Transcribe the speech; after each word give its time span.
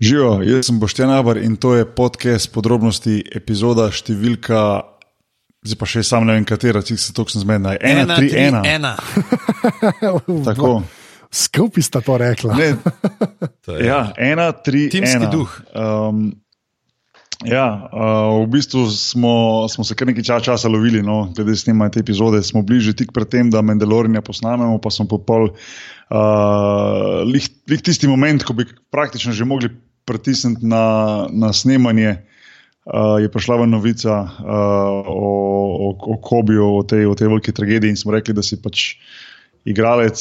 Živijo, 0.00 0.42
jaz 0.42 0.66
sem 0.66 0.78
Boštjan 0.80 1.10
Abr 1.10 1.38
in 1.38 1.56
to 1.56 1.74
je 1.74 1.86
podcast 1.86 2.50
podrobnosti, 2.52 3.22
epizoda 3.30 3.86
številka, 3.88 4.82
zdaj 5.64 5.78
pa 5.78 5.86
še 5.86 6.02
sam 6.02 6.26
ne 6.26 6.34
vem, 6.34 6.44
katera, 6.44 6.82
če 6.82 6.96
se 6.98 7.14
točno 7.14 7.40
zmedna. 7.40 7.76
Ena, 7.78 8.16
tri, 8.16 8.32
ena. 8.36 8.60
ena. 8.66 8.94
Tako. 10.48 10.82
Skupaj 11.30 11.82
sta 11.82 12.02
to 12.02 12.14
rekla. 12.16 12.54
Ne, 12.54 12.72
To 13.64 13.74
je- 13.74 13.86
ja, 13.86 14.12
ena, 14.16 14.52
tri, 14.52 14.88
Timski 14.90 15.16
ena. 15.16 15.30
duh. 15.30 15.50
Um, 15.72 16.34
ja, 17.42 17.64
uh, 17.84 18.42
v 18.44 18.50
bistvu 18.50 18.84
smo, 18.88 19.32
smo 19.68 19.82
se 19.84 19.94
kar 19.94 20.06
nekaj 20.06 20.22
ča- 20.22 20.42
časa 20.42 20.68
lovili, 20.68 21.02
no, 21.02 21.30
glede 21.30 21.54
snemanja 21.54 21.90
te 21.92 22.00
epizode. 22.00 22.42
Smo 22.42 22.62
bili 22.62 22.80
že 22.80 22.94
tik 22.94 23.10
pred 23.12 23.26
tem, 23.28 23.50
da 23.50 23.62
Mandaloriana 23.62 24.22
posnamemo, 24.22 24.78
pa 24.78 24.90
smo 24.90 25.06
popol. 25.06 25.54
Uh, 26.06 27.24
lih, 27.24 27.42
lih 27.66 27.80
tisti 27.80 28.06
moment, 28.06 28.44
ko 28.44 28.52
bi 28.52 28.62
praktično 28.92 29.32
že 29.32 29.42
mogli 29.44 29.72
pritisniti 30.04 30.66
na, 30.66 31.26
na 31.32 31.52
snemanje, 31.52 32.16
uh, 32.84 33.16
je 33.22 33.30
prišla 33.32 33.62
ven 33.62 33.70
novica 33.70 34.20
uh, 34.22 35.08
o, 35.08 35.32
o, 35.88 35.88
o 36.14 36.18
Kobiju, 36.20 36.68
o 36.78 36.82
tej, 36.82 37.06
o 37.06 37.14
tej 37.14 37.32
veliki 37.32 37.52
tragediji, 37.52 37.94
in 37.94 38.00
smo 38.00 38.12
rekli, 38.12 38.36
da 38.36 38.44
si 38.44 38.60
pač 38.60 38.94
igralec, 39.64 40.20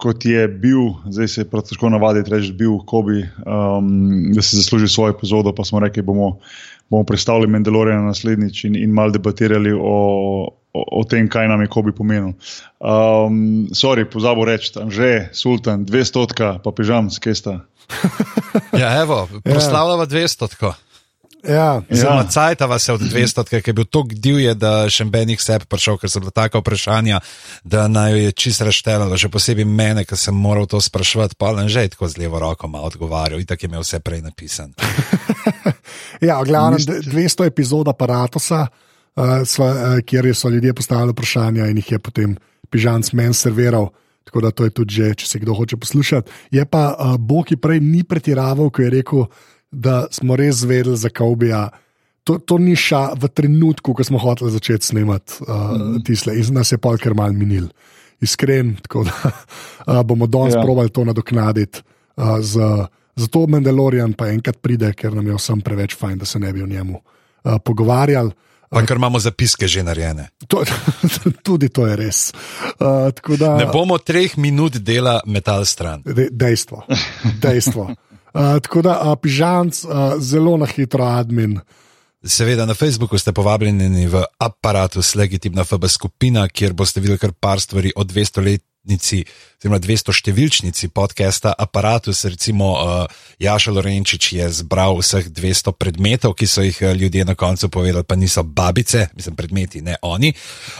kot 0.00 0.24
je 0.24 0.46
bil, 0.48 0.94
zdaj 1.12 1.28
se 1.28 1.40
je 1.42 1.48
prav 1.50 1.64
težko 1.68 1.90
navaditi, 1.92 2.32
reči, 2.32 2.52
bil 2.56 2.78
Kobi, 2.88 3.20
um, 3.44 4.32
da 4.32 4.42
si 4.42 4.56
zasluži 4.56 4.88
svojo 4.88 5.12
epizodo. 5.12 5.52
Pa 5.54 5.64
smo 5.64 5.82
rekli, 5.82 6.02
bomo, 6.02 6.38
bomo 6.90 7.04
predstavili 7.04 7.50
Mandaloriana 7.50 8.10
naslednjič 8.10 8.64
in, 8.64 8.76
in 8.76 8.92
mal 8.92 9.10
debatirali 9.12 9.72
o, 9.72 9.96
o, 10.72 10.84
o 11.00 11.04
tem, 11.04 11.28
kaj 11.28 11.48
nam 11.48 11.60
je 11.64 11.70
Kobi 11.72 11.92
pomenil. 11.92 12.32
Um, 12.78 13.68
sorry, 13.74 14.04
pozabo 14.04 14.44
reči, 14.44 14.72
tam 14.74 14.90
že, 14.90 15.28
Sultan, 15.32 15.84
200, 15.86 16.58
pa 16.64 16.70
pižam, 16.72 17.10
skesta. 17.10 17.60
Ja, 18.72 19.02
evo, 19.02 19.28
proslavljava 19.44 20.06
200. 20.06 20.48
Tako. 20.50 20.74
Ja, 21.48 21.82
Zelo 21.90 22.22
Ja. 22.22 22.26
cajtava 22.30 22.78
se 22.78 22.92
od 22.92 23.00
200, 23.00 23.44
ker 23.44 23.62
je 23.66 23.72
bil 23.72 23.84
tako 23.84 24.08
divje, 24.12 24.54
da 24.54 24.88
še 24.88 25.04
benih 25.04 25.40
sebe 25.42 25.66
prišel, 25.68 25.98
ker 26.00 26.10
so 26.10 26.20
bila 26.20 26.30
taka 26.30 26.58
vprašanja, 26.62 27.20
da 27.64 27.88
naj 27.88 28.12
jo 28.12 28.16
je 28.16 28.32
čist 28.32 28.64
reštelalo, 28.64 29.18
še 29.18 29.28
posebej 29.28 29.68
mene, 29.68 30.06
ker 30.08 30.16
sem 30.16 30.34
moral 30.34 30.66
to 30.66 30.80
spraševati, 30.80 31.36
pa 31.36 31.52
len 31.52 31.68
že 31.68 31.84
je 31.84 31.92
tako 31.96 32.08
z 32.08 32.22
levo 32.24 32.40
roko 32.40 32.68
malo 32.68 32.88
odgovarjal, 32.88 33.40
itak 33.40 33.62
je 33.62 33.68
imel 33.68 33.84
vse 33.84 34.00
prej 34.00 34.22
napisan. 34.24 34.72
ja 36.28 36.40
d- 36.44 37.00
200 37.10 37.46
epizod 37.46 37.88
aparata, 37.88 38.38
uh, 38.38 39.42
sva, 39.44 39.68
uh, 39.70 39.98
kjer 40.06 40.34
so 40.34 40.48
ljudje 40.48 40.74
postavili 40.74 41.12
vprašanja 41.12 41.66
in 41.70 41.76
jih 41.82 41.92
je 41.92 41.98
potem 41.98 42.36
pižanc 42.70 43.12
men 43.12 43.34
serviral. 43.34 43.90
Tako 44.24 44.40
da 44.40 44.50
to 44.50 44.64
je 44.64 44.70
tudi, 44.70 44.94
že, 44.94 45.14
če 45.14 45.26
se 45.28 45.38
kdo 45.38 45.54
hoče 45.54 45.76
poslušati. 45.76 46.30
Je 46.50 46.64
pa 46.64 46.94
uh, 46.96 47.16
Bog, 47.20 47.44
ki 47.46 47.56
prej 47.60 47.80
ni 47.80 48.04
pretiraval, 48.08 48.70
ko 48.72 48.82
je 48.82 48.90
rekel, 48.90 49.26
da 49.70 50.06
smo 50.10 50.36
res 50.36 50.62
zvedeli 50.64 50.96
za 50.96 51.10
Kaubija. 51.12 51.68
To, 52.24 52.38
to 52.40 52.56
ni 52.56 52.72
ša 52.72 53.18
v 53.20 53.28
trenutku, 53.28 53.92
ko 53.92 54.04
smo 54.04 54.16
hoteli 54.18 54.48
začeti 54.54 54.86
snemati 54.86 55.44
uh, 55.44 55.76
mm. 55.76 56.04
tisle, 56.08 56.38
in 56.40 56.54
nas 56.56 56.72
je 56.72 56.80
pol 56.80 56.96
kar 56.96 57.12
mal 57.14 57.36
minil. 57.36 57.68
Iskren, 58.24 58.78
tako 58.80 59.04
da 59.04 59.12
uh, 59.20 60.00
bomo 60.08 60.26
danes 60.26 60.56
Ja. 60.56 60.62
probali 60.64 60.88
to 60.88 61.04
nadoknaditi. 61.04 61.84
Uh, 62.16 62.38
z, 62.40 62.56
zato 63.16 63.46
Mandalorian 63.46 64.12
pa 64.12 64.28
enkrat 64.32 64.58
pride, 64.62 64.92
ker 64.94 65.14
nam 65.14 65.26
je 65.26 65.38
vsem 65.38 65.60
preveč 65.60 65.96
fajn, 65.98 66.18
da 66.18 66.26
se 66.26 66.38
ne 66.38 66.52
bi 66.52 66.62
o 66.62 66.66
njemu 66.66 66.98
uh, 66.98 67.56
pogovarjali. 67.64 68.32
Pa 68.74 68.82
ker 68.82 68.98
imamo 68.98 69.20
zapiske 69.22 69.68
že 69.70 69.82
narejene. 69.86 70.28
To, 70.50 70.64
tudi 71.42 71.68
to 71.68 71.86
je 71.86 71.96
res. 71.96 72.32
Uh, 72.80 73.36
da, 73.38 73.56
Ne 73.56 73.66
bomo 73.72 73.98
treh 73.98 74.36
minut 74.36 74.76
dela 74.82 75.20
metal 75.26 75.64
stran. 75.64 76.02
De, 76.04 76.28
dejstvo. 76.30 76.82
dejstvo. 77.44 77.88
Uh, 78.34 78.58
tako 78.62 78.82
da, 78.82 78.98
uh, 78.98 79.14
pižanc, 79.22 79.84
uh, 79.84 80.18
zelo 80.18 80.56
na 80.58 80.66
hitro 80.66 81.06
admin. 81.06 81.60
Seveda 82.24 82.66
na 82.66 82.74
Facebooku 82.74 83.18
ste 83.18 83.32
povabljeni 83.36 84.06
v 84.08 84.24
aparatus 84.40 85.14
Legitimna 85.14 85.64
FB 85.64 85.86
skupina, 85.92 86.48
kjer 86.48 86.72
boste 86.72 87.00
videli 87.00 87.20
kar 87.20 87.34
par 87.36 87.60
stvari 87.60 87.92
o 87.96 88.04
200-letnici, 88.84 89.24
oziroma 89.58 89.80
200-številčnici 89.80 90.88
podcasta 90.92 91.54
Apparatus. 91.56 92.24
Recimo 92.28 92.76
uh, 92.76 93.06
Jaša 93.40 93.72
Lorenčič 93.72 94.32
je 94.36 94.48
zbral 94.52 94.96
vseh 95.00 95.30
200 95.32 95.72
predmetov, 95.72 96.34
ki 96.36 96.46
so 96.46 96.62
jih 96.62 96.76
uh, 96.82 96.92
ljudje 96.92 97.24
na 97.24 97.34
koncu 97.34 97.68
povedali, 97.68 98.04
pa 98.04 98.16
niso 98.16 98.44
babice, 98.44 99.08
mislim, 99.16 99.36
predmeti, 99.36 99.80
ne 99.80 99.96
oni. 100.02 100.34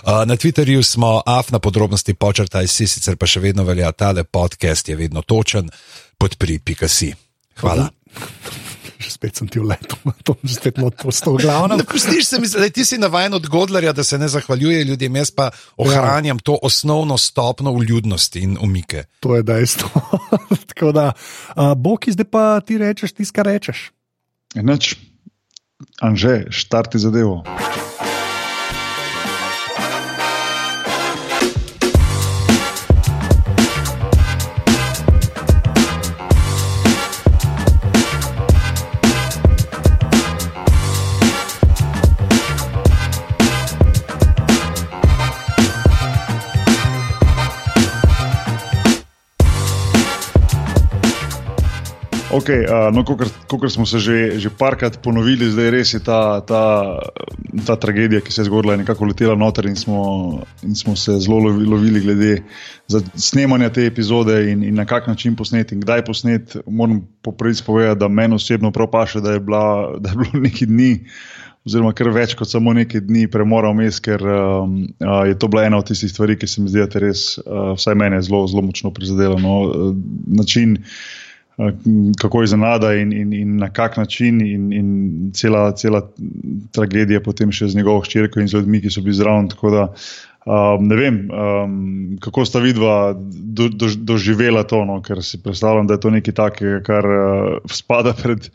Uh, 0.05 0.25
na 0.29 0.37
Twitterju 0.37 0.83
smo 0.83 1.23
af 1.27 1.51
na 1.51 1.59
podrobnosti 1.59 2.15
počrtaj 2.15 2.69
si, 2.69 2.87
sicer 2.87 3.17
pa 3.17 3.27
še 3.27 3.41
vedno 3.41 3.65
velja, 3.65 3.93
tale 3.93 4.25
podcast 4.25 4.89
je 4.89 4.97
vedno 4.97 5.23
točen, 5.23 5.71
podpri 6.19 6.61
pikasi. 6.61 7.15
Hvala. 7.61 7.89
Že 8.99 9.11
spet 9.11 9.37
sem 9.37 9.49
ti 9.49 9.59
vletel, 9.59 9.99
to 10.27 10.37
je 10.43 10.55
spet 10.55 10.79
moj 10.79 10.91
postov 10.95 11.39
glavno. 11.43 11.77
Ne 11.77 11.85
pustiš 11.85 12.27
se 12.27 12.39
mi, 12.41 12.49
da 12.49 12.69
ti 12.71 12.85
si 12.85 12.99
navaden 12.99 13.35
od 13.35 13.49
Godlerja, 13.49 13.93
da 13.93 14.05
se 14.05 14.19
ne 14.19 14.29
zahvaljuje 14.29 14.85
ljudem, 14.85 15.17
jaz 15.17 15.31
pa 15.31 15.51
ohranjam 15.77 16.37
ja. 16.37 16.45
to 16.45 16.59
osnovno 16.63 17.19
stopno 17.19 17.73
vljudnosti 17.75 18.41
in 18.41 18.59
umike. 18.61 19.05
To 19.21 19.37
je 19.37 19.43
dejstvo. 19.43 19.91
tako 20.75 20.93
da, 20.93 21.13
uh, 21.57 21.75
Bog, 21.77 22.05
zdaj 22.07 22.25
pa 22.31 22.61
ti 22.61 22.79
rečeš, 22.79 23.13
ti 23.13 23.25
skar 23.25 23.47
rečeš. 23.47 23.91
Enač, 24.55 24.95
Anže, 26.01 26.47
štarti 26.51 26.99
zadevo. 26.99 27.43
Okay, 52.35 52.65
uh, 52.67 52.91
no, 52.91 53.05
kot 53.47 53.71
smo 53.71 53.87
se 53.87 53.99
že, 54.03 54.43
že 54.43 54.51
parkrat 54.51 54.99
ponovili, 54.99 55.47
zdaj 55.55 55.69
res 55.71 55.93
je 55.95 56.01
ta, 56.03 56.43
ta, 56.43 56.99
ta 57.63 57.77
tragedija, 57.79 58.19
ki 58.25 58.35
se 58.35 58.43
je 58.43 58.49
zgodila, 58.51 58.75
nekako 58.81 59.07
letela 59.07 59.37
noter 59.39 59.69
in 59.71 59.79
smo, 59.79 60.43
in 60.67 60.75
smo 60.75 60.97
se 60.99 61.15
zelo 61.23 61.39
lovi- 61.47 61.69
lovili 61.69 62.03
glede 62.03 62.33
snemanja 63.15 63.71
te 63.71 63.87
epizode 63.87 64.51
in, 64.51 64.67
in 64.67 64.75
na 64.75 64.83
kak 64.85 65.07
način 65.07 65.37
posneti 65.39 65.79
in 65.79 65.85
kdaj 65.87 66.05
posneti. 66.05 66.59
Moram 66.67 67.05
poprvič 67.23 67.63
povedati, 67.63 68.03
da 68.03 68.09
meni 68.09 68.35
osebno 68.35 68.73
prav 68.75 68.91
paše, 68.91 69.23
da 69.23 69.39
je, 69.39 69.41
bila, 69.41 69.95
da 69.99 70.11
je 70.11 70.17
bilo 70.17 70.43
neki 70.49 70.67
dni. 70.67 70.93
Oziroma, 71.65 71.95
kar 71.97 72.11
več 72.13 72.35
kot 72.37 72.51
samo 72.51 72.75
nekaj 72.77 73.01
dni 73.07 73.29
premora 73.31 73.71
vmes, 73.73 74.03
ker 74.05 74.21
um, 74.21 74.83
uh, 75.01 75.23
je 75.25 75.39
to 75.39 75.49
bila 75.49 75.65
ena 75.65 75.79
od 75.79 75.87
tistih 75.89 76.11
stvari, 76.11 76.35
ki 76.37 76.51
se 76.51 76.61
mi 76.61 76.69
zdi, 76.69 76.83
da 76.83 76.91
je 76.99 77.05
res, 77.07 77.23
uh, 77.41 77.73
vsaj 77.79 77.95
mene, 77.97 78.19
zelo, 78.27 78.43
zelo 78.51 78.67
močno 78.67 78.91
prizadela. 78.93 79.39
No, 79.41 79.61
uh, 79.71 79.95
način, 80.29 80.77
uh, 80.83 81.24
kako 82.21 82.41
je 82.43 82.47
zanada 82.47 82.95
in, 82.95 83.13
in, 83.13 83.33
in 83.33 83.57
na 83.57 83.71
kak 83.71 83.97
način, 83.97 84.41
in, 84.41 84.73
in 84.73 85.31
cela, 85.35 85.73
cela 85.73 86.03
tragedija 86.73 87.21
potem 87.23 87.53
še 87.53 87.69
z 87.69 87.79
njegovo 87.79 88.03
hčerko 88.03 88.41
in 88.41 88.49
z 88.51 88.59
ljudmi, 88.59 88.81
ki 88.83 88.91
so 88.91 89.03
bili 89.05 89.15
zraven. 89.15 89.49
Tako 89.53 89.71
da 89.71 89.85
um, 89.87 90.89
ne 90.89 90.99
vem, 90.99 91.21
um, 91.31 91.77
kako 92.23 92.45
sta 92.49 92.63
vidva 92.65 93.15
do, 93.15 93.69
do, 93.69 93.91
doživela 93.97 94.65
to, 94.67 94.83
no, 94.85 95.01
ker 95.03 95.23
si 95.23 95.43
predstavljam, 95.43 95.87
da 95.87 95.99
je 95.99 96.05
to 96.07 96.15
nekaj 96.15 96.39
takega, 96.41 96.81
kar 96.87 97.07
uh, 97.07 97.61
spada 97.71 98.17
pred 98.19 98.51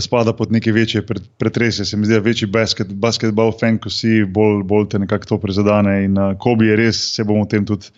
spada 0.00 0.32
pod 0.32 0.52
neke 0.52 0.72
večje 0.72 1.02
pret- 1.06 1.26
pretrese. 1.38 1.84
Se 1.84 1.96
mi 1.96 2.06
zdi, 2.06 2.14
da 2.14 2.24
večji 2.24 2.48
basket, 2.48 2.88
basketball 2.88 3.52
fan, 3.60 3.76
ko 3.78 3.90
si, 3.92 4.22
bolj, 4.24 4.62
bolj 4.64 4.88
te 4.94 4.98
nekako 4.98 5.26
to 5.26 5.38
prizadene. 5.42 5.98
In 6.06 6.18
uh, 6.18 6.32
Kobi 6.40 6.70
je 6.70 6.76
res, 6.80 7.00
se 7.14 7.24
bomo 7.24 7.44
o 7.44 7.48
tem 7.50 7.66
tudi 7.68 7.92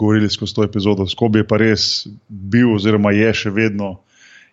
govorili 0.00 0.30
skozi 0.32 0.56
to 0.56 0.64
epizodo. 0.64 1.06
Kobi 1.16 1.44
je 1.44 1.48
pa 1.48 1.60
res 1.60 2.06
bil, 2.28 2.72
oziroma 2.74 3.12
je 3.12 3.34
še 3.44 3.52
vedno 3.52 3.98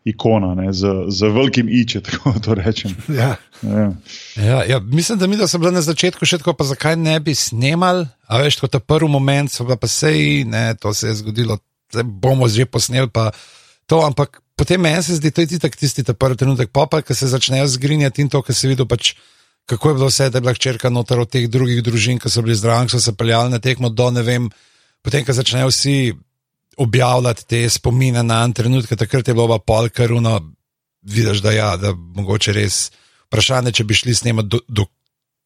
ikona, 0.07 0.53
ne, 0.55 0.71
z, 0.73 0.87
z 1.11 1.29
velikim 1.35 1.69
iče, 1.69 2.01
tako 2.07 2.33
to 2.43 2.55
rečem. 2.55 2.95
Ja. 3.11 3.35
Vem. 3.61 3.95
Ja, 4.35 4.63
ja, 4.63 4.79
mislim, 4.79 5.19
da 5.19 5.27
mi 5.27 5.37
da 5.37 5.47
sem 5.47 5.61
bila 5.61 5.73
na 5.75 5.83
začetku 5.83 6.27
še 6.27 6.39
tako, 6.41 6.53
pa 6.55 6.67
zakaj 6.67 6.95
ne 6.99 7.17
bi 7.23 7.35
snemal, 7.35 8.05
a 8.27 8.41
veš, 8.43 8.59
kot 8.61 8.75
ta 8.75 8.79
prvi 8.79 9.09
moment, 9.11 9.51
so 9.51 9.65
pa 9.67 9.89
sej, 9.89 10.45
ne, 10.47 10.69
to 10.79 10.93
se 10.93 11.09
je 11.09 11.17
zgodilo, 11.23 11.59
zdaj 11.91 12.05
bomo 12.07 12.47
že 12.47 12.67
posneli 12.69 13.09
pa 13.11 13.31
to, 13.87 14.03
ampak 14.05 14.41
potem 14.55 14.81
meni 14.81 15.03
se 15.03 15.17
zdi, 15.19 15.31
to 15.31 15.43
je 15.43 15.55
tisti, 15.55 15.71
tisti 15.71 16.03
ta 16.03 16.13
prvi 16.13 16.39
trenutek, 16.39 16.71
pa 16.71 16.87
pa, 16.87 17.01
ko 17.01 17.15
se 17.15 17.27
začnejo 17.27 17.67
zgrinjati 17.75 18.23
in 18.23 18.31
to, 18.31 18.41
kar 18.43 18.55
se 18.55 18.69
videl 18.71 18.87
pač. 18.87 19.15
Kako 19.67 19.89
je 19.89 19.95
bilo 19.97 20.07
vse, 20.07 20.29
da 20.31 20.39
je 20.39 20.43
bila 20.45 20.53
hčerka 20.55 20.87
noter 20.87 21.19
od 21.19 21.27
teh 21.27 21.43
drugih 21.51 21.81
družin, 21.83 22.21
ki 22.23 22.29
so 22.31 22.39
bili 22.39 22.55
zraven, 22.55 22.87
ki 22.87 22.93
so 22.95 23.01
se 23.03 23.11
peljali 23.19 23.51
na 23.51 23.59
tekmo 23.59 23.89
do 23.91 24.05
ne 24.15 24.21
vem, 24.23 24.45
potem, 25.01 25.25
ko 25.25 25.33
začnejo 25.33 25.67
vsi 25.71 26.13
objavljati 26.77 27.45
te 27.47 27.69
spomine 27.69 28.23
na 28.23 28.43
en 28.45 28.53
trenutek, 28.53 28.99
takrat 28.99 29.27
je 29.27 29.33
bilo 29.33 29.47
pa 29.47 29.59
pol 29.59 29.89
karuno, 29.89 30.39
vidiš, 31.01 31.41
da 31.41 31.51
ja, 31.51 31.71
da 31.77 31.93
mogoče 31.93 32.53
res 32.53 32.91
vprašanje, 33.27 33.73
če 33.79 33.83
bi 33.83 33.97
šli 33.97 34.15
snemati, 34.15 34.49
do, 34.53 34.59
do 34.67 34.85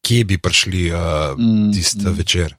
kje 0.02 0.24
bi 0.24 0.38
prišli 0.38 0.90
uh, 0.90 0.98
Mm, 1.38 1.72
tisti 1.72 2.06
mm. 2.06 2.18
večer. 2.18 2.56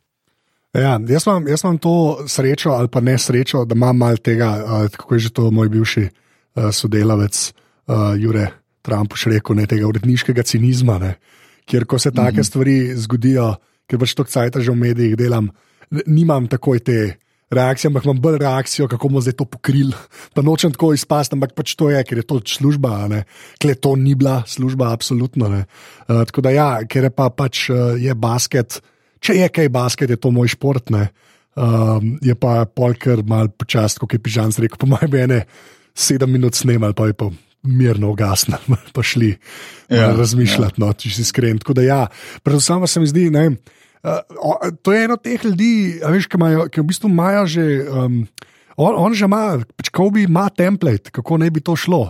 Ja, 0.74 0.98
jaz, 1.07 1.28
imam, 1.28 1.48
jaz 1.48 1.62
imam 1.63 1.78
to 1.78 2.24
srečo 2.28 2.72
ali 2.74 2.88
pa 2.88 3.01
nesrečo, 3.01 3.66
da 3.66 3.75
imam 3.75 3.98
malo 3.98 4.18
tega, 4.18 4.50
uh, 4.66 4.88
kako 4.90 5.16
je 5.16 5.19
že 5.19 5.30
to 5.30 5.51
moj 5.51 5.69
bivši 5.69 6.07
uh, 6.07 6.72
sodelavec 6.72 7.54
uh, 7.88 8.16
Jure 8.18 8.48
Trump 8.81 9.13
še 9.16 9.36
rekel, 9.36 9.56
ne 9.56 9.68
tega 9.69 9.88
uredniškega 9.88 10.44
cinizma, 10.44 10.98
ne, 11.00 11.13
kjer 11.69 11.86
ko 11.86 12.00
se 12.00 12.12
take 12.12 12.31
mm 12.31 12.40
-hmm. 12.40 12.48
stvari 12.48 12.95
zgodijo, 12.95 13.56
ker 13.88 14.00
pač 14.00 14.13
to 14.13 14.24
kcajta 14.24 14.60
že 14.60 14.72
v 14.72 14.75
medijih 14.75 15.16
delam, 15.16 15.51
nimam 16.07 16.50
takoj 16.51 16.84
te. 16.84 17.01
Reakcija, 17.54 17.92
ampak 17.92 18.07
imam 18.07 18.18
bolj 18.18 18.40
reakcijo, 18.42 18.88
kako 18.90 19.12
bomo 19.12 19.22
zdaj 19.22 19.36
to 19.38 19.45
pokrili. 19.45 19.94
Pa 20.34 20.42
nočem 20.42 20.72
tako 20.74 20.88
izpasti, 20.98 21.36
ampak 21.38 21.51
pač 21.54 21.75
to 21.78 21.92
je, 21.92 22.00
ker 22.01 22.18
je 22.18 22.24
to 22.25 22.40
služba, 22.50 23.04
ker 23.62 23.75
to 23.78 23.92
ni 23.94 24.16
bila 24.18 24.40
služba, 24.50 24.90
absolutno. 24.90 25.51
Uh, 25.51 26.24
tako 26.25 26.42
da, 26.42 26.50
ja, 26.50 26.69
ker 26.90 27.06
je 27.06 27.12
pa 27.13 27.28
pač 27.30 27.68
uh, 27.69 27.94
je 28.01 28.16
basket, 28.18 28.80
če 29.22 29.38
je 29.38 29.51
kaj 29.54 29.69
basket, 29.69 30.10
je 30.10 30.18
to 30.18 30.34
moj 30.34 30.50
šport. 30.56 30.90
Uh, 30.90 31.06
Um, 31.54 32.18
je 32.18 32.34
pa 32.34 32.66
polkar 32.66 33.22
mal 33.30 33.51
počasi, 33.54 34.00
kot 34.01 34.16
je 34.16 34.18
Pižan 34.18 34.50
rekel, 34.57 34.74
po 34.74 34.88
mojem, 34.90 35.13
ene 35.22 35.44
sedem 35.94 36.31
minut 36.34 36.57
snemal, 36.57 36.95
pa 36.98 37.06
je 37.06 37.13
pa 37.13 37.28
mirno 37.69 38.10
ugasnil, 38.10 38.57
pa 38.95 39.04
šli 39.06 39.30
ja, 39.94 40.10
razmišljati, 40.18 40.81
ja. 40.81 40.81
no, 40.81 40.90
če 40.98 41.13
si 41.13 41.22
iskren. 41.22 41.62
Tako 41.62 41.78
da 41.78 41.86
ja, 41.86 42.01
predvsem 42.42 42.88
se 42.90 43.04
mi 43.04 43.12
zdi, 43.12 43.28
ne. 43.34 43.45
Uh, 44.03 44.71
to 44.83 44.91
je 44.91 45.05
eno 45.07 45.15
teh 45.15 45.39
ljudi, 45.45 46.00
veš, 46.03 46.27
ki, 46.27 46.39
imajo, 46.39 46.67
ki 46.67 46.81
v 46.81 46.88
bistvu 46.89 47.11
imajo 47.11 47.45
že, 47.47 47.65
um, 47.88 48.17
on, 48.75 48.97
on 49.00 49.15
že 49.15 49.29
ima, 49.29 49.61
pač 49.79 49.91
Kobe 49.95 50.25
ima 50.25 50.50
template, 50.51 51.13
kako 51.15 51.39
naj 51.39 51.53
bi 51.55 51.63
to 51.63 51.77
šlo. 51.79 52.09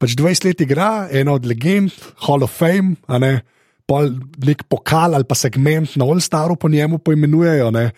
Pač 0.00 0.16
20 0.16 0.48
let 0.48 0.64
igra, 0.64 0.90
ena 1.12 1.36
od 1.36 1.44
legend, 1.44 1.92
Hall 2.24 2.46
of 2.46 2.56
Fame, 2.56 2.96
a 3.06 3.20
ne, 3.20 3.34
pol 3.84 4.08
nek 4.40 4.64
pokal 4.72 5.14
ali 5.14 5.28
pa 5.28 5.36
segment 5.36 5.98
na 6.00 6.08
All 6.08 6.24
Staru 6.24 6.56
po 6.56 6.72
njemu 6.72 6.98
poimenujejo. 7.04 7.68
Ne 7.76 7.90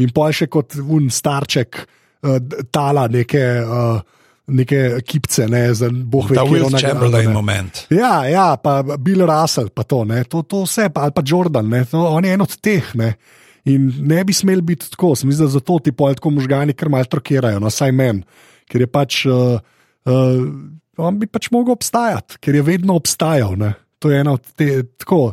in 0.00 0.12
pa 0.14 0.30
še 0.32 0.48
kot 0.52 0.76
un 0.80 1.10
starček, 1.12 1.82
uh, 2.24 2.38
tala 2.72 3.08
neke. 3.12 3.44
Uh, 3.62 4.20
Neke 4.46 4.98
kipce, 5.06 5.46
ne, 5.46 5.68
za 5.74 5.86
boh 5.90 6.26
ve, 6.26 6.34
kako 6.34 6.56
je 6.56 6.62
to 6.64 6.78
Chamberlain 6.82 7.30
moment. 7.30 7.84
Ja, 7.94 8.24
ja, 8.26 8.56
pa 8.58 8.82
Bill 8.98 9.22
Russell, 9.26 9.70
pa 9.70 9.84
to, 9.86 10.02
ne, 10.04 10.24
to, 10.24 10.42
to 10.42 10.64
vse, 10.66 10.88
pa, 10.90 11.06
ali 11.06 11.14
pa 11.14 11.22
Jordan, 11.26 11.68
ne, 11.70 11.84
to, 11.86 12.00
on 12.02 12.26
je 12.26 12.34
en 12.34 12.42
od 12.42 12.56
teh. 12.58 12.88
Ne. 12.98 13.12
In 13.70 13.86
ne 14.02 14.24
bi 14.26 14.34
smel 14.34 14.64
biti 14.66 14.90
tako, 14.90 15.12
sem 15.14 15.30
mislil, 15.30 15.46
da 15.46 15.60
zato 15.60 15.78
ti 15.78 15.94
pojjo 15.94 16.18
tako 16.18 16.34
možgani, 16.34 16.74
ker 16.74 16.90
malo 16.90 17.06
trokirajo, 17.06 17.60
no, 17.62 17.70
saj 17.70 17.94
men, 17.94 18.24
ker 18.66 18.82
je 18.82 18.90
pač, 18.90 19.20
uh, 19.30 19.62
uh, 20.10 20.42
on 20.98 21.22
bi 21.22 21.30
pač 21.30 21.52
mogel 21.54 21.76
obstajati, 21.78 22.42
ker 22.42 22.58
je 22.58 22.66
vedno 22.66 22.98
obstajal. 22.98 23.54
Ne. 23.60 23.76
To 24.02 24.10
je 24.10 24.18
ena 24.20 24.34
od 24.34 24.48
teh, 24.58 24.82
tako. 24.98 25.30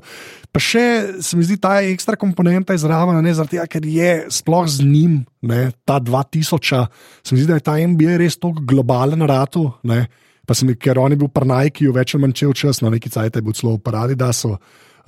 Pa 0.49 0.61
še 0.63 0.85
se 1.21 1.37
mi 1.37 1.45
zdi 1.45 1.59
ta 1.61 1.75
ekstra 1.85 2.17
komponenta 2.17 2.73
izraven, 2.73 3.19
ne 3.21 3.33
zaradi 3.37 3.57
tega, 3.57 3.67
ker 3.69 3.85
je 3.85 4.13
sploh 4.33 4.65
z 4.65 4.85
njim, 4.87 5.19
ne, 5.45 5.69
ta 5.85 5.99
2000, 6.01 6.87
se 7.21 7.35
mi 7.35 7.43
zdi, 7.43 7.51
da 7.51 7.59
je 7.59 7.65
ta 7.67 7.77
MBA 7.77 8.17
res 8.17 8.39
tako 8.41 8.65
globalen 8.65 9.21
ratu. 9.29 9.67
Ne, 9.85 10.07
pa 10.49 10.57
sem, 10.57 10.71
ker 10.73 10.97
on 10.97 11.13
je 11.13 11.19
bil 11.21 11.29
prnaj, 11.29 11.69
ki 11.77 11.85
jo 11.85 11.93
več 11.93 12.15
ali 12.15 12.25
manj 12.25 12.37
čel 12.41 12.55
čas, 12.57 12.81
no 12.81 12.89
neki 12.89 13.11
cajt 13.13 13.37
je 13.37 13.45
bil 13.45 13.53
celo 13.53 13.75
v 13.77 13.83
paradi, 13.85 14.17
da 14.17 14.31
so 14.33 14.55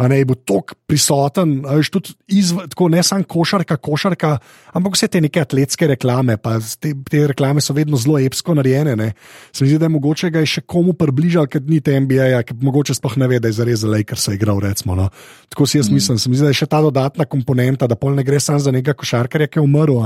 ne, 0.08 0.22
bil 0.26 0.38
tako 0.48 0.76
prisoten, 0.90 1.60
veš, 1.66 1.90
tudi 1.94 2.14
izv, 2.40 2.64
tako, 2.72 2.88
ne 2.90 3.04
samo 3.04 3.26
košarka, 3.28 3.76
košarka, 3.78 4.32
ampak 4.78 4.96
vse 4.96 5.10
te 5.12 5.22
neke 5.22 5.42
atletske 5.44 5.90
reklame. 5.92 6.38
Te, 6.82 6.94
te 7.10 7.24
reklame 7.30 7.62
so 7.62 7.76
vedno 7.78 8.00
zelo 8.02 8.18
epsko 8.20 8.56
narejene. 8.58 9.12
Se 9.52 9.64
mi 9.64 9.70
zdi, 9.70 9.80
da 9.82 9.90
je 9.90 9.96
mogoče 9.98 10.32
ga 10.34 10.44
je 10.44 10.54
še 10.56 10.64
komu 10.66 10.96
približal, 10.98 11.50
ker 11.52 11.64
ni 11.68 11.82
te 11.84 11.98
NBA, 12.00 12.44
ki 12.48 12.58
mogoče 12.64 12.96
sploh 12.98 13.18
ne 13.22 13.30
ve, 13.32 13.42
da 13.44 13.52
je 13.52 13.60
za 13.60 13.68
res 13.68 13.86
Lakers 13.86 14.30
igral. 14.34 14.62
Recimo, 14.64 14.96
no. 14.98 15.10
Tako 15.52 15.68
si 15.68 15.80
jaz 15.80 15.90
mm. 15.90 16.00
mislim. 16.00 16.22
Se 16.22 16.30
mi 16.30 16.40
zdi, 16.40 16.48
da 16.48 16.56
je 16.56 16.62
še 16.64 16.72
ta 16.72 16.82
dodatna 16.84 17.28
komponenta, 17.30 17.90
da 17.90 18.00
pol 18.00 18.16
ne 18.18 18.26
gre 18.28 18.40
samo 18.40 18.64
za 18.64 18.74
nekega 18.74 18.98
košarkarja, 18.98 19.52
ki 19.52 19.62
je 19.62 19.66
umrl. 19.68 20.02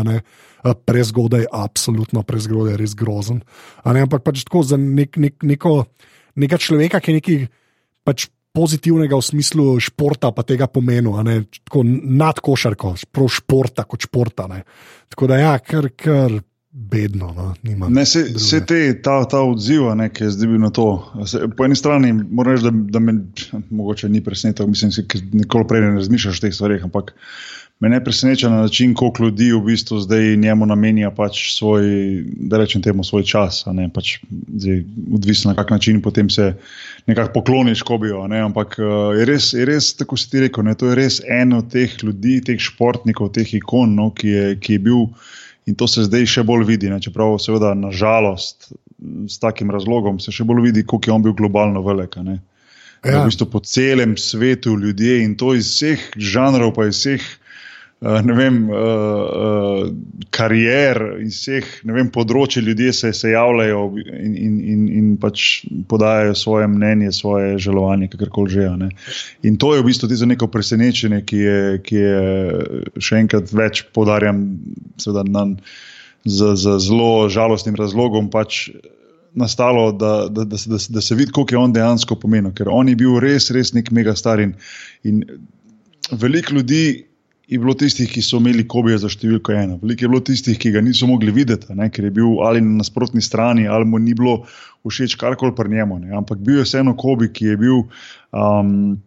Prezgodaj, 0.66 1.46
absolutno 1.54 2.24
prezgodaj, 2.26 2.80
res 2.80 2.96
grozen. 2.98 3.44
Ampak 3.86 4.26
pač 4.26 4.42
tako 4.48 4.64
za 4.66 4.80
nek, 4.82 5.20
nek, 5.22 5.38
neko, 5.46 5.84
nekega 6.42 6.58
človeka, 6.58 7.00
ki 7.04 7.14
je 7.14 7.20
neki 7.22 7.38
pač 8.06 8.30
pozitivnega 8.56 9.19
v 9.19 9.25
smislu 9.25 9.68
športa, 9.84 10.31
pa 10.31 10.46
tega 10.48 10.68
pomenu, 10.72 11.16
tako 11.66 11.84
nad 11.86 12.40
košarko, 12.40 12.96
prav 13.12 13.31
športa 13.36 13.84
kot 13.84 14.07
športa. 14.07 14.48
Ne. 14.52 14.63
Tako 15.12 15.31
da, 15.31 15.40
ja, 15.42 15.56
kar, 15.60 15.90
kar 15.96 16.40
bedno. 16.75 17.54
No, 17.63 17.90
ne, 17.90 18.06
se, 18.06 18.40
se 18.40 18.60
te, 18.66 19.02
ta, 19.02 19.22
ta 19.31 19.40
odziv, 19.48 19.88
ne, 19.96 20.10
ki 20.12 20.25
je 20.25 20.31
zdaj 20.36 20.50
bil 20.52 20.60
na 20.60 20.72
to. 20.75 20.88
Se, 21.28 21.46
po 21.56 21.68
eni 21.68 21.78
strani 21.80 22.12
moram 22.13 22.56
reči, 22.56 22.66
da, 22.68 22.74
da 22.98 23.00
me 23.00 23.16
mogoče 23.69 24.10
ni 24.12 24.24
presenetilo, 24.24 24.68
mislim, 24.68 24.92
da 24.92 25.22
nikoli 25.40 25.68
prej 25.69 25.86
ne 25.86 25.94
razmišljaš 25.96 26.42
o 26.42 26.46
teh 26.46 26.56
stvareh. 26.56 26.84
Ampak 26.84 27.13
me 27.80 27.89
ne 27.89 28.04
preseneča 28.04 28.50
na 28.50 28.62
način, 28.62 28.94
koliko 28.94 29.24
ljudi 29.24 29.51
v 29.51 29.60
bistvu 29.62 30.00
zdaj 30.00 30.38
njemu 30.38 30.66
namenja 30.66 31.12
pač 31.12 31.57
svoj, 31.57 31.83
da 32.25 32.57
rečem 32.57 32.81
temu, 32.81 33.04
svoj 33.04 33.24
čas. 33.24 33.66
Pač, 33.94 34.18
zdaj, 34.56 34.83
odvisno 35.13 35.51
na 35.51 35.56
kak 35.56 35.72
način 35.75 36.01
potem 36.01 36.30
se 36.30 36.54
nekako 37.06 37.33
pokloniš 37.33 37.81
kobijo. 37.81 38.24
Ampak 38.24 38.80
uh, 38.80 39.18
je, 39.19 39.25
res, 39.25 39.51
je 39.54 39.66
res, 39.66 39.92
tako 39.95 40.18
si 40.18 40.30
ti 40.31 40.45
rekel, 40.48 40.63
ne? 40.63 40.75
to 40.75 40.89
je 40.89 40.95
res 40.95 41.19
en 41.27 41.54
od 41.54 41.69
teh 41.72 41.92
ljudi, 42.04 42.39
teh 42.42 42.60
športnikov, 42.60 43.33
teh 43.36 43.54
ikon, 43.60 43.95
no? 43.95 44.10
ki, 44.16 44.27
je, 44.27 44.56
ki 44.60 44.80
je 44.80 44.86
bil. 44.88 45.07
In 45.66 45.75
to 45.75 45.88
se 45.89 46.06
zdaj 46.06 46.27
še 46.30 46.48
bolj 46.48 46.63
vidi, 46.69 46.89
ne? 46.89 47.01
čeprav, 47.01 47.36
seveda, 47.44 47.74
nažalost, 47.75 48.72
s 49.27 49.39
takim 49.42 49.72
razlogom 49.74 50.22
se 50.24 50.31
še 50.31 50.48
bolj 50.48 50.69
vidi, 50.69 50.86
koliko 50.88 51.10
je 51.10 51.16
on 51.16 51.24
bil 51.25 51.33
globalno 51.36 51.83
velik. 51.83 52.16
Ja. 52.16 53.19
V 53.19 53.25
bistvu 53.27 53.50
po 53.51 53.60
celem 53.60 54.16
svetu 54.18 54.77
ljudje 54.80 55.25
in 55.25 55.36
to 55.36 55.51
iz 55.57 55.68
vseh 55.74 56.13
žanrov, 56.16 56.72
pa 56.77 56.88
iz 56.88 57.01
vseh 57.01 57.25
Eh, 57.25 57.45
ne 58.02 58.34
vem, 58.34 58.58
uh, 58.70 58.76
uh, 58.76 59.88
karier 60.30 61.00
in 61.24 61.32
vseh 61.32 61.66
vem, 61.88 62.10
področji, 62.14 62.64
ljudje 62.66 62.92
se, 62.94 63.12
se 63.16 63.32
javljajo 63.32 63.86
in, 64.04 64.36
in, 64.36 64.58
in, 64.60 64.82
in 65.00 65.08
pač 65.22 65.64
podajajo 65.90 66.36
svoje 66.36 66.68
mnenje, 66.70 67.14
svoje 67.16 67.56
želovanje, 67.64 68.12
kakorkoli 68.12 68.52
že. 68.52 68.68
Ne. 68.82 68.90
In 69.48 69.58
to 69.62 69.74
je 69.74 69.82
v 69.82 69.88
bistvu 69.88 70.12
tisto 70.12 70.28
neko 70.28 70.52
presenečenje, 70.52 71.22
ki 71.24 71.40
je, 71.40 71.64
ki 71.88 72.04
je 72.04 73.00
še 73.00 73.24
enkrat 73.24 73.56
več 73.56 73.86
podarjam, 73.96 74.44
seveda, 75.02 75.26
na, 75.32 75.48
z, 76.28 76.54
z 76.60 76.78
zelo 76.84 77.32
žalostnim 77.32 77.80
razlogom. 77.80 78.30
Pač, 78.34 78.68
Nastalo, 79.36 79.90
da, 79.92 80.30
da, 80.32 80.46
da, 80.48 80.56
da, 80.56 80.78
da 80.80 81.02
se 81.04 81.16
vidi, 81.20 81.34
koliko 81.36 81.52
je 81.52 81.60
on 81.60 81.74
dejansko 81.76 82.16
pomenil, 82.16 82.54
ker 82.56 82.70
on 82.72 82.88
je 82.88 82.96
bil 82.96 83.18
res, 83.20 83.50
res 83.52 83.74
nek 83.76 83.90
mega 83.92 84.14
star. 84.16 84.40
In, 84.40 84.54
in 85.04 85.18
veliko 86.16 86.56
ljudi 86.56 86.86
je 87.48 87.60
bilo 87.62 87.76
tistih, 87.78 88.10
ki 88.10 88.24
so 88.26 88.40
imeli 88.42 88.66
kobije 88.68 88.98
za 89.04 89.10
številko 89.12 89.54
ena. 89.54 89.78
Veliko 89.82 90.06
je 90.06 90.12
bilo 90.12 90.22
tistih, 90.26 90.58
ki 90.60 90.72
ga 90.74 90.82
niso 90.82 91.08
mogli 91.10 91.34
videti, 91.34 91.74
ne, 91.78 91.90
ker 91.94 92.08
je 92.08 92.14
bil 92.16 92.40
ali 92.46 92.64
na 92.64 92.80
nasprotni 92.82 93.22
strani, 93.22 93.68
ali 93.70 93.86
mu 93.86 94.02
ni 94.02 94.16
bilo 94.18 94.44
všeč 94.86 95.18
karkoli 95.22 95.56
pri 95.56 95.76
njemu. 95.78 96.00
Ne. 96.06 96.16
Ampak 96.18 96.42
bil 96.42 96.62
je 96.62 96.68
vseeno 96.68 96.96
kobi, 96.98 97.30
ki 97.34 97.54
je 97.54 97.60
bil. 97.62 97.84
Um, 98.34 98.98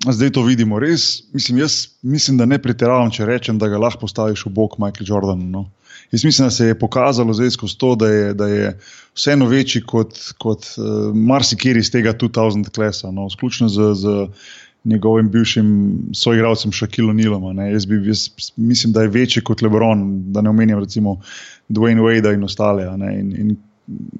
Zdaj 0.00 0.30
to 0.32 0.42
vidimo, 0.46 0.78
res. 0.80 1.26
Mislim, 1.36 1.58
jaz 1.60 1.90
mislim, 2.00 2.38
da 2.40 2.46
ne 2.48 2.56
pretiravam, 2.56 3.10
če 3.12 3.26
rečem, 3.28 3.58
da 3.60 3.68
ga 3.68 3.76
lahko 3.76 4.06
postaviš 4.06 4.46
v 4.46 4.52
bok 4.56 4.78
Michael 4.80 5.04
Jordanu. 5.04 5.44
No. 5.44 5.66
Jaz 6.08 6.24
mislim, 6.24 6.46
da 6.48 6.54
se 6.56 6.70
je 6.70 6.78
pokazalo 6.78 7.34
zdaj 7.36 7.50
skozi 7.58 7.76
to, 7.78 7.90
da 8.00 8.08
je, 8.08 8.30
da 8.34 8.48
je 8.48 8.70
vseeno 9.12 9.50
večji 9.50 9.82
kot, 9.84 10.16
kot 10.40 10.70
uh, 10.80 11.12
marsikiri 11.12 11.84
iz 11.84 11.92
tega 11.92 12.14
2000 12.16 12.72
klesa. 12.72 13.12
No. 13.12 13.28
Sključno 13.28 13.68
z, 13.68 13.92
z 14.00 14.16
njegovim 14.84 15.30
bivšim 15.30 15.98
soigralcem 16.12 16.72
Šakilom 16.72 17.16
Nilom. 17.16 17.58
Jaz, 17.58 17.86
jaz 18.06 18.28
mislim, 18.56 18.92
da 18.92 19.02
je 19.02 19.08
večji 19.08 19.42
kot 19.42 19.62
Lebron, 19.62 20.32
da 20.32 20.40
ne 20.40 20.50
omenjam 20.50 20.80
recimo 20.80 21.20
Dwayne 21.68 22.00
Wade 22.00 22.34
in 22.34 22.44
ostale. 22.44 22.84
In, 22.84 23.36
in, 23.36 23.56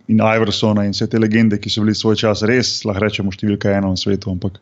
in 0.08 0.20
Iversona 0.36 0.84
in 0.84 0.92
vse 0.92 1.06
te 1.06 1.18
legende, 1.18 1.58
ki 1.58 1.70
so 1.70 1.84
bili 1.84 1.94
svoj 1.94 2.16
čas 2.16 2.42
res, 2.42 2.80
lahko 2.84 3.04
rečemo, 3.04 3.32
številka 3.32 3.72
ena 3.72 3.88
na 3.88 3.96
svetu. 3.96 4.30
Ampak 4.30 4.60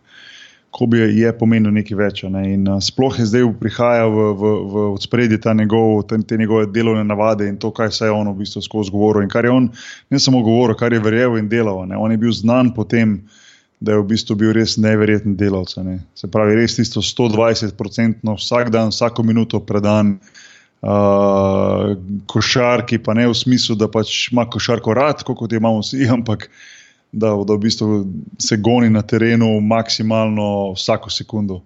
ko 0.70 0.86
bi 0.86 1.00
je 1.00 1.30
pomenil 1.32 1.72
nekaj 1.72 1.96
več. 1.96 2.22
Ne? 2.28 2.44
In 2.54 2.68
sploh 2.84 3.16
je 3.18 3.26
zdaj 3.26 3.46
prihaja 3.60 4.06
v, 4.12 4.28
v, 4.36 4.52
v 4.68 4.82
spredje 5.00 5.40
njegov, 5.54 6.04
te, 6.10 6.20
te 6.22 6.36
njegove 6.36 6.68
delovne 6.72 7.04
navade 7.04 7.48
in 7.48 7.56
to, 7.56 7.70
kaj 7.72 7.90
se 7.92 8.04
je 8.04 8.12
on 8.12 8.28
v 8.28 8.38
bistvu 8.42 8.62
skozi 8.62 8.92
govoril. 8.92 9.24
In 9.24 9.32
kar 9.32 9.48
je 9.48 9.50
on 9.50 9.70
ne 10.10 10.20
samo 10.20 10.42
govoril, 10.44 10.76
kar 10.76 10.92
je 10.92 11.00
verjel 11.00 11.38
in 11.40 11.48
delal. 11.48 11.86
Ne? 11.88 11.96
On 11.96 12.12
je 12.12 12.20
bil 12.20 12.32
znan 12.32 12.74
potem 12.76 13.22
da 13.80 13.92
je 13.92 13.98
v 13.98 14.06
bistvu 14.10 14.36
bil 14.38 14.52
res 14.56 14.76
neverjeten 14.80 15.36
delavec. 15.38 15.76
Ne. 15.86 15.98
Se 16.18 16.30
pravi, 16.30 16.56
res 16.58 16.76
tisto 16.78 17.02
120-odstotno 17.04 18.34
vsak 18.38 18.72
dan, 18.74 18.90
vsako 18.90 19.22
minuto 19.26 19.60
predan 19.62 20.16
uh, 20.82 21.94
košarki, 22.26 22.98
pa 22.98 23.14
ne 23.14 23.28
v 23.30 23.36
smislu, 23.38 23.78
da 23.78 23.90
pač 23.90 24.32
ima 24.32 24.48
košarko 24.50 24.96
rad, 24.98 25.22
kot 25.22 25.52
imamo 25.52 25.84
vsi, 25.84 26.08
ampak 26.16 26.48
da, 27.12 27.32
da 27.32 27.54
v 27.54 27.60
bistvu 27.62 28.02
se 28.42 28.58
goni 28.58 28.90
na 28.90 29.02
terenu 29.06 29.54
maksimalno 29.62 30.74
vsako 30.74 31.14
sekundo. 31.14 31.62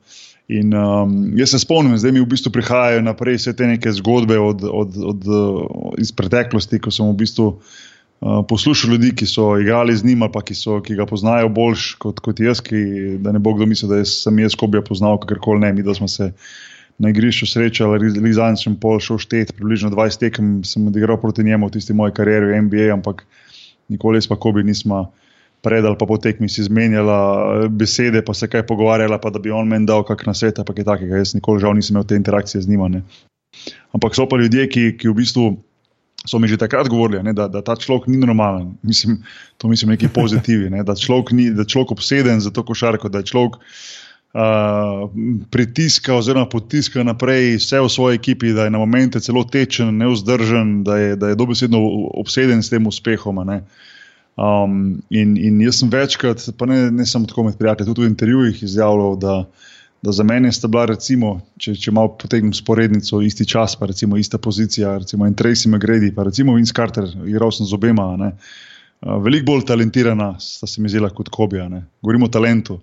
In 0.52 0.74
um, 0.76 1.14
jaz 1.38 1.54
se 1.54 1.62
spomnim, 1.62 1.96
da 1.96 2.10
mi 2.12 2.20
v 2.20 2.28
bistvu 2.28 2.52
prihajajo 2.52 3.00
naprej 3.06 3.38
vse 3.40 3.54
te 3.56 3.66
neke 3.70 3.88
zgodbe 3.96 4.36
od, 4.36 4.66
od, 4.68 4.98
od, 5.00 5.24
od, 5.32 5.96
iz 6.02 6.12
preteklosti, 6.12 6.82
ko 6.82 6.92
sem 6.92 7.08
v 7.08 7.16
bistvu 7.24 7.46
uh, 7.54 7.80
Eh, 8.22 8.42
poslušal 8.48 8.90
ljudi, 8.90 9.10
ki 9.18 9.26
so 9.26 9.56
igrali 9.58 9.96
z 9.96 10.04
njim, 10.04 10.22
pa 10.32 10.44
ki, 10.46 10.54
so, 10.54 10.76
ki 10.80 10.94
ga 10.94 11.06
poznajo 11.10 11.48
bolj 11.50 11.96
kot, 11.98 12.20
kot 12.22 12.40
jaz, 12.40 12.60
ki, 12.62 12.82
da 13.18 13.32
ne 13.34 13.40
bo 13.42 13.50
kdo 13.56 13.66
mislil, 13.66 13.90
da 13.90 13.98
jaz 13.98 14.12
sem 14.22 14.38
jaz 14.38 14.54
kobija 14.54 14.82
poznal, 14.86 15.18
kakorkoli 15.18 15.64
ne, 15.64 15.72
mi 15.72 15.82
da 15.82 15.94
smo 15.94 16.06
se 16.08 16.30
na 17.02 17.10
igrišču 17.10 17.48
srečali, 17.50 17.98
ali 17.98 18.32
za 18.32 18.46
en 18.52 18.58
sem 18.60 18.76
pol 18.78 19.00
šel 19.02 19.18
štet, 19.18 19.50
približno 19.56 19.90
20 19.90 20.22
tekem 20.22 20.52
sem 20.62 20.86
odigral 20.86 21.18
proti 21.18 21.42
njemu 21.42 21.66
v 21.66 21.74
tisti 21.74 21.96
moji 21.98 22.14
karieri 22.14 22.52
v 22.52 22.60
NBA, 22.68 22.92
ampak 22.94 23.24
nikoli 23.90 24.22
pa 24.28 24.38
kobi 24.38 24.62
nismo. 24.62 25.10
pred 25.62 25.84
ali 25.84 25.94
pa 25.94 26.06
po 26.06 26.18
tekmi 26.18 26.48
si 26.48 26.60
izmenjala 26.60 27.18
eh, 27.64 27.68
besede, 27.68 28.22
pa 28.22 28.34
se 28.34 28.48
kaj 28.48 28.66
pogovarjala, 28.66 29.18
pa 29.18 29.30
da 29.30 29.38
bi 29.38 29.50
on 29.50 29.68
meni 29.68 29.86
dal 29.86 30.02
kakšno 30.02 30.34
svet, 30.34 30.58
pa 30.66 30.74
kaj 30.74 30.84
takega. 30.84 31.16
Jaz 31.16 31.34
nikoli 31.34 31.60
žal 31.60 31.74
nisem 31.74 31.94
imel 31.94 32.06
te 32.06 32.16
interakcije 32.16 32.62
z 32.62 32.68
njima. 32.68 32.88
Ne. 32.88 33.02
Ampak 33.94 34.14
so 34.14 34.26
pa 34.26 34.36
ljudje, 34.36 34.66
ki, 34.68 34.96
ki 34.98 35.08
v 35.08 35.14
bistvu 35.14 35.62
so 36.26 36.38
mi 36.38 36.48
že 36.48 36.56
takrat 36.56 36.88
govorili, 36.88 37.22
ne, 37.22 37.32
da, 37.32 37.48
da 37.48 37.62
ta 37.62 37.76
človek 37.76 38.06
ni 38.06 38.16
normalen. 38.16 38.74
Mislim, 38.82 39.22
to 39.58 39.68
mislim 39.68 39.90
neki 39.90 40.08
pozitivi, 40.18 40.70
ne, 40.70 40.84
da 40.84 40.94
človek 40.94 41.30
ni 41.30 41.50
da 41.50 41.64
človek 41.64 41.90
obseden 41.90 42.40
za 42.40 42.50
to 42.50 42.64
košarko, 42.64 43.08
da 43.08 43.18
je 43.18 43.30
človek. 43.32 43.58
Uh, 44.32 45.10
pritiska, 45.52 46.14
oziroma 46.16 46.48
potiska 46.48 47.02
naprej 47.04 47.58
vse 47.60 47.82
v 47.84 47.88
svoji 47.92 48.16
ekipi, 48.16 48.54
da 48.56 48.64
je 48.64 48.70
na 48.72 48.78
momente 48.80 49.20
celo 49.20 49.44
tečen, 49.44 49.98
neuzdržen, 50.00 50.80
da 50.84 50.96
je, 50.96 51.16
da 51.16 51.28
je 51.28 51.36
dobesedno 51.36 51.78
obseden 52.16 52.62
s 52.62 52.72
tem 52.72 52.86
uspehom. 52.86 53.42
Um, 54.40 55.02
in, 55.10 55.36
in 55.36 55.60
jaz 55.60 55.82
sem 55.82 55.90
večkrat, 55.92 56.48
pa 56.56 56.64
ne, 56.64 56.88
ne 56.90 57.04
samo 57.06 57.28
tako 57.28 57.44
med 57.44 57.58
prijatelji, 57.60 57.92
tudi 57.92 58.06
v 58.06 58.10
intervjujih 58.14 58.62
izjavljal, 58.62 59.18
da, 59.20 59.36
da 60.02 60.12
za 60.12 60.24
mene 60.26 60.52
sta 60.52 60.68
bila, 60.68 60.88
recimo, 60.90 61.36
če, 61.62 61.76
če 61.78 61.92
malo 61.94 62.16
potegnem 62.18 62.52
sporednico, 62.56 63.20
isti 63.22 63.46
čas, 63.46 63.76
pa 63.78 63.86
recimo 63.86 64.18
ista 64.18 64.38
pozicija, 64.38 64.96
recimo 64.98 65.28
in 65.30 65.36
Tracy 65.38 65.70
McGrady, 65.70 66.10
pa 66.14 66.26
recimo 66.26 66.56
Vince 66.56 66.74
Carter, 66.74 67.06
igral 67.26 67.52
sem 67.54 67.66
z 67.66 67.76
obema. 67.78 68.08
Uh, 68.18 69.18
veliko 69.22 69.52
bolj 69.52 69.66
talentirana 69.68 70.34
sta 70.42 70.66
se 70.66 70.82
mi 70.82 70.90
zdela 70.90 71.10
kot 71.14 71.30
Kobija. 71.30 71.68
Govorimo 72.02 72.26
o 72.26 72.34
talentu. 72.34 72.80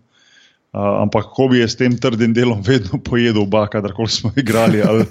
Uh, 0.70 1.02
ampak 1.02 1.32
Kobi 1.34 1.58
je 1.58 1.68
s 1.68 1.76
tem 1.76 1.96
trdim 1.98 2.34
delom 2.34 2.60
vedno 2.62 3.00
pojedel 3.10 3.42
oba, 3.42 3.64
kadarkoli 3.68 4.08
smo 4.14 4.30
igrali, 4.38 4.84
ali, 4.86 5.06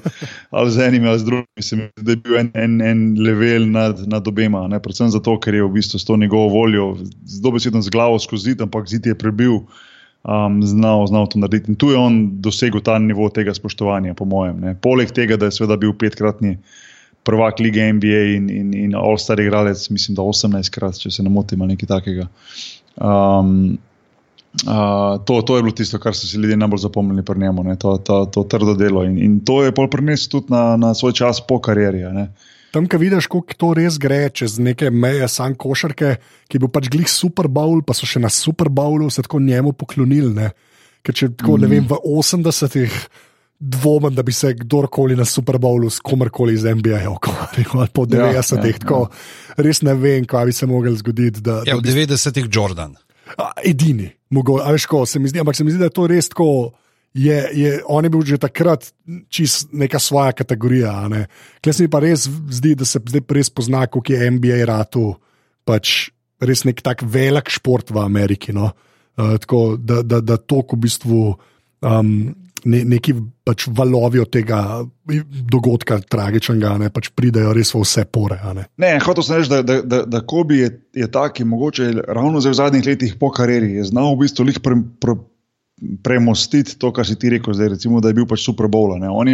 ali 0.51 0.71
z 0.71 0.87
enim 0.87 1.09
ali 1.11 1.19
z 1.19 1.25
drugim. 1.25 1.47
Mislim, 1.57 1.81
da 1.97 2.13
je 2.13 2.17
bil 2.17 2.39
en, 2.39 2.51
en, 2.55 2.81
en 2.81 3.01
level 3.19 3.67
nad, 3.71 4.01
nad 4.09 4.29
obema. 4.29 4.69
Ne? 4.69 4.79
Predvsem 4.81 5.11
zato, 5.11 5.35
ker 5.43 5.59
je 5.59 5.67
v 5.67 5.73
bistvu 5.75 5.99
s 5.99 6.07
to 6.07 6.17
njegovo 6.17 6.49
voljo, 6.49 6.95
zelo 7.27 7.53
besedno 7.59 7.83
z 7.83 7.91
glavo 7.91 8.19
skozi 8.23 8.53
zid, 8.53 8.63
ampak 8.63 8.89
zid 8.89 9.07
je 9.07 9.19
prebil 9.19 9.59
um, 10.29 10.61
znal, 10.63 11.07
znal 11.07 11.27
to 11.27 11.41
narediti. 11.41 11.73
In 11.73 11.77
tu 11.81 11.91
je 11.91 11.97
on 11.97 12.21
dosegel 12.45 12.83
ta 12.85 12.99
nivo 12.99 13.29
tega 13.33 13.55
spoštovanja, 13.55 14.15
po 14.15 14.29
mojem. 14.29 14.61
Ne. 14.61 14.75
Poleg 14.77 15.13
tega, 15.17 15.41
da 15.41 15.49
je 15.49 15.57
seveda 15.59 15.79
bil 15.81 15.95
petkratni 15.97 16.59
prvak 17.25 17.61
lige 17.61 17.93
NBA 17.93 18.23
in, 18.37 18.49
in, 18.51 18.73
in 18.75 18.97
all-star 18.97 19.41
igralec, 19.41 19.89
mislim, 19.91 20.17
da 20.17 20.25
18krat, 20.25 21.01
če 21.01 21.13
se 21.13 21.25
ne 21.25 21.33
motim, 21.33 21.63
ali 21.63 21.77
nekaj 21.77 21.95
takega. 21.99 22.31
Um, 22.97 23.79
Uh, 24.65 25.21
to, 25.29 25.43
to 25.47 25.59
je 25.59 25.63
bilo 25.63 25.75
tisto, 25.77 25.99
kar 26.03 26.17
so 26.17 26.27
si 26.27 26.39
ljudje 26.41 26.57
najbolj 26.57 26.81
zapomnili 26.83 27.23
pri 27.23 27.39
njemu, 27.39 27.77
to, 27.79 27.93
to, 28.03 28.17
to 28.33 28.43
trdo 28.49 28.73
delo. 28.75 29.05
In, 29.05 29.19
in 29.23 29.35
to 29.45 29.61
je 29.63 29.75
pol 29.77 29.87
prenesel 29.93 30.31
tudi 30.33 30.51
na, 30.51 30.77
na 30.81 30.95
svoj 30.97 31.13
čas 31.15 31.39
po 31.47 31.61
karieri. 31.63 32.01
Uh, 32.09 32.49
Tam, 32.79 32.87
ki 32.87 32.99
vidiš, 33.01 33.27
kako 33.27 33.55
to 33.59 33.69
res 33.75 33.97
gre 33.99 34.29
čez 34.31 34.53
neke 34.63 34.93
meje, 34.95 35.27
sam 35.27 35.57
košarke, 35.59 36.13
ki 36.47 36.61
bil 36.63 36.71
pač 36.71 36.87
glih 36.93 37.09
Super 37.11 37.49
Bowl, 37.51 37.81
pa 37.83 37.91
so 37.91 38.07
še 38.07 38.21
na 38.23 38.31
Super 38.31 38.71
Bowlu 38.71 39.09
se 39.11 39.25
tako 39.27 39.41
njemu 39.43 39.73
poklonili. 39.75 40.31
Ne? 40.31 40.53
Ker 41.03 41.17
če 41.19 41.29
tako 41.41 41.57
mm. 41.57 41.65
ne 41.65 41.71
vem, 41.73 41.89
v 41.91 41.99
80-ih 41.99 43.01
dvomim, 43.59 44.15
da 44.15 44.23
bi 44.23 44.31
se 44.31 44.53
kdorkoli 44.61 45.19
na 45.19 45.27
Super 45.27 45.59
Bowlu 45.59 45.91
s 45.91 45.99
komerkoli 45.99 46.55
iz 46.55 46.63
NBA 46.63 47.03
ukvarjal, 47.11 47.83
ali 47.83 47.91
po 47.91 48.07
90-ih, 48.07 48.79
ja, 48.79 48.95
ja, 48.95 49.03
ja. 49.03 49.65
res 49.67 49.83
ne 49.83 49.99
vem, 49.99 50.31
kaj 50.31 50.47
bi 50.47 50.55
se 50.55 50.71
moglo 50.71 50.95
zgoditi. 51.03 51.43
Da, 51.43 51.65
ja, 51.67 51.75
v 51.75 51.83
90-ih 51.83 52.47
Jordan. 52.47 52.95
A, 53.35 53.51
edini, 53.67 54.07
mogo, 54.31 54.61
veš, 54.63 54.87
ko, 54.87 55.03
se 55.03 55.19
zdi, 55.19 55.43
ampak 55.43 55.59
se 55.59 55.67
mi 55.67 55.75
zdi, 55.75 55.83
da 55.83 55.91
je 55.91 55.99
to 55.99 56.07
res 56.07 56.31
tako 56.31 56.79
je, 57.15 57.39
je, 57.53 57.71
on 57.87 58.05
je 58.05 58.11
bil 58.11 58.23
že 58.27 58.39
takrat 58.39 58.91
čist 59.29 59.73
neka 59.73 59.99
svoja 59.99 60.33
kategorija. 60.33 61.09
Kaj 61.65 61.73
se 61.73 61.83
mi 61.83 61.91
pa 61.91 62.03
res 62.05 62.29
zdi, 62.29 62.75
da 62.79 62.85
se 62.85 63.01
zdaj 63.01 63.25
res 63.35 63.51
pozna, 63.51 63.87
kako 63.87 64.13
je 64.13 64.31
NBA 64.31 64.65
ratu, 64.69 65.15
pač 65.65 66.11
res 66.41 66.65
nek 66.65 66.83
tak 66.85 67.03
velik 67.03 67.51
šport 67.51 67.91
v 67.91 68.03
Ameriki. 68.05 68.53
No? 68.53 68.73
Uh, 69.19 69.35
tako, 69.43 69.77
da, 69.81 70.03
da, 70.03 70.21
da 70.23 70.37
to, 70.39 70.63
v 70.63 70.79
bistvu 70.79 71.23
um, 71.83 72.13
ne, 72.65 72.83
neki 72.85 73.15
pač 73.47 73.67
valovi 73.75 74.21
od 74.23 74.31
tega 74.31 74.61
dogodka, 75.51 75.99
tragičnega, 76.07 76.77
ne, 76.85 76.91
pač 76.95 77.11
pridejo 77.17 77.55
res 77.57 77.73
v 77.75 77.83
vse 77.83 78.05
pore. 78.07 78.39
Ne, 78.55 78.69
ne 78.79 78.93
hotel 79.03 79.27
sem 79.27 79.41
reči, 79.41 79.51
da, 79.53 79.63
da, 79.67 79.81
da, 79.83 80.03
da 80.07 80.23
Kobi 80.23 80.61
je, 80.63 80.71
je 81.03 81.11
tak, 81.11 81.39
ki 81.39 81.49
mogoče 81.49 81.91
ravno 82.07 82.43
v 82.45 82.55
zadnjih 82.55 82.87
letih 82.87 83.19
po 83.19 83.33
karieri 83.35 83.79
je 83.81 83.89
znal 83.91 84.15
v 84.15 84.27
bistvu 84.27 84.49
lih 84.51 84.63
pre. 84.63 84.79
pre 85.03 85.19
premostiti 86.03 86.79
to, 86.79 86.93
kar 86.93 87.07
si 87.07 87.17
ti 87.19 87.31
rekel, 87.31 87.55
zdaj, 87.55 87.75
recimo, 87.77 88.01
da 88.01 88.11
je 88.11 88.19
bil 88.19 88.27
pač 88.27 88.45
Super 88.45 88.67
Bowl. 88.71 88.95
On, 88.95 89.31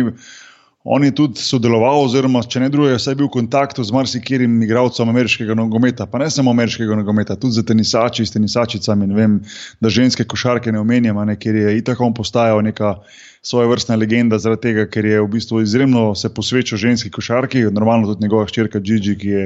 on 0.84 1.04
je 1.04 1.14
tudi 1.16 1.40
sodeloval, 1.40 2.04
oziroma 2.04 2.42
če 2.44 2.60
ne 2.60 2.68
drugega, 2.72 2.98
je 3.00 3.16
bil 3.16 3.28
v 3.30 3.34
kontaktu 3.38 3.84
z 3.84 3.94
marsikaterim 3.94 4.58
igralcem 4.66 5.08
ameriškega 5.08 5.56
nogometa, 5.56 6.06
pa 6.06 6.20
ne 6.20 6.28
samo 6.30 6.52
ameriškega 6.52 6.98
nogometa, 7.00 7.38
tudi 7.40 7.56
z 7.56 7.64
tenisači, 7.64 8.26
s 8.28 8.34
tenisačicami. 8.36 9.08
Vem, 9.16 9.38
da 9.80 9.92
ženske 9.92 10.26
košarke 10.28 10.72
ne 10.72 10.82
omenjamo, 10.82 11.24
ker 11.40 11.56
je 11.62 11.78
itak 11.80 12.00
on 12.04 12.16
postajal 12.16 12.62
neka. 12.64 12.98
Svoje 13.44 13.68
vrstne 13.68 13.98
legende, 14.00 14.38
zaradi 14.40 14.62
tega, 14.62 14.86
ker 14.88 15.04
je 15.04 15.18
v 15.20 15.26
bistvu 15.34 15.58
izjemno 15.60 16.14
se 16.16 16.30
posvečal 16.32 16.78
ženski 16.80 17.10
košarki, 17.12 17.66
normalno 17.76 18.08
tudi 18.08 18.24
njegova 18.24 18.46
hčerka 18.48 18.80
Gigi, 18.80 19.12
ki 19.20 19.28
je, 19.28 19.42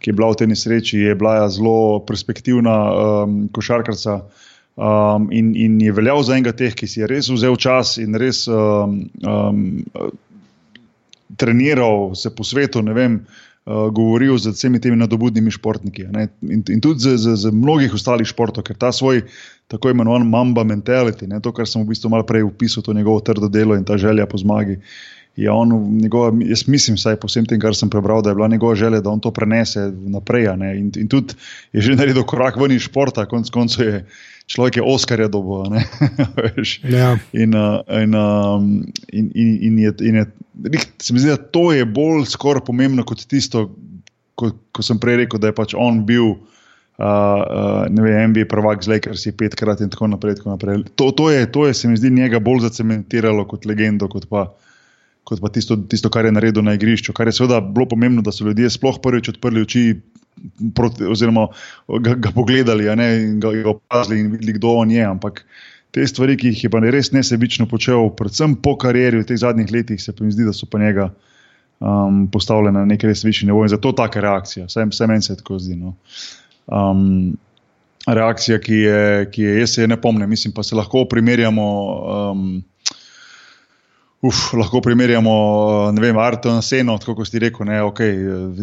ki 0.00 0.08
je 0.08 0.14
bila 0.16 0.30
v 0.32 0.38
tej 0.40 0.48
nesreči, 0.54 1.02
je 1.04 1.12
bila 1.20 1.44
zelo 1.52 2.00
perspektivna 2.08 2.76
um, 2.88 3.34
košarkarka. 3.52 4.22
Um, 4.76 5.30
in, 5.32 5.54
in 5.56 5.80
je 5.80 5.92
veljal 5.92 6.20
za 6.22 6.34
enega 6.36 6.52
teh, 6.52 6.74
ki 6.76 6.84
si 6.84 7.00
je 7.00 7.06
res 7.08 7.30
vzel 7.32 7.54
čas 7.56 7.94
in 7.96 8.12
res 8.20 8.42
um, 8.44 8.98
um, 9.24 9.62
treniral 11.40 12.12
se 12.12 12.28
po 12.28 12.44
svetu, 12.44 12.82
ne 12.84 12.92
vem, 12.92 13.14
uh, 13.64 13.88
govoril 13.88 14.36
z 14.36 14.52
vsemi 14.52 14.80
temi 14.84 15.00
nadobudnimi 15.00 15.54
športniki. 15.54 16.04
In, 16.12 16.60
in 16.60 16.84
tudi 16.84 17.00
z, 17.06 17.16
z, 17.16 17.38
z 17.40 17.54
mnogih 17.56 17.96
ostalih 17.96 18.28
športov, 18.28 18.66
ker 18.68 18.76
ta 18.76 18.92
svoj 18.92 19.24
tako 19.72 19.94
imenovan 19.96 20.28
mamba 20.28 20.64
mentality, 20.68 21.24
ne, 21.24 21.40
to, 21.40 21.56
kar 21.56 21.64
sem 21.64 21.80
v 21.80 21.94
bistvu 21.94 22.12
malo 22.12 22.28
prej 22.28 22.44
opisal, 22.44 22.84
to 22.84 22.92
njegovo 22.92 23.24
trdo 23.24 23.48
delo 23.48 23.80
in 23.80 23.84
ta 23.88 23.96
želja 23.96 24.28
po 24.28 24.36
zmagi. 24.38 24.76
Je 25.36 25.50
on, 25.52 25.72
njegova, 26.00 26.30
jaz 26.48 26.62
mislim, 26.68 26.96
vsaj 26.96 27.18
po 27.20 27.28
vsem 27.28 27.44
tem, 27.44 27.60
kar 27.60 27.76
sem 27.76 27.90
prebral, 27.92 28.22
da 28.24 28.32
je 28.32 28.38
bila 28.38 28.48
njegova 28.48 28.74
želja, 28.74 29.02
da 29.04 29.10
on 29.12 29.20
to 29.20 29.30
prenese 29.36 29.90
naprej. 29.92 30.48
In, 30.78 30.88
in 30.96 31.10
tudi 31.12 31.36
je 31.76 31.84
že 31.84 31.96
naredil 31.96 32.24
korak 32.24 32.56
ven 32.56 32.72
iz 32.72 32.86
športa, 32.88 33.26
konec 33.28 33.50
koncev 33.52 33.86
je 33.86 34.00
človek 34.46 34.76
je 34.76 34.82
Oskarja 34.82 35.28
dobil. 35.28 35.74
ja. 36.98 37.18
in, 37.32 37.54
uh, 37.54 37.82
in, 37.90 38.14
um, 38.14 38.86
in, 39.12 39.30
in, 39.34 39.58
in, 39.60 39.78
je, 39.78 39.92
in 40.00 40.14
je, 40.14 40.26
se 40.98 41.12
mi 41.12 41.20
zdi, 41.20 41.34
da 41.34 41.36
to 41.36 41.72
je 41.72 41.84
bolj 41.84 42.26
skoraj 42.30 42.64
pomembno 42.66 43.04
kot 43.04 43.26
tisto, 43.26 43.68
ko, 44.38 44.52
ko 44.72 44.84
sem 44.86 45.00
prej 45.02 45.24
rekel, 45.24 45.42
da 45.42 45.50
je 45.50 45.56
pač 45.56 45.74
on 45.74 46.04
bil. 46.06 46.36
Uh, 46.96 47.04
uh, 47.04 47.82
ne 47.92 48.00
vem, 48.00 48.30
MB 48.30 48.40
je 48.40 48.48
prvak 48.48 48.80
z 48.80 48.88
Lakers, 48.88 49.26
je 49.26 49.34
petkrat 49.36 49.82
in 49.84 49.90
tako 49.92 50.08
naprej. 50.08 50.38
Tako 50.38 50.54
naprej. 50.54 50.86
To, 50.96 51.10
to, 51.12 51.28
je, 51.28 51.44
to 51.52 51.66
je, 51.66 51.74
se 51.76 51.90
mi 51.90 51.98
zdi, 52.00 52.08
njega 52.08 52.40
bolj 52.40 52.62
zacementiralo 52.70 53.44
kot 53.50 53.66
legendo, 53.68 54.08
kot 54.08 54.24
pa, 54.30 54.46
kot 55.26 55.42
pa 55.42 55.50
tisto, 55.50 55.76
tisto, 55.90 56.10
kar 56.12 56.28
je 56.28 56.34
naredil 56.36 56.62
na 56.62 56.76
igrišču. 56.76 57.14
Kar 57.16 57.26
je 57.26 57.34
seveda 57.34 57.60
bilo 57.64 57.88
pomembno, 57.90 58.22
da 58.22 58.32
so 58.32 58.46
ljudje 58.46 58.70
sploh 58.70 59.00
prvič 59.02 59.32
odprli 59.34 59.64
oči 59.66 59.84
proti, 60.76 61.06
oziroma 61.10 61.48
ga, 62.02 62.14
ga 62.14 62.30
pogledali 62.34 62.86
ne, 62.96 63.08
in 63.22 63.40
ga 63.42 63.50
opazili 63.72 64.20
in 64.20 64.30
videli, 64.36 64.54
kdo 64.60 64.76
on 64.82 64.92
je. 64.94 65.02
Ampak 65.04 65.42
te 65.94 66.06
stvari, 66.06 66.36
ki 66.38 66.52
jih 66.52 66.66
je 66.66 66.70
pa 66.70 66.82
res 66.84 67.10
nesebično 67.14 67.66
počel, 67.70 68.10
predvsem 68.18 68.54
po 68.62 68.76
karieri 68.78 69.22
v 69.22 69.28
teh 69.28 69.40
zadnjih 69.40 69.72
letih, 69.72 70.02
se 70.02 70.14
mi 70.20 70.30
zdi, 70.34 70.46
da 70.46 70.54
so 70.54 70.68
pa 70.70 70.78
njega 70.82 71.10
um, 71.80 72.26
postavljene 72.32 72.78
na 72.78 72.92
nek 72.92 73.04
res 73.08 73.24
višji 73.24 73.48
nivo 73.50 73.64
in 73.64 73.72
zato 73.72 73.92
taka 73.96 74.22
reakcija. 74.22 74.68
Vse, 74.70 74.86
vse 74.92 75.10
meni 75.10 75.26
se 75.26 75.36
tako 75.40 75.58
zdi. 75.58 75.76
No. 75.80 75.96
Um, 76.66 77.34
reakcija, 78.06 78.60
ki 78.62 78.80
je, 78.84 79.02
ki 79.32 79.42
je, 79.42 79.58
jaz 79.60 79.74
se 79.74 79.82
je 79.82 79.90
ne 79.90 79.98
pomnim, 80.00 80.30
mislim 80.30 80.54
pa 80.54 80.62
se 80.62 80.76
lahko 80.76 81.04
primerjamo. 81.10 81.66
Um, 82.30 82.48
Uf, 84.24 84.54
lahko 84.56 84.80
primerjamo, 84.80 85.32
ne 85.92 86.00
vem, 86.00 86.16
Arto 86.16 86.48
in 86.48 86.62
Seno, 86.64 86.94
tako 86.98 87.18
kot 87.18 87.28
ste 87.28 87.42
rekli, 87.42 87.66
okay, 87.84 88.14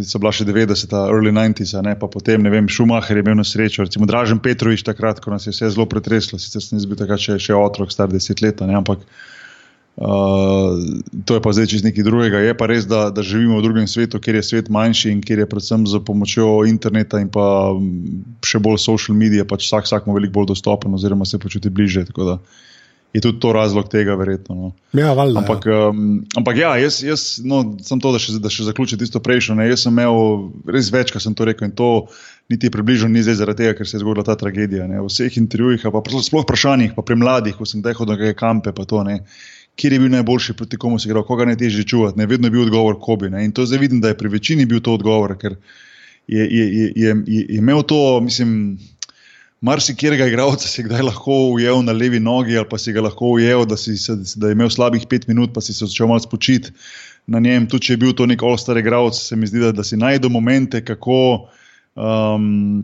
so 0.01 0.17
bila 0.17 0.31
še 0.33 0.47
90-ta, 0.49 1.03
early 1.13 1.29
90-ta, 1.29 1.93
pa 2.01 2.09
potem, 2.09 2.41
ne 2.41 2.49
vem, 2.49 2.65
Šumacher 2.65 3.19
je 3.19 3.21
imel 3.21 3.37
na 3.37 3.45
srečo, 3.45 3.85
recimo 3.85 4.09
Dražen 4.09 4.41
Petrovič 4.41 4.81
takrat, 4.87 5.21
ko 5.21 5.29
nas 5.29 5.45
je 5.45 5.53
vse 5.53 5.69
zelo 5.75 5.85
pretreslo, 5.85 6.41
sicer 6.41 6.65
sem 6.65 6.81
bil 6.81 6.97
takrat 6.97 7.21
še, 7.21 7.37
še 7.37 7.53
otrok, 7.53 7.93
star 7.93 8.09
deset 8.09 8.41
let, 8.41 8.65
ne, 8.65 8.73
ampak 8.81 9.05
uh, 9.05 10.73
to 11.21 11.37
je 11.37 11.45
pa 11.45 11.53
zdaj 11.53 11.69
čez 11.69 11.85
nekaj 11.85 12.09
drugega. 12.09 12.41
Je 12.41 12.57
pa 12.57 12.65
res, 12.73 12.89
da, 12.89 13.05
da 13.13 13.21
živimo 13.21 13.61
v 13.61 13.67
drugem 13.69 13.85
svetu, 13.85 14.17
kjer 14.17 14.41
je 14.41 14.45
svet 14.49 14.73
manjši 14.73 15.13
in 15.13 15.21
kjer 15.21 15.45
je 15.45 15.49
predvsem 15.53 15.85
z 15.85 16.01
pomočjo 16.01 16.65
interneta 16.65 17.21
in 17.21 17.29
pa 17.29 17.77
še 18.41 18.57
bolj 18.57 18.81
social 18.81 19.13
medije, 19.21 19.45
pač 19.45 19.69
vsak, 19.69 19.85
vsak 19.85 20.09
mu 20.09 20.17
veliko 20.17 20.41
bolj 20.41 20.55
dostopen 20.57 20.97
oziroma 20.97 21.29
se 21.29 21.37
počuti 21.37 21.69
bliže. 21.69 22.09
Tako 22.09 22.33
da 22.33 22.41
je 23.13 23.21
tudi 23.21 23.39
to 23.39 23.53
razlog 23.53 23.89
tega, 23.89 24.15
verjetno. 24.15 24.55
No. 24.55 24.71
Ja, 24.93 25.13
valjda, 25.13 25.39
ampak, 25.39 25.65
ja. 25.65 25.89
Um, 25.89 26.23
ampak 26.35 26.57
ja, 26.57 26.71
jaz, 26.81 27.03
jaz 27.05 27.25
no, 27.45 27.61
sem 27.85 28.01
to, 28.01 28.11
da 28.15 28.21
še, 28.21 28.39
da 28.41 28.49
še 28.49 28.65
zaključim 28.65 28.97
tisto 29.01 29.21
prejšnjo. 29.21 29.57
Ne. 29.59 29.67
Jaz 29.69 29.85
sem 29.85 29.93
imel 29.93 30.47
res 30.73 30.89
več, 30.93 31.13
kar 31.13 31.21
sem 31.21 31.35
to 31.37 31.45
rekel. 31.45 31.69
In 31.69 31.75
to 31.77 31.89
niti 32.49 32.71
približno 32.73 33.11
ni 33.13 33.21
zdaj 33.21 33.37
zaradi 33.43 33.61
tega, 33.61 33.75
ker 33.77 33.89
se 33.89 33.99
je 33.99 34.01
zgodila 34.01 34.25
ta 34.25 34.35
tragedija. 34.39 34.89
Ne. 34.89 34.97
V 35.03 35.11
vseh 35.11 35.37
intervjujih, 35.37 35.85
pa 35.93 36.01
sploh 36.25 36.47
vprašanjih, 36.47 36.95
pa 36.97 37.05
pri 37.05 37.19
mladih, 37.21 37.57
ko 37.59 37.69
sem 37.69 37.85
tehal 37.85 38.09
do 38.09 38.17
neke 38.17 38.33
kampe, 38.39 38.73
pa 38.73 38.87
to 38.89 39.05
ne. 39.05 39.21
Kjer 39.77 39.93
je 39.93 40.01
bil 40.01 40.13
najboljši, 40.13 40.57
proti 40.57 40.77
komu 40.81 40.97
si 41.01 41.09
igral, 41.09 41.25
koga 41.25 41.45
najtežje 41.49 41.85
čuvati, 41.89 42.17
ne 42.17 42.27
vedno 42.29 42.49
je 42.49 42.53
bil 42.53 42.65
odgovor, 42.65 42.97
ko 43.01 43.17
bi. 43.21 43.29
In 43.41 43.53
to 43.53 43.65
zdaj 43.69 43.81
vidim, 43.81 44.01
da 44.01 44.11
je 44.11 44.17
pri 44.17 44.29
večini 44.33 44.65
bil 44.69 44.81
to 44.85 44.93
odgovor, 44.97 45.33
ker 45.37 45.55
je, 46.27 46.43
je, 46.45 46.65
je, 46.65 46.91
je, 46.95 47.15
je 47.25 47.45
imel 47.57 47.81
to, 47.85 48.21
mislim, 48.21 48.77
marsikjerega 49.63 50.27
igralca 50.27 50.67
si 50.67 50.83
kdaj 50.83 51.05
lahko 51.07 51.37
ujel 51.55 51.83
na 51.87 51.95
levi 51.95 52.19
nogi, 52.19 52.57
ali 52.59 52.67
pa 52.69 52.77
si 52.77 52.91
ga 52.93 53.05
lahko 53.05 53.33
ujel, 53.37 53.63
da, 53.69 53.77
si, 53.79 53.95
da 54.35 54.51
je 54.51 54.57
imel 54.57 54.71
slabih 54.73 55.07
pet 55.09 55.27
minut, 55.31 55.53
pa 55.55 55.63
si 55.63 55.73
se 55.73 55.87
začel 55.87 56.09
malo 56.11 56.23
spočiti 56.23 56.73
na 57.27 57.39
njem. 57.39 57.67
Tudi 57.71 57.87
če 57.87 57.93
je 57.93 58.01
bil 58.01 58.15
to 58.17 58.27
nek 58.27 58.43
ostar 58.43 58.77
igralec, 58.79 59.15
se 59.15 59.39
mi 59.39 59.47
zdi, 59.47 59.63
da, 59.63 59.71
da 59.75 59.85
si 59.87 59.99
najde 59.99 60.29
momente, 60.29 60.83
kako, 60.83 61.19
um, 61.95 62.83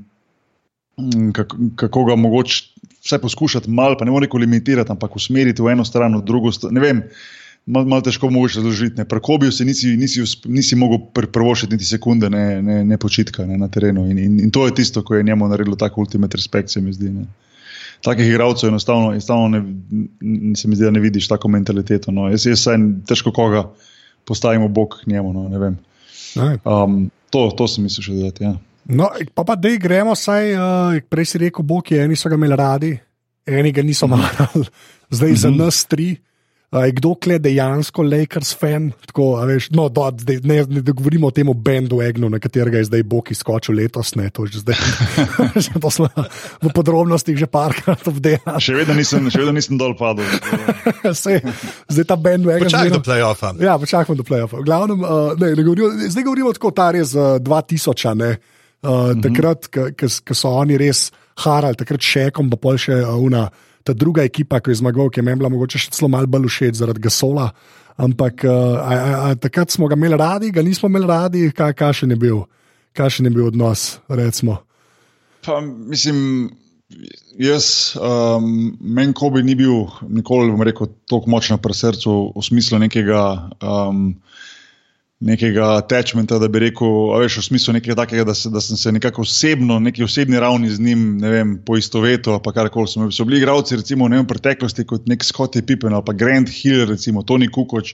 kako, 1.36 1.60
kako 1.84 2.06
ga 2.12 2.16
mogoče 2.16 2.64
vse 3.04 3.20
poskušati, 3.20 3.72
malo 3.72 4.00
pa 4.00 4.08
ne 4.08 4.16
more 4.16 4.28
limitirati, 4.40 4.92
ampak 4.92 5.16
usmeriti 5.16 5.62
v 5.62 5.76
eno 5.76 5.86
stran, 5.86 6.16
v 6.16 6.24
drugo 6.24 6.52
stran 6.52 7.04
malo 7.70 7.86
mal 7.86 8.02
težko 8.02 8.30
mogoče 8.34 8.60
razložiti. 8.60 9.06
Pri 9.06 9.22
Kobiju 9.24 9.52
si 9.52 9.66
nisi, 9.66 9.94
nisi, 9.98 10.24
nisi 10.46 10.76
mogel 10.76 11.00
prvošiti 11.32 11.74
niti 11.74 11.86
sekunde, 11.86 12.30
ne, 12.30 12.62
ne, 12.62 12.84
ne 12.86 12.98
počitka 12.98 13.46
ne, 13.46 13.58
na 13.58 13.68
terenu. 13.68 14.08
In, 14.10 14.18
in, 14.18 14.40
in 14.40 14.52
to 14.52 14.66
je 14.66 14.76
tisto, 14.76 15.04
ko 15.04 15.16
je 15.16 15.24
njemu 15.24 15.48
naredilo 15.48 15.76
tako 15.76 16.02
ultimate 16.02 16.38
respekt, 16.38 16.70
se 16.70 16.82
mi 16.82 16.94
zdi. 16.94 17.10
Ne. 17.10 17.26
Takih 18.02 18.28
igralcev 18.28 18.70
enostavno, 18.70 19.12
enostavno 19.12 19.48
ne, 19.48 20.56
se 20.56 20.68
mi 20.68 20.76
zdi, 20.76 20.86
da 20.86 20.92
ne 20.92 21.00
vidiš 21.00 21.28
tako 21.28 21.48
mentaliteto. 21.48 22.12
No. 22.12 22.30
Jaz, 22.30 22.46
jaz 22.46 22.64
sem 22.64 22.90
težko 23.08 23.32
koga 23.32 23.68
postavimo 24.26 24.68
bok 24.68 25.04
k 25.04 25.08
njemu. 25.08 25.34
No, 25.34 26.58
um, 26.66 27.12
to, 27.30 27.50
to 27.58 27.68
sem 27.68 27.86
mislil 27.86 28.06
še 28.08 28.18
dodati. 28.18 28.44
Ja. 28.44 28.56
No, 28.90 29.12
pa 29.34 29.46
pa 29.46 29.54
da 29.56 29.70
gremo, 29.78 30.16
saj 30.18 30.56
uh, 30.56 30.98
prej 31.10 31.34
si 31.34 31.42
rekel, 31.46 31.66
bok 31.66 31.92
je, 31.92 32.02
eni 32.02 32.18
so 32.18 32.30
ga 32.32 32.40
imeli 32.40 32.58
radi, 32.58 32.96
eni 33.46 33.72
ga 33.76 33.86
niso 33.86 34.08
marali, 34.14 34.66
zdaj 35.12 35.30
mm 35.30 35.36
-hmm. 35.36 35.42
za 35.42 35.50
mhm. 35.50 35.58
nas 35.58 35.86
tri. 35.86 36.16
Je 36.70 36.92
kdo 36.92 37.16
kle 37.18 37.40
dejansko 37.42 38.04
Lakers 38.06 38.52
fan? 38.54 38.92
Tako, 39.10 39.32
veš, 39.50 39.72
no, 39.74 39.88
do, 39.90 40.04
zdaj, 40.22 40.38
ne, 40.46 40.60
ne 40.70 40.82
govorimo 40.86 41.28
o 41.28 41.34
tem 41.34 41.50
bendu 41.56 41.98
Egnu, 42.06 42.30
na 42.30 42.38
katerega 42.40 42.78
je 42.78 42.86
zdaj 42.92 43.04
Bog 43.10 43.32
izskočil 43.34 43.74
letos. 43.76 44.14
Ne, 44.16 44.28
to 44.30 44.46
zdaj, 44.46 44.78
to 45.82 45.90
smo 45.90 46.10
v 46.62 46.70
podrobnostih 46.76 47.40
že 47.42 47.48
parkrat 47.50 48.06
obdelali. 48.08 48.62
Še 48.62 48.76
vedno 48.78 48.94
nisem, 49.00 49.32
še 49.34 49.42
vedno 49.42 49.56
nisem 49.58 49.82
dol 49.82 49.96
padel. 49.98 50.30
Sej, 51.24 51.42
zdaj 51.90 52.06
ta 52.06 52.18
bend 52.22 52.46
Egnu. 52.46 52.70
Počakaj 52.70 52.94
do 52.94 53.02
playoffa. 53.02 53.52
Ja, 53.66 53.74
počakaj 53.82 54.20
do 54.20 54.28
playoffa. 54.28 54.62
Glavnem, 54.62 55.02
uh, 55.02 55.34
ne, 55.42 55.56
ne 55.58 55.66
govorimo, 55.66 55.90
zdaj 56.06 56.28
govorimo 56.28 56.54
tako 56.54 56.72
tar 56.78 57.00
je 57.02 57.08
z 57.16 57.26
2000. 57.50 58.14
Ne, 58.14 58.30
uh, 58.38 58.90
mm 58.90 59.18
-hmm. 59.18 59.24
Takrat, 59.26 59.68
ko 60.22 60.38
so 60.38 60.54
oni 60.54 60.78
res 60.78 61.10
harali, 61.42 61.76
takrat 61.76 62.02
še 62.02 62.28
ekom, 62.30 62.50
pa 62.54 62.62
pol 62.62 62.78
še 62.78 63.02
uh, 63.02 63.18
una 63.18 63.48
ta 63.90 63.98
druga 63.98 64.24
ekipa, 64.28 64.62
ki 64.62 64.74
je 64.74 64.80
zmagal, 64.84 65.10
ki 65.10 65.22
je 65.22 65.26
meni 65.26 65.42
bila 65.42 65.52
mogoče 65.54 65.82
še 65.82 65.92
celo 65.98 66.12
malo 66.14 66.30
bolj 66.30 66.50
všeč 66.52 66.80
zaradi 66.84 67.02
Gasola. 67.04 67.50
Ampak 68.00 68.46
uh, 68.48 68.80
a, 68.80 68.94
a, 68.96 69.18
a, 69.26 69.36
takrat 69.36 69.74
smo 69.74 69.90
ga 69.92 69.98
imeli 69.98 70.16
radi, 70.20 70.54
ga 70.56 70.64
nismo 70.64 70.88
imeli 70.88 71.10
radi, 71.10 71.44
kaj, 71.52 71.74
kaj 71.76 71.98
še 72.00 72.08
ne 72.08 72.16
bil, 72.20 72.46
kaj 72.96 73.18
še 73.18 73.26
ne 73.26 73.34
bil 73.34 73.50
odnos. 73.50 73.98
Pa, 75.44 75.60
mislim, 75.60 76.22
jaz, 77.42 77.98
um, 78.00 78.72
meni, 78.80 79.12
ko 79.18 79.34
bi 79.36 79.44
ni 79.44 79.58
bil 79.60 79.90
nikoli, 80.08 80.52
bom 80.54 80.64
rekel, 80.64 80.94
tako 81.12 81.34
močno 81.34 81.60
pri 81.60 81.76
srcu 81.76 82.16
v 82.38 82.46
smislu 82.46 82.80
nekega. 82.86 83.26
Um, 83.60 84.14
nekega 85.20 85.74
attachmenta, 85.78 86.38
da 86.40 86.48
bi 86.48 86.62
rekel, 86.64 86.94
veš, 87.20 87.40
v 87.42 87.44
smislu 87.50 87.74
nekega 87.76 87.98
takega, 88.00 88.24
da, 88.30 88.36
se, 88.38 88.50
da 88.54 88.62
sem 88.64 88.80
se 88.80 88.92
nekako 88.96 89.26
osebno, 89.28 89.80
neki 89.84 90.04
osebni 90.04 90.40
ravni 90.40 90.72
z 90.72 90.80
njim 90.80 91.04
vem, 91.20 91.58
poistovetil. 91.66 92.38
Pa 92.44 92.54
karkoli 92.56 92.88
so, 92.88 93.10
so 93.12 93.26
bili 93.28 93.42
igravci, 93.42 93.82
recimo 93.82 94.08
v 94.08 94.24
preteklosti, 94.28 94.88
kot 94.88 95.12
nek 95.12 95.24
Scottie 95.24 95.66
Pippen 95.66 95.94
ali 95.94 96.06
pa 96.06 96.16
Grant 96.16 96.50
Hill, 96.50 96.86
recimo 96.88 97.24
Tony 97.24 97.52
Kukoč, 97.52 97.94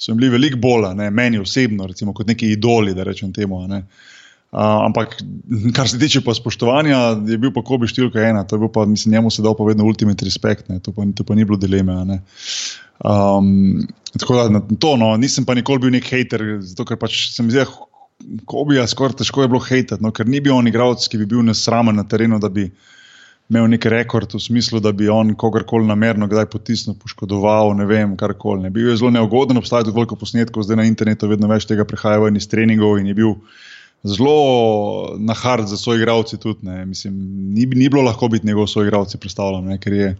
so 0.00 0.16
bili 0.16 0.32
veliko 0.32 0.58
bolj, 0.58 0.94
ne, 0.96 1.10
meni 1.10 1.38
osebno, 1.38 1.86
recimo 1.86 2.14
kot 2.16 2.26
neki 2.26 2.54
idoli, 2.56 2.94
da 2.96 3.04
rečem 3.04 3.32
temu. 3.32 3.60
Ne. 3.68 3.84
Uh, 4.52 4.82
ampak, 4.84 5.14
kar 5.76 5.88
se 5.88 5.98
tiče 5.98 6.20
pa 6.24 6.34
spoštovanja, 6.34 6.98
je 7.28 7.38
bil 7.40 7.52
pa 7.52 7.62
Kobe 7.64 7.88
številka 7.88 8.20
ena, 8.20 8.42
to 8.44 8.56
je 8.56 8.64
bil 8.64 8.72
pa, 8.72 8.84
mislim, 8.88 9.14
njemu 9.14 9.30
se 9.32 9.44
dal 9.44 9.56
pa 9.56 9.64
vedno 9.64 9.84
ultimate 9.88 10.24
respekt, 10.28 10.68
to 10.84 10.92
pa, 10.92 11.06
to 11.16 11.24
pa 11.24 11.36
ni 11.36 11.46
bilo 11.48 11.56
dileme. 11.60 12.20
Um, 13.02 13.82
tako 14.18 14.36
da 14.36 14.60
to, 14.78 14.96
no, 14.96 15.16
nisem 15.18 15.44
pa 15.44 15.56
nikoli 15.58 15.82
bil 15.82 15.94
nek 15.94 16.06
hater, 16.06 16.44
zato 16.62 16.86
ker 16.86 17.00
pač 17.00 17.26
sem 17.34 17.50
zdaj, 17.50 17.66
Kobe 18.46 18.76
je 18.76 18.86
skoraj 18.86 19.16
težko 19.18 19.42
je 19.42 19.50
bilo 19.50 19.60
hater, 19.62 19.98
no, 19.98 20.12
ker 20.14 20.28
ni 20.30 20.40
bil 20.40 20.54
on 20.54 20.68
igralec, 20.70 21.04
ki 21.10 21.18
bi 21.18 21.26
bil 21.32 21.42
nesramen 21.42 21.96
na 21.98 22.04
terenu, 22.08 22.38
da 22.38 22.46
bi 22.52 22.68
imel 23.50 23.66
nek 23.72 23.86
rekord 23.90 24.32
v 24.32 24.40
smislu, 24.40 24.80
da 24.80 24.92
bi 24.96 25.08
on 25.12 25.34
kogarkoli 25.38 25.88
namerno 25.88 26.28
kdaj 26.30 26.46
potisnil, 26.52 26.94
poškodoval, 27.02 27.74
ne 27.76 27.86
vem, 27.88 28.14
karkoli. 28.16 28.62
Ne. 28.66 28.70
Bil 28.72 28.92
je 28.92 29.00
zelo 29.00 29.10
neugoden, 29.12 29.58
obstaja 29.60 29.84
tudi 29.88 29.98
veliko 29.98 30.16
posnetkov, 30.20 30.64
zdaj 30.64 30.78
na 30.80 30.86
internetu 30.88 31.28
vedno 31.28 31.50
več 31.50 31.66
tega 31.68 31.84
prihaja 31.88 32.22
ven 32.22 32.38
iz 32.38 32.46
treningov 32.48 33.00
in 33.00 33.10
je 33.10 33.16
bil 33.18 33.34
zelo 34.08 35.18
na 35.18 35.34
hard 35.36 35.68
za 35.68 35.76
svoje 35.76 36.00
igralce. 36.00 36.38
Mislim, 36.86 37.18
ni, 37.52 37.66
ni 37.66 37.90
bilo 37.90 38.06
lahko 38.06 38.30
biti 38.32 38.46
njegov 38.46 38.70
svoj 38.70 38.88
igralec, 38.88 39.18
predstavljam, 39.20 39.68
ker 39.82 39.98
je. 39.98 40.14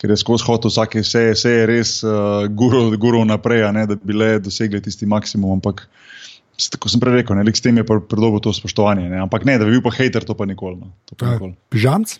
Ker 0.00 0.10
je 0.10 0.18
skozi 0.18 0.46
hotel 0.48 0.72
vsake, 0.72 1.02
vse, 1.04 1.24
vse 1.36 1.52
je 1.52 1.66
res 1.68 1.92
uh, 2.06 2.48
guru 2.50 3.24
naprej, 3.28 3.66
ne, 3.76 3.86
da 3.86 3.96
bi 3.96 4.16
le 4.16 4.38
dosegli 4.42 4.80
tisti 4.82 5.06
maksimum. 5.06 5.60
Ampak, 5.60 5.84
kot 6.78 6.90
sem 6.90 7.02
prej 7.02 7.20
rekel, 7.20 7.38
s 7.52 7.64
tem 7.64 7.78
je 7.78 7.86
predolgo 7.86 8.42
to 8.42 8.54
spoštovanje. 8.56 9.06
Ne. 9.12 9.22
Ampak 9.22 9.46
ne, 9.48 9.58
da 9.60 9.68
bi 9.68 9.76
bil 9.76 9.84
pa 9.84 9.94
hater, 9.94 10.26
to 10.26 10.34
pa 10.38 10.48
nikoli. 10.48 10.80
No. 10.82 11.54
Pižamc? 11.70 12.18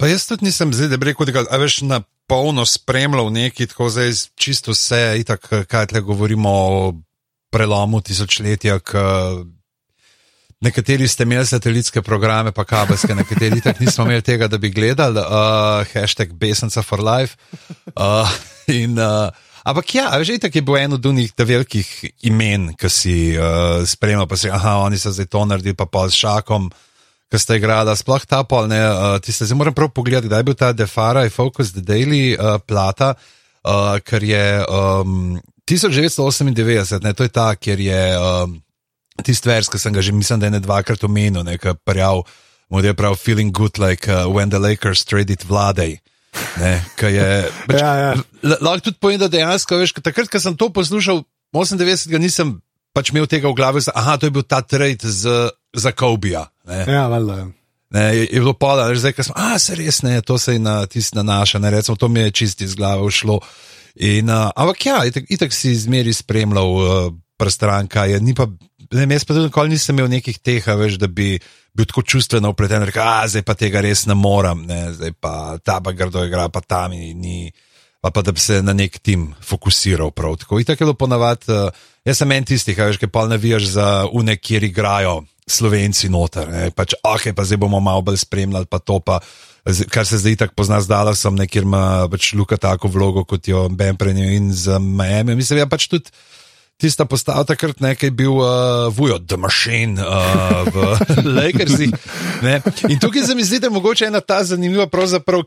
Pa 0.00 0.08
jaz 0.10 0.26
tudi 0.26 0.48
nisem 0.48 0.72
zdaj, 0.74 0.90
da 0.90 0.98
bi 0.98 1.12
rekel, 1.12 1.28
da 1.28 1.42
ga 1.42 1.58
veš 1.62 1.82
na 1.86 2.00
polno 2.26 2.64
spremljal 2.66 3.28
neki, 3.32 3.68
tako 3.70 3.90
zdaj 3.92 4.10
čisto 4.34 4.72
vse, 4.72 5.20
itak, 5.20 5.46
kaj 5.68 5.92
tle 5.92 6.00
govorimo 6.00 6.50
o 6.50 6.92
prelomu 7.52 8.00
tisočletja, 8.00 8.80
Nekateri 10.62 11.08
ste 11.10 11.26
imeli 11.26 11.46
satelitske 11.46 12.02
programe, 12.06 12.52
pa 12.54 12.62
kabelske, 12.64 13.14
nekateri 13.18 13.60
tako 13.60 13.82
nismo 13.82 14.04
imeli 14.06 14.22
tega, 14.22 14.46
da 14.46 14.58
bi 14.62 14.70
gledali, 14.70 15.18
uh, 15.18 15.82
hashtag 15.94 16.32
Besenca 16.38 16.82
for 16.86 17.02
Life. 17.02 17.34
Uh, 17.96 18.30
in, 18.70 18.94
uh, 18.98 19.34
ampak 19.66 19.94
ja, 19.94 20.06
že 20.22 20.38
tako 20.38 20.58
je 20.58 20.62
bil 20.62 20.78
en 20.78 20.94
od 20.94 21.06
unih 21.10 21.34
velikih 21.38 21.90
imen, 22.30 22.76
ki 22.78 22.88
si 22.88 23.16
uh, 23.34 23.82
spremljal, 23.82 24.30
pa 24.30 24.38
si, 24.38 24.50
aha, 24.54 24.78
oni 24.86 25.02
so 25.02 25.10
zdaj 25.10 25.26
to 25.34 25.44
naredili, 25.50 25.74
pa 25.74 25.90
pa 25.90 26.06
s 26.06 26.14
šakom, 26.14 26.70
ki 27.26 27.42
ste 27.42 27.58
igrali, 27.58 27.90
sploh 27.98 28.22
ta 28.22 28.44
pol, 28.46 28.70
ne, 28.70 28.78
uh, 28.86 29.18
ti 29.18 29.34
ste 29.34 29.50
zdaj 29.50 29.58
moram 29.58 29.74
prav 29.74 29.90
pogledati, 29.90 30.30
kdaj 30.30 30.44
je 30.44 30.46
bil 30.46 30.60
ta 30.62 30.70
Defara, 30.70 31.26
Focus, 31.30 31.74
The 31.74 31.82
Daily 31.82 32.36
uh, 32.38 32.62
plata, 32.62 33.16
uh, 33.66 33.98
ker 33.98 34.22
je 34.22 34.62
um, 34.62 35.40
1998, 35.66 37.02
ne, 37.02 37.18
to 37.18 37.26
je 37.26 37.34
ta, 37.34 37.50
kjer 37.58 37.82
je. 37.82 38.04
Um, 38.14 38.60
tisti 39.26 39.48
vers, 39.48 39.70
ki 39.70 39.80
sem 39.80 39.94
ga 39.94 40.02
že, 40.04 40.12
mislim, 40.12 40.40
da 40.40 40.48
je 40.48 40.56
ne 40.56 40.62
dvakrat 40.62 41.04
omenil, 41.04 41.44
nekaj 41.46 41.78
prav, 41.84 42.24
moj 42.72 42.86
je 42.86 42.94
prav, 42.94 43.16
feeling 43.20 43.52
good, 43.52 43.78
like 43.78 44.08
uh, 44.08 44.26
when 44.28 44.50
the 44.50 44.60
Lakers 44.60 45.04
traded 45.04 45.44
vladej. 45.48 45.98
Ne, 46.56 46.80
je, 46.96 47.28
pač, 47.68 47.80
ja, 47.80 47.92
ja. 48.00 48.12
Lahko 48.56 48.88
tudi 48.88 49.00
povem, 49.00 49.20
da 49.20 49.28
dejansko, 49.28 49.76
veš, 49.80 49.96
takrat, 50.00 50.30
ko 50.32 50.40
sem 50.40 50.56
to 50.56 50.72
poslušal, 50.72 51.24
98, 51.52 52.08
ga 52.08 52.20
nisem 52.20 52.54
pač 52.96 53.12
imel 53.12 53.28
tega 53.28 53.50
v 53.50 53.56
glavi, 53.56 53.82
da 53.84 54.16
je 54.20 54.32
bil 54.32 54.44
ta 54.44 54.62
trade 54.64 55.08
z, 55.08 55.50
za 55.76 55.92
Kobija. 55.92 56.46
Ja, 56.68 57.08
valjda. 57.12 57.36
Ja. 57.42 57.48
Ne, 57.92 58.04
je, 58.16 58.24
je 58.32 58.40
bilo 58.40 58.54
pola, 58.56 58.88
zdaj 58.96 59.20
smo, 59.20 59.36
a 59.36 59.58
se 59.60 59.76
res 59.76 60.00
ne, 60.00 60.20
to 60.24 60.38
se 60.40 60.56
je 60.56 60.60
na 60.62 60.80
tisti 60.88 61.16
nanaša, 61.18 61.60
ne, 61.60 61.70
recimo, 61.70 61.96
to 62.00 62.08
mi 62.08 62.24
je 62.24 62.30
čisti 62.30 62.64
iz 62.64 62.74
glave 62.74 63.04
ušlo. 63.04 63.40
In, 64.00 64.30
uh, 64.32 64.48
ampak 64.56 64.86
ja, 64.86 65.02
itak, 65.04 65.28
itak 65.28 65.52
si 65.52 65.74
izmeri 65.76 66.12
spremljal 66.16 66.70
uh, 66.72 67.12
prstranka, 67.36 68.06
je, 68.08 68.20
ni 68.20 68.32
pa 68.34 68.48
ne, 68.92 69.06
jaz 69.14 69.24
pa 69.24 69.34
tudi 69.34 69.48
nikoli 69.48 69.74
nisem 69.74 69.98
imel 69.98 70.10
nekih 70.12 70.38
teh, 70.38 70.66
veš, 70.78 70.98
da 71.00 71.08
bi 71.08 71.34
bil 71.72 71.88
tako 71.88 72.02
čustveno 72.02 72.52
upleten, 72.52 72.84
da 72.84 73.12
zdaj 73.26 73.44
pa 73.48 73.56
tega 73.58 73.80
res 73.80 74.06
ne 74.06 74.14
morem, 74.14 74.66
ne, 74.68 74.92
zdaj 74.92 75.14
pa 75.20 75.58
ta 75.64 75.80
pa 75.80 75.92
grdo 75.96 76.24
igra, 76.26 76.48
pa 76.52 76.60
tam 76.60 76.92
ni. 76.92 77.50
Pa, 78.02 78.10
pa 78.10 78.18
da 78.26 78.32
bi 78.34 78.40
se 78.42 78.56
na 78.66 78.72
nek 78.74 78.98
tim 78.98 79.28
fokusiral. 79.46 80.10
Prav. 80.10 80.34
Tako 80.36 80.58
je 80.58 80.76
bilo 80.76 80.94
ponavadi. 80.98 81.46
Uh, 81.54 81.84
jaz 82.04 82.18
sem 82.18 82.32
en 82.34 82.44
tistih, 82.44 82.74
ki 82.98 83.06
pa 83.06 83.28
ne 83.30 83.38
vijaš 83.38 83.68
za 83.76 83.86
une, 84.10 84.34
kjer 84.36 84.66
igrajo 84.66 85.20
slovenci 85.46 86.10
noter. 86.10 86.50
Pač, 86.74 86.96
ok, 86.98 87.30
pa 87.36 87.46
zdaj 87.46 87.60
bomo 87.62 87.80
malo 87.80 88.02
bolj 88.02 88.18
spremljali, 88.24 88.66
pa 88.66 88.82
to 88.82 88.98
pa. 88.98 89.20
Kar 89.62 90.02
se 90.02 90.18
zdaj 90.18 90.40
tako 90.40 90.56
pozna, 90.58 90.80
zdala 90.82 91.14
sem 91.14 91.36
nekjer 91.38 91.62
ima 91.62 92.08
pač 92.10 92.32
Luka 92.34 92.56
tako 92.58 92.90
vlogo 92.90 93.22
kot 93.22 93.46
jo 93.46 93.68
Ben 93.70 93.94
Prenjo 93.94 94.26
in 94.34 94.50
za 94.50 94.80
Miami. 94.82 95.36
Mislim, 95.38 95.60
ja 95.62 95.68
pač 95.70 95.86
tudi 95.86 96.10
tista 96.80 97.04
postava 97.06 97.44
takrat 97.46 97.80
nekaj 97.80 98.10
bil 98.10 98.34
uh, 98.40 98.88
Vujo, 98.94 99.18
The 99.18 99.38
Machine 99.38 100.02
uh, 100.02 100.66
v 100.66 100.76
Lakersih. 101.36 101.92
Ne? 102.42 102.58
In 102.90 102.98
tukaj 102.98 103.26
se 103.28 103.36
mi 103.38 103.46
zdi, 103.46 103.60
da 103.62 103.70
je 103.70 103.76
mogoče 103.76 104.08
ena 104.10 104.20
ta 104.20 104.42
zanimiva, 104.44 104.88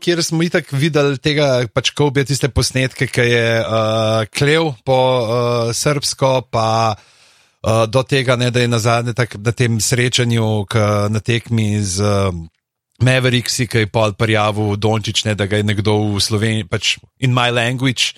kjer 0.00 0.24
smo 0.24 0.42
itak 0.42 0.72
videli 0.72 1.18
tega, 1.18 1.66
pač 1.72 1.92
ko 1.92 2.08
bi 2.10 2.24
tiste 2.24 2.48
posnetke, 2.48 3.06
ki 3.06 3.28
je 3.28 3.46
uh, 3.60 4.24
klev 4.32 4.72
po 4.84 4.98
uh, 4.98 5.28
srpsko, 5.76 6.48
pa 6.50 6.96
uh, 6.96 7.84
do 7.84 8.02
tega, 8.02 8.36
ne, 8.36 8.50
da 8.50 8.64
je 8.64 8.68
na 8.68 8.78
zadnje 8.78 9.14
na 9.38 9.52
tem 9.52 9.80
srečanju, 9.80 10.64
k, 10.70 10.84
na 11.12 11.20
tekmi 11.20 11.80
z. 11.80 12.00
Uh, 12.02 12.44
Mavericksi, 12.96 13.66
ki 13.68 13.84
je 13.84 13.86
pa 13.92 14.08
prijavil 14.16 14.76
Dončič, 14.80 15.26
ne, 15.28 15.34
da 15.36 15.44
ga 15.44 15.60
je 15.60 15.66
nekdo 15.68 16.16
v 16.16 16.20
Sloveniji, 16.20 16.64
pač 16.64 16.96
in 17.20 17.34
my 17.36 17.52
language, 17.52 18.16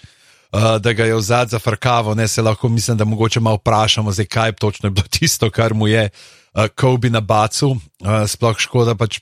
uh, 0.53 0.77
da 0.81 0.93
ga 0.93 1.05
je 1.05 1.15
vzad 1.15 1.49
za 1.49 1.59
frkavo, 1.59 2.15
ne 2.15 2.29
se 2.29 2.43
lahko 2.43 2.69
mislim, 2.69 2.97
da 2.97 3.05
mogoče 3.05 3.41
malo 3.41 3.57
vprašamo, 3.57 4.13
zdaj, 4.13 4.27
kaj 4.27 4.53
točno 4.53 4.87
je 4.87 4.91
bilo 4.91 5.07
tisto, 5.19 5.51
kar 5.51 5.75
mu 5.75 5.89
je 5.89 6.09
uh, 6.09 6.67
Kobe 6.75 7.11
na 7.11 7.21
bacu, 7.21 7.71
uh, 7.71 8.27
sploh 8.27 8.59
škoda. 8.59 8.95
Pač, 8.95 9.21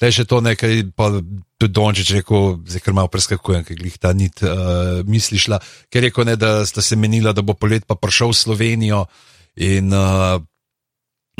Te 0.00 0.08
še 0.10 0.24
to 0.26 0.40
nekaj, 0.42 0.80
pa 0.96 1.10
tudi 1.60 1.74
Dončič 1.76 2.08
rekel, 2.16 2.56
zdaj 2.66 2.80
ker 2.82 2.94
malo 2.96 3.10
preskakujem, 3.12 3.60
ker 3.62 3.82
jih 3.86 3.98
ta 4.00 4.10
nit 4.16 4.40
uh, 4.42 5.04
mislišla, 5.06 5.60
ker 5.92 6.00
je 6.00 6.08
rekel, 6.08 6.26
ne, 6.26 6.34
da 6.40 6.64
sta 6.66 6.82
se 6.82 6.96
menila, 6.98 7.34
da 7.36 7.44
bo 7.44 7.54
polet 7.54 7.84
pa 7.86 7.94
prišel 7.94 8.32
v 8.32 8.38
Slovenijo 8.40 9.02
in 9.62 9.92
uh, 9.94 10.40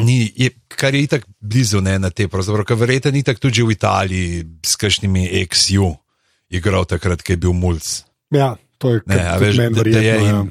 ni, 0.04 0.28
je, 0.36 0.52
kar 0.68 0.94
je 0.94 1.02
itak 1.08 1.26
blizu 1.40 1.80
ne, 1.82 1.96
na 1.98 2.12
te, 2.14 2.28
ker 2.28 2.78
verjete, 2.78 3.10
ni 3.10 3.24
tako 3.26 3.48
tudi 3.48 3.64
v 3.64 3.74
Italiji 3.74 4.44
s 4.62 4.76
kakšnimi 4.78 5.26
ex-ju 5.42 5.90
igral 6.52 6.84
takrat, 6.86 7.24
ko 7.24 7.32
je 7.34 7.40
bil 7.40 7.56
mulj. 7.56 8.04
Ja, 8.30 8.54
to 8.82 8.96
je 8.96 9.06
Ne, 9.06 9.22
a 9.22 9.38
veš, 9.38 9.60
meni 9.62 9.78
verjetno. 9.78 10.26
Ja. 10.26 10.42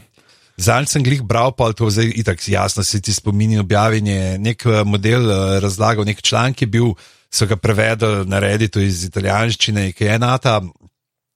Zanj 0.62 0.88
sem 0.91 1.04
glih 1.04 1.24
bral, 1.26 1.52
pa 1.58 1.72
to 1.76 1.89
zdaj 1.91 2.12
itak 2.22 2.41
jasno 2.48 2.84
se 2.84 3.02
ti 3.02 3.13
spomini 3.13 3.60
objavljenje. 3.60 4.38
Nek 4.39 4.65
eh, 4.65 4.84
model 4.86 5.26
eh, 5.32 5.60
razlagal, 5.63 6.06
nek 6.08 6.22
članek 6.22 6.62
je 6.62 6.67
bil, 6.67 6.94
so 7.32 7.48
ga 7.48 7.56
prevedli 7.56 8.26
na 8.28 8.39
Redditu 8.44 8.82
iz 8.84 9.04
italijanščine, 9.08 9.91
ki 9.96 10.04
je 10.04 10.15
enata 10.15 10.62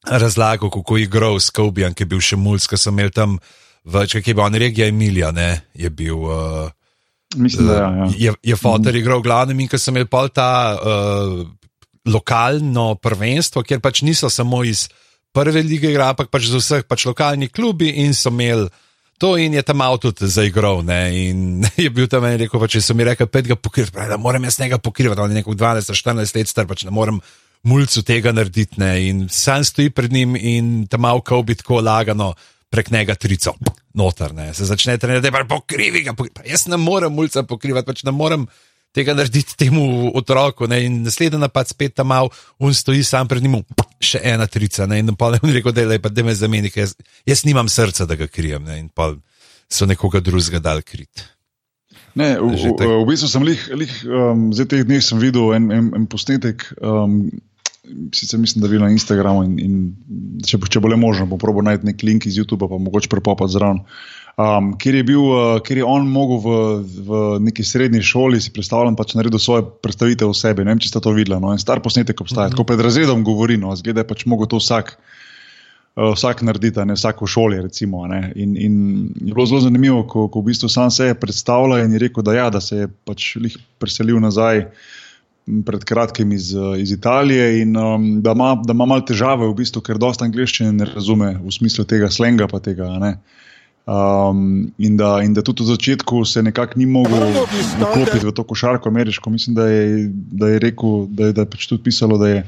razlagal, 0.05 0.69
kako 0.69 0.97
je 0.97 1.03
igral 1.03 1.39
s 1.39 1.49
Kobijan, 1.49 1.95
ki 1.95 2.03
je 2.03 2.11
bil 2.11 2.21
še 2.21 2.37
mulj, 2.37 2.67
ki 2.69 2.77
so 2.77 2.91
imeli 2.93 3.13
tam 3.15 3.37
več, 3.85 4.17
ki 4.19 4.33
je 4.33 4.35
bil 4.35 4.45
on 4.45 4.59
regija 4.59 4.89
Emilija, 4.91 5.31
ne, 5.31 5.61
je 5.73 5.89
bil. 5.89 6.27
Uh, 6.27 6.67
Mislim, 7.35 7.67
da 7.67 7.77
ja, 7.79 7.87
ja. 7.89 8.09
je, 8.17 8.33
je 8.51 8.55
fotor 8.59 8.95
igral 8.95 9.19
v 9.19 9.27
glavnem 9.27 9.63
in 9.63 9.71
ko 9.71 9.79
sem 9.81 9.95
imel 9.95 10.05
pol 10.11 10.29
ta 10.35 10.75
uh, 10.75 11.39
lokalno 12.05 12.93
prvenstvo, 13.01 13.63
kjer 13.65 13.81
pač 13.81 14.03
niso 14.05 14.29
samo 14.29 14.61
iz 14.67 14.85
prve 15.35 15.63
lige 15.65 15.91
igra, 15.91 16.09
ampak 16.13 16.31
pač 16.31 16.47
z 16.47 16.59
vseh 16.61 16.87
pač 16.87 17.05
lokalnih 17.09 17.51
klubi 17.51 17.91
in 18.05 18.15
so 18.15 18.31
imeli. 18.31 18.69
To 19.23 19.37
in 19.39 19.53
je 19.55 19.63
tam 19.63 19.79
avto 19.83 20.11
tudi 20.11 20.31
zaigral. 20.31 20.83
In 21.11 21.63
je 21.85 21.89
bil 21.89 22.07
tam 22.11 22.25
en 22.27 22.39
rekel, 22.39 22.59
pa, 22.59 22.67
če 22.71 22.83
so 22.83 22.95
mi 22.95 23.07
rekli, 23.07 23.27
pet 23.31 23.47
ga 23.47 23.55
pokrivati, 23.55 23.95
pravi, 23.95 24.11
da 24.11 24.19
moram 24.19 24.43
jaz 24.43 24.59
njega 24.59 24.79
pokrivati, 24.79 25.21
on 25.23 25.31
je 25.31 25.39
nekako 25.39 25.55
12-14 25.59 26.35
let 26.35 26.51
star, 26.51 26.67
pač 26.67 26.83
ne 26.83 26.91
morem 26.95 27.21
mulcu 27.65 28.03
tega 28.05 28.35
narediti. 28.35 28.79
Ne? 28.81 28.91
In 29.07 29.23
sam 29.31 29.63
stoji 29.63 29.93
pred 29.95 30.13
njim 30.13 30.35
in 30.35 30.75
tam 30.91 31.07
avko 31.07 31.41
bi 31.47 31.55
tako 31.55 31.79
lagano 31.81 32.33
prek 32.69 32.91
njega 32.91 33.15
trico, 33.15 33.55
noter. 33.93 34.35
Ne? 34.35 34.51
Se 34.53 34.67
začne 34.67 34.97
trenirati, 34.99 35.31
da 35.31 35.37
je 35.37 35.47
pokrivi 35.47 36.03
ga. 36.03 36.13
Pokri... 36.13 36.33
Pa 36.35 36.43
jaz 36.47 36.67
ne 36.67 36.77
morem 36.77 37.15
mulca 37.15 37.43
pokrivati, 37.47 37.87
pač 37.87 38.03
ne 38.03 38.11
morem 38.11 38.47
tega 38.95 39.15
narediti 39.17 39.57
temu 39.59 40.11
otroku. 40.15 40.69
Ne? 40.71 40.81
In 40.87 41.01
naslednji 41.05 41.41
napad 41.41 41.69
spet 41.71 41.97
tam 41.99 42.11
mal, 42.13 42.31
on 42.59 42.73
stoji 42.73 43.03
sam 43.03 43.27
pred 43.27 43.43
njim, 43.43 43.59
še 43.99 44.23
ena 44.23 44.47
trica. 44.47 44.87
Ne? 44.89 45.01
In 45.03 45.15
pa 45.19 45.33
on 45.35 45.53
rekel, 45.53 45.75
da 45.75 45.83
je 45.83 45.93
lepa, 45.95 46.11
da 46.13 46.25
me 46.25 46.35
zameni, 46.35 46.71
ker 46.73 46.85
jaz, 46.85 46.95
jaz 47.27 47.45
nimam 47.47 47.69
srca, 47.71 48.07
da 48.09 48.17
ga 48.19 48.29
krijem. 48.31 48.63
Ne? 48.67 48.79
In 48.85 48.89
pa 48.89 49.11
so 49.71 49.87
nekoga 49.89 50.21
drugega 50.23 50.61
dal 50.63 50.83
krit. 50.85 51.25
Ne, 52.15 52.37
v, 52.39 52.53
v, 52.55 52.71
tako. 52.79 53.01
v 53.03 53.07
bistvu 53.09 53.27
sem 53.27 53.43
lih, 53.43 53.63
lih 53.75 53.91
um, 54.07 54.47
zdaj 54.55 54.69
teh 54.71 54.85
dneh 54.87 55.03
sem 55.03 55.19
videl 55.19 55.51
en, 55.57 55.67
en, 55.75 55.89
en 55.99 56.05
posnetek, 56.07 56.63
um, 56.79 57.25
sicer 58.15 58.39
mislim, 58.39 58.63
da 58.63 58.69
je 58.69 58.71
bil 58.71 58.85
na 58.85 58.91
Instagramu 58.93 59.43
in, 59.43 59.57
in 59.59 60.39
če, 60.47 60.61
če 60.71 60.79
bo 60.79 60.87
le 60.87 60.99
možno, 60.99 61.27
bom 61.27 61.41
probil 61.41 61.67
najti 61.67 61.89
nek 61.89 62.05
link 62.07 62.27
iz 62.29 62.39
YouTuba, 62.39 62.69
pa 62.71 62.79
mogoče 62.79 63.11
prepopati 63.11 63.57
zraven. 63.57 63.83
Um, 64.35 64.73
kjer, 64.75 64.97
je 64.99 65.03
bil, 65.07 65.21
uh, 65.23 65.61
kjer 65.63 65.79
je 65.79 65.83
on 65.87 66.09
mogel 66.11 66.41
v, 66.43 66.55
v 67.07 67.19
neki 67.39 67.63
srednji 67.63 68.01
šoli 68.03 68.41
si 68.43 68.51
predstavljati, 68.51 68.97
pač 68.99 69.13
naredil 69.15 69.39
svoje 69.39 69.63
predstavitev 69.63 70.27
o 70.27 70.35
sebi. 70.35 70.65
Ne 70.67 70.73
vem, 70.73 70.81
če 70.83 70.89
ste 70.91 70.99
to 70.99 71.13
videli. 71.15 71.39
No? 71.39 71.53
En 71.55 71.61
star 71.61 71.79
posnetek 71.79 72.19
obstaja, 72.19 72.49
mm 72.49 72.51
-hmm. 72.51 72.57
tako 72.57 72.67
pred 72.67 72.83
razredom 72.83 73.23
govori, 73.23 73.55
no, 73.57 73.75
zgleda, 73.75 74.01
da 74.01 74.03
je 74.03 74.07
pač 74.07 74.25
mogel 74.25 74.47
to 74.51 74.59
vsak. 74.59 74.97
Uh, 75.95 76.11
vsak 76.11 76.41
naredi, 76.43 76.73
a 76.75 76.83
ne 76.85 76.93
vsak 76.93 77.21
v 77.21 77.27
šoli. 77.27 77.61
Recimo, 77.61 78.07
ne. 78.07 78.33
in, 78.35 78.57
in 78.57 78.75
je 79.21 79.33
bilo 79.33 79.45
zelo 79.45 79.61
zanimivo, 79.61 80.03
ko, 80.03 80.27
ko 80.27 80.41
v 80.41 80.51
bistvu 80.51 80.69
sam 80.69 80.91
se 80.91 81.05
je 81.05 81.15
predstavljal 81.15 81.85
in 81.85 81.93
je 81.93 81.99
rekel, 81.99 82.23
da, 82.23 82.33
ja, 82.33 82.49
da 82.49 82.61
se 82.61 82.75
je 82.75 82.87
pač 83.05 83.37
preselil 83.79 84.19
nazaj 84.19 84.67
m, 85.47 85.63
pred 85.63 85.83
kratkim 85.83 86.31
iz, 86.31 86.51
eh, 86.55 86.81
iz 86.81 86.91
Italije 86.91 87.61
in 87.61 87.77
um, 87.77 88.21
da 88.21 88.31
ima 88.31 88.61
da 88.65 88.73
ima 88.73 88.85
malo 88.85 89.01
težave, 89.01 89.47
v 89.47 89.55
bistvu, 89.55 89.81
ker 89.81 89.97
dosta 89.97 90.25
angliščine 90.25 90.71
ne 90.71 90.85
razume 90.85 91.39
v 91.39 91.51
smislu 91.51 91.85
tega 91.85 92.11
slenga. 92.11 92.47
Pa 92.47 92.59
tega, 92.59 92.99
ne. 92.99 93.15
Um, 93.85 94.71
in, 94.77 94.97
da, 94.97 95.21
in 95.21 95.33
da 95.33 95.43
tudi 95.45 95.61
v 95.61 95.65
začetku 95.65 96.25
se 96.25 96.41
nekako 96.41 96.79
ni 96.81 96.87
mogel 96.89 97.21
vklopiti 97.77 98.25
v 98.25 98.31
to 98.33 98.43
košarko 98.43 98.89
ameriško. 98.89 99.29
Mislim, 99.29 99.55
da 99.55 99.67
je, 99.67 100.09
da 100.09 100.47
je 100.49 100.59
rekel, 100.59 101.05
da 101.09 101.25
je, 101.25 101.33
da 101.33 101.45
je 101.45 101.49
pač 101.49 101.67
tudi 101.69 101.83
pisalo, 101.83 102.17
da 102.17 102.29
je 102.29 102.39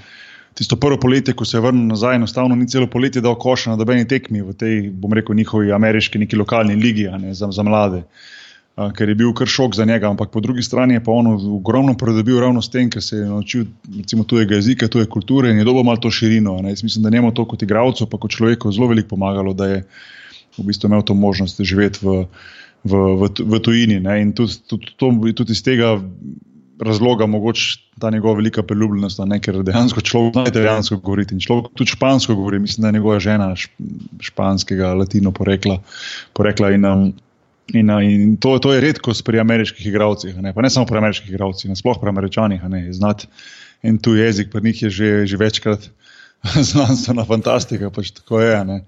tisto 0.58 0.76
prvo 0.76 0.98
poletje, 0.98 1.36
ko 1.38 1.46
se 1.46 1.58
je 1.58 1.62
vrnil 1.62 1.86
nazaj, 1.86 2.16
enostavno 2.16 2.56
ni 2.56 2.66
celo 2.68 2.88
poletje 2.90 3.22
dal 3.22 3.38
koša 3.38 3.76
na 3.76 3.78
dobeni 3.78 4.08
tekmi 4.08 4.42
v 4.42 4.56
tej, 4.58 4.90
bom 4.90 5.14
rekel, 5.14 5.38
njihovi 5.38 5.72
ameriški, 5.72 6.18
neki 6.26 6.42
lokalni 6.42 6.76
ligi 6.76 7.06
ne, 7.22 7.34
za, 7.38 7.52
za 7.54 7.64
mlade. 7.64 8.02
Uh, 8.02 8.90
ker 8.98 9.10
je 9.10 9.16
bil 9.18 9.30
kar 9.38 9.50
šok 9.50 9.78
za 9.78 9.86
njega, 9.86 10.10
ampak 10.10 10.34
po 10.34 10.42
drugi 10.42 10.66
strani 10.66 10.98
je 10.98 11.04
pa 11.06 11.14
on 11.14 11.30
ogromno 11.38 11.94
pridobil 11.98 12.42
ravno 12.42 12.62
s 12.62 12.74
tem, 12.74 12.90
ker 12.90 13.04
se 13.04 13.22
je 13.22 13.30
naučil 13.30 13.70
recimo, 13.98 14.26
tujega 14.26 14.58
jezika, 14.58 14.90
tuje 14.90 15.06
kulture 15.06 15.54
in 15.54 15.62
je 15.62 15.70
dobil 15.70 15.86
malo 15.86 16.02
to 16.02 16.12
širino. 16.12 16.58
mislim, 16.62 17.04
da 17.04 17.10
njemu 17.10 17.34
to 17.34 17.46
kot 17.46 17.62
igralcu, 17.62 18.10
pa 18.10 18.18
kot 18.18 18.32
človeku 18.32 18.72
zelo 18.72 18.88
veliko 18.88 19.14
pomagalo, 19.14 19.54
da 19.54 19.68
je 19.68 19.84
v 20.60 20.68
bistvu 20.70 20.90
imel 20.92 21.06
to 21.06 21.14
možnost 21.14 21.62
živeti 21.62 22.04
v, 22.06 22.26
v, 22.84 23.02
v, 23.22 23.30
v 23.40 23.60
tujini. 23.64 24.00
Ne. 24.04 24.22
In 24.22 24.34
tudi, 24.38 24.60
tudi, 24.68 24.94
tudi, 24.98 25.34
tudi 25.34 25.56
iz 25.56 25.64
tega 25.66 25.98
razloga 26.80 27.26
mogoče 27.26 27.80
ta 28.00 28.10
njegova 28.14 28.38
velika 28.38 28.64
priljubljenost, 28.64 29.20
ne, 29.26 29.40
ker 29.42 29.64
dejansko 29.66 30.02
človek 30.06 30.36
zna 30.36 30.44
italijansko 30.52 31.00
govoriti 31.02 31.34
in 31.34 31.42
človek 31.42 31.72
tudi 31.74 31.96
špansko 31.96 32.36
govori. 32.36 32.60
Mislim, 32.60 32.82
da 32.82 32.92
je 32.92 33.00
njegova 33.00 33.20
žena 33.20 33.56
šp, 33.56 33.74
španskega, 34.22 34.94
latino 34.94 35.32
porekla. 35.32 35.80
porekla 36.34 36.72
in, 36.72 36.86
um, 36.86 37.08
In, 37.76 37.90
a, 37.92 38.00
in 38.00 38.38
to, 38.40 38.60
to 38.64 38.72
je 38.74 38.80
redkost 38.80 39.26
pri 39.28 39.42
ameriških 39.44 39.88
igralcih, 39.90 40.38
ne, 40.40 40.54
pa 40.56 40.64
ne 40.64 40.70
samo 40.72 40.86
pri 40.88 41.02
ameriških 41.02 41.34
igralcih, 41.34 41.68
nasplošno 41.70 42.00
pri 42.00 42.10
američanih. 42.10 42.62
Znati 42.96 43.28
en 43.84 43.98
tuji 43.98 44.22
jezik, 44.22 44.52
pri 44.52 44.62
njih 44.64 44.84
je 44.84 44.90
že, 44.90 45.10
že 45.28 45.38
večkrat 45.38 45.90
znanstvena 46.72 47.26
fantastika, 47.26 47.90
pač 47.92 48.12
tako 48.12 48.40
je. 48.42 48.66
ne. 48.66 48.86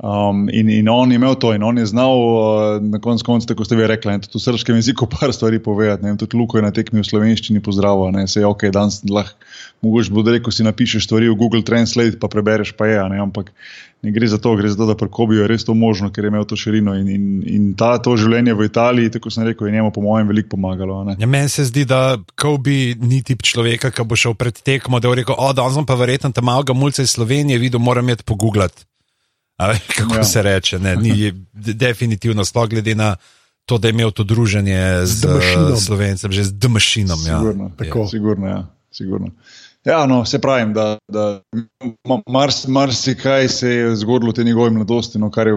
Um, 0.00 0.48
in, 0.48 0.70
in 0.70 0.88
on 0.88 1.10
je 1.12 1.20
imel 1.20 1.34
to, 1.34 1.52
in 1.52 1.62
on 1.62 1.78
je 1.78 1.86
znal 1.86 2.16
uh, 2.16 2.82
na 2.82 2.98
koncu 2.98 3.24
konca, 3.24 3.46
tako 3.46 3.64
ste 3.64 3.76
vi 3.76 3.86
rekli, 3.86 4.12
ne, 4.12 4.22
tudi 4.24 4.38
v 4.38 4.44
srpskem 4.46 4.78
jeziku 4.80 5.04
par 5.20 5.32
stvari 5.32 5.58
povedati. 5.60 6.04
Ne, 6.04 6.16
tudi 6.16 6.36
Luko 6.40 6.56
je 6.56 6.64
na 6.64 6.70
tekmi 6.72 7.02
v 7.02 7.04
slovenščini 7.04 7.60
pozdravil, 7.60 8.08
ne, 8.16 8.24
se 8.28 8.40
je 8.40 8.48
ok, 8.48 8.70
danes 8.72 9.02
lahko, 9.04 9.36
mogoče 9.84 10.16
bo 10.16 10.24
rekel, 10.24 10.56
si 10.56 10.64
napišeš 10.64 11.04
stvari 11.04 11.28
v 11.28 11.36
Google 11.36 11.60
Translate, 11.62 12.16
pa 12.16 12.32
prebereš, 12.32 12.72
pa 12.80 12.88
je, 12.88 12.96
ne, 13.12 13.20
ampak 13.20 13.52
ne 14.00 14.14
gre 14.16 14.24
za 14.24 14.40
to, 14.40 14.54
gre 14.56 14.72
za 14.72 14.80
to, 14.80 14.88
da 14.88 14.96
pri 14.96 15.10
Kobiju 15.12 15.44
je 15.44 15.52
res 15.52 15.68
to 15.68 15.76
možno, 15.76 16.08
ker 16.08 16.24
je 16.24 16.32
imel 16.32 16.48
to 16.48 16.56
širino 16.56 16.96
in, 16.96 17.08
in, 17.12 17.24
in 17.44 17.70
ta, 17.76 17.98
to 18.00 18.16
življenje 18.16 18.56
v 18.56 18.72
Italiji, 18.72 19.12
tako 19.20 19.28
sem 19.28 19.44
rekel, 19.44 19.68
je 19.68 19.76
njemu 19.76 19.92
po 19.92 20.00
mojem 20.00 20.32
veliko 20.32 20.56
pomagalo. 20.56 21.04
ne. 21.04 21.20
Ja, 21.20 21.28
meni 21.28 21.52
se 21.52 21.68
zdi, 21.68 21.84
da 21.84 22.16
Kobe 22.40 22.96
ni 22.96 23.20
tip 23.20 23.44
človeka, 23.44 23.92
ki 23.92 24.08
bo 24.08 24.16
šel 24.16 24.32
pred 24.32 24.64
tekmo, 24.64 24.96
da 24.96 25.12
bo 25.12 25.20
rekel: 25.20 25.36
O, 25.36 25.52
danes 25.52 25.76
pa 25.84 26.00
verjetno 26.00 26.32
tam 26.32 26.48
malega 26.48 26.72
mulca 26.72 27.04
iz 27.04 27.12
Slovenije 27.12 27.60
videl, 27.60 27.84
moram 27.84 28.08
jeti 28.08 28.24
pogooglati. 28.24 28.88
A 29.60 29.68
veš, 29.68 29.78
Kako 29.94 30.14
Ja. 30.14 30.18
ja. 30.18 30.24
se 30.24 30.42
reče? 30.42 30.78
Ne, 30.78 30.96
ni, 30.96 31.32
definitivno, 31.54 32.44
sploh 32.44 32.68
glede 32.68 32.94
na 32.94 33.16
to, 33.62 33.78
da 33.78 33.88
je 33.88 33.92
imel 33.92 34.10
to 34.10 34.24
druženje 34.24 35.04
z, 35.04 35.26
z 35.70 35.78
Slovencem, 35.78 36.32
že 36.32 36.44
z 36.44 36.52
Dmašinom. 36.54 37.20
Ja. 37.20 37.38
Sigurno, 37.38 37.64
Je. 37.66 37.76
Tako. 37.78 38.06
sigurno, 38.06 38.46
ja, 38.46 38.60
sigurno. 38.90 39.28
Ja, 39.80 40.04
no, 40.04 40.24
se 40.24 40.38
pravim, 40.38 40.72
da, 40.72 40.98
da 41.08 41.40
ma- 42.04 42.20
mars- 42.26 42.68
marsikaj 42.68 43.48
se 43.48 43.68
je 43.70 43.96
zgodilo 43.96 44.30
v 44.30 44.34
tej 44.34 44.44
njegovi 44.44 44.70
mladosti, 44.70 45.18
no, 45.18 45.30
kar 45.30 45.46
je 45.46 45.54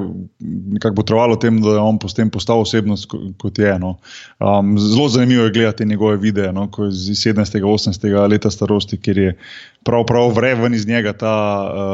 nekako 0.70 0.96
potrovalo 0.96 1.36
temu, 1.36 1.60
da 1.60 1.70
je 1.70 1.78
on 1.78 2.00
potem 2.00 2.30
postal 2.30 2.62
osebnost, 2.62 3.06
ko- 3.06 3.34
kot 3.38 3.60
je. 3.60 3.80
No. 3.80 3.98
Um, 4.40 4.80
zelo 4.80 5.10
zanimivo 5.10 5.44
je 5.44 5.52
gledati 5.52 5.86
njegove 5.86 6.18
videe, 6.18 6.54
no, 6.54 6.70
iz 6.88 7.20
17. 7.20 7.60
18. 7.60 8.00
leta 8.28 8.52
starosti, 8.52 8.98
kjer 8.98 9.18
je 9.18 9.38
prav, 9.84 10.06
prav 10.06 10.30
vreven 10.30 10.74
iz 10.74 10.88
njega 10.88 11.14
ta. 11.14 11.36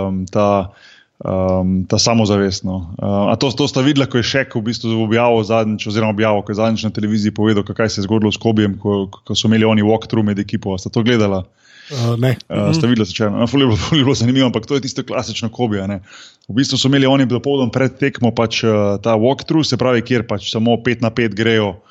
Um, 0.07 0.25
ta 0.27 0.73
Um, 1.19 1.83
ta 1.83 1.99
samozavest. 1.99 2.63
No. 2.63 2.95
Uh, 2.95 3.27
a 3.27 3.35
to, 3.35 3.51
to 3.51 3.67
sta 3.67 3.83
videla, 3.83 4.07
ko 4.07 4.21
je 4.21 4.23
še 4.23 4.45
v 4.55 4.61
bistvu 4.71 5.03
objavil 5.03 5.43
zadnjič, 5.43 5.89
oziroma 5.91 6.15
objavil, 6.15 6.45
ko 6.47 6.55
je 6.55 6.59
zadnjič 6.61 6.85
na 6.87 6.95
televiziji 6.95 7.35
povedal, 7.35 7.67
kaj 7.67 7.91
se 7.91 7.99
je 7.99 8.05
zgodilo 8.07 8.31
s 8.31 8.39
Kobijem, 8.39 8.77
ko, 8.79 9.11
ko 9.11 9.35
so 9.35 9.51
imeli 9.51 9.67
oni 9.67 9.83
walkthrough 9.83 10.23
med 10.23 10.39
ekipo. 10.39 10.77
Sta 10.79 10.87
to 10.87 11.03
gledala? 11.03 11.43
Uh, 11.91 12.15
ne. 12.15 12.37
Uh, 12.47 12.69
sta 12.71 12.87
videla, 12.87 13.03
če 13.03 13.27
no, 13.33 13.43
je 13.43 13.51
bilo, 13.51 13.75
ful 13.75 13.99
je 13.99 14.05
bilo 14.07 14.15
zanimivo, 14.15 14.47
ampak 14.47 14.63
to 14.69 14.79
je 14.79 14.85
tisto 14.87 15.03
klasično 15.03 15.51
Kobija. 15.51 15.89
Ne. 15.91 15.99
V 16.47 16.55
bistvu 16.55 16.79
so 16.79 16.87
imeli 16.87 17.09
oni 17.09 17.27
dopoldan 17.27 17.73
pred 17.75 17.99
tekmo 17.99 18.31
pač, 18.31 18.61
uh, 18.63 18.95
ta 19.03 19.17
walkthrough, 19.19 19.67
se 19.67 19.75
pravi, 19.81 20.05
kjer 20.07 20.23
pač 20.29 20.47
samo 20.53 20.77
5 20.85 21.03
na 21.03 21.11
5 21.11 21.35
grejo. 21.35 21.81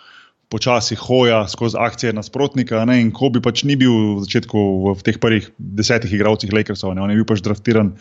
Počasi 0.49 0.97
hoja 0.97 1.43
skozi 1.45 1.77
akcije 1.77 2.15
nasprotnika, 2.17 2.81
ne, 2.89 3.03
in 3.03 3.13
ko 3.13 3.29
bi 3.29 3.43
pač 3.45 3.67
ni 3.69 3.77
bil 3.77 4.17
v 4.17 4.25
začetku 4.25 4.57
v, 4.57 4.95
v 4.97 5.05
teh 5.05 5.21
prvih 5.21 5.51
desetih 5.61 6.15
igralcih 6.17 6.55
Lakersov, 6.57 6.95
ne, 6.97 7.05
on 7.05 7.13
je 7.13 7.19
bil 7.21 7.29
pač 7.29 7.45
draftiran 7.45 7.93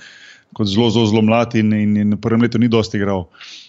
kot 0.55 0.69
zelo, 0.69 0.89
zelo, 0.93 1.05
zelo 1.09 1.23
mlad 1.25 1.55
in, 1.55 1.73
in, 1.73 1.97
in 1.97 2.15
v 2.15 2.21
prvem 2.21 2.45
letu 2.45 2.61
ni 2.61 2.69
dosti 2.71 3.01
igral. 3.01 3.27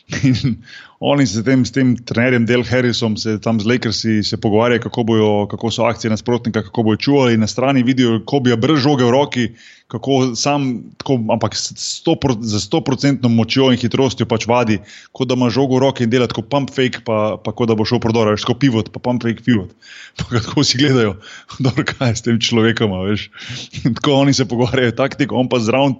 In 0.25 0.55
oni 1.01 1.27
se 1.27 1.45
tem, 1.47 1.63
s 1.63 1.71
tem 1.71 1.95
trenerjem 1.95 2.47
Del 2.47 2.65
Harrisom, 2.67 3.15
se 3.17 3.37
tam 3.39 3.61
z 3.63 3.67
Lakersi 3.71 4.23
se 4.23 4.37
pogovarjajo, 4.37 4.83
kako, 4.83 5.05
bojo, 5.05 5.47
kako 5.51 5.71
so 5.71 5.87
akcije 5.87 6.11
nasprotnika, 6.11 6.63
kako 6.63 6.83
bojo 6.83 6.97
čuvali. 6.97 7.39
Na 7.39 7.47
strani 7.47 7.83
vidijo, 7.83 8.19
kako 8.19 8.41
bi 8.41 8.57
brž 8.57 8.83
žoge 8.83 9.07
v 9.07 9.11
roki, 9.15 9.45
kako 9.89 10.35
sam, 10.37 10.83
tako, 10.99 11.21
ampak 11.33 11.55
sto, 11.55 12.17
za 12.41 12.59
100% 12.59 13.31
močjo 13.31 13.71
in 13.73 13.79
hitrostjo 13.79 14.27
pač 14.27 14.49
vadi, 14.51 14.81
kot 15.13 15.31
da 15.31 15.39
ima 15.39 15.53
žogo 15.55 15.79
v 15.79 15.87
roki 15.87 16.05
in 16.05 16.11
dela 16.11 16.27
tako 16.27 16.43
pump 16.43 16.75
fake, 16.75 17.07
pa, 17.07 17.39
pa 17.39 17.55
kot 17.55 17.71
da 17.71 17.79
bo 17.79 17.87
šel 17.87 18.03
prodor, 18.03 18.33
veš, 18.35 18.45
kot 18.45 18.59
pivot, 18.59 18.91
pa 18.93 18.99
pump 18.99 19.23
fake 19.23 19.47
pivot. 19.47 19.71
Tako 20.19 20.65
si 20.67 20.81
gledajo, 20.81 21.15
dobro, 21.65 21.87
kaj 21.87 22.11
je 22.11 22.17
s 22.19 22.27
tem 22.27 22.39
človekom, 22.43 22.91
veš. 23.07 23.31
Tako 23.87 24.19
oni 24.27 24.35
se 24.35 24.49
pogovarjajo, 24.51 24.99
taktiko, 24.99 25.39
on 25.39 25.49
pa 25.49 25.63
zraven 25.63 25.95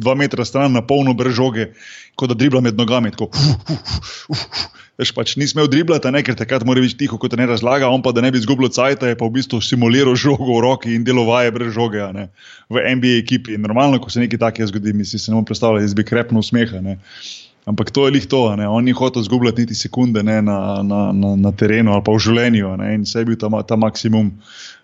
dva 0.00 0.16
metra 0.16 0.48
stran 0.48 0.72
na 0.72 0.80
polno 0.80 1.12
brž 1.12 1.36
žoge 1.36 1.74
kot 2.20 2.28
da 2.28 2.34
dribla 2.34 2.60
med 2.60 2.76
nogami. 2.76 3.10
Tako, 3.10 3.30
uf, 3.32 3.70
uf, 3.72 4.29
uf, 4.30 4.70
Veš, 5.00 5.14
pač 5.16 5.32
ni 5.40 5.46
smel 5.48 5.64
driblati, 5.72 6.10
ne, 6.12 6.20
ker 6.20 6.36
takrat 6.36 6.64
mora 6.68 6.82
biti 6.84 6.98
tiho, 7.00 7.16
kot 7.16 7.32
ne 7.40 7.46
razlaga, 7.48 7.88
on 7.88 8.02
pa 8.04 8.12
da 8.12 8.20
ne 8.20 8.28
bi 8.34 8.36
izgubil 8.36 8.68
cajt, 8.68 9.06
je 9.08 9.16
pa 9.16 9.24
v 9.24 9.32
bistvu 9.38 9.62
simuliral 9.64 10.12
žogo 10.12 10.50
v 10.50 10.60
roki 10.60 10.92
in 10.92 11.06
delovaje 11.08 11.52
brez 11.56 11.72
žoge 11.72 12.04
ne, 12.12 12.26
v 12.68 12.82
NBA 12.98 13.14
ekipi. 13.22 13.56
In 13.56 13.64
normalno, 13.64 13.96
ko 14.02 14.12
se 14.12 14.20
nekaj 14.20 14.42
takega 14.42 14.68
zgodi, 14.68 14.92
mi 14.92 15.08
si 15.08 15.16
se 15.16 15.32
ne 15.32 15.38
bomo 15.38 15.48
predstavljali, 15.48 15.86
jaz 15.88 15.96
bi 15.96 16.04
krepno 16.04 16.44
usmeha. 16.44 16.82
Ampak 17.70 17.94
to 17.96 18.04
je 18.08 18.12
lih 18.12 18.26
to, 18.28 18.42
ne. 18.56 18.68
on 18.68 18.84
ni 18.84 18.92
hotel 18.96 19.24
izgubljati 19.24 19.64
niti 19.64 19.78
sekunde 19.78 20.22
ne, 20.26 20.42
na, 20.42 20.58
na, 20.84 21.00
na, 21.16 21.32
na 21.36 21.52
terenu 21.52 21.92
ali 21.96 22.04
pa 22.04 22.12
v 22.12 22.20
življenju 22.20 22.76
ne, 22.80 22.92
in 22.98 23.08
bil 23.24 23.40
ta, 23.40 23.48
ta 23.64 23.80
maksimum. 23.80 24.34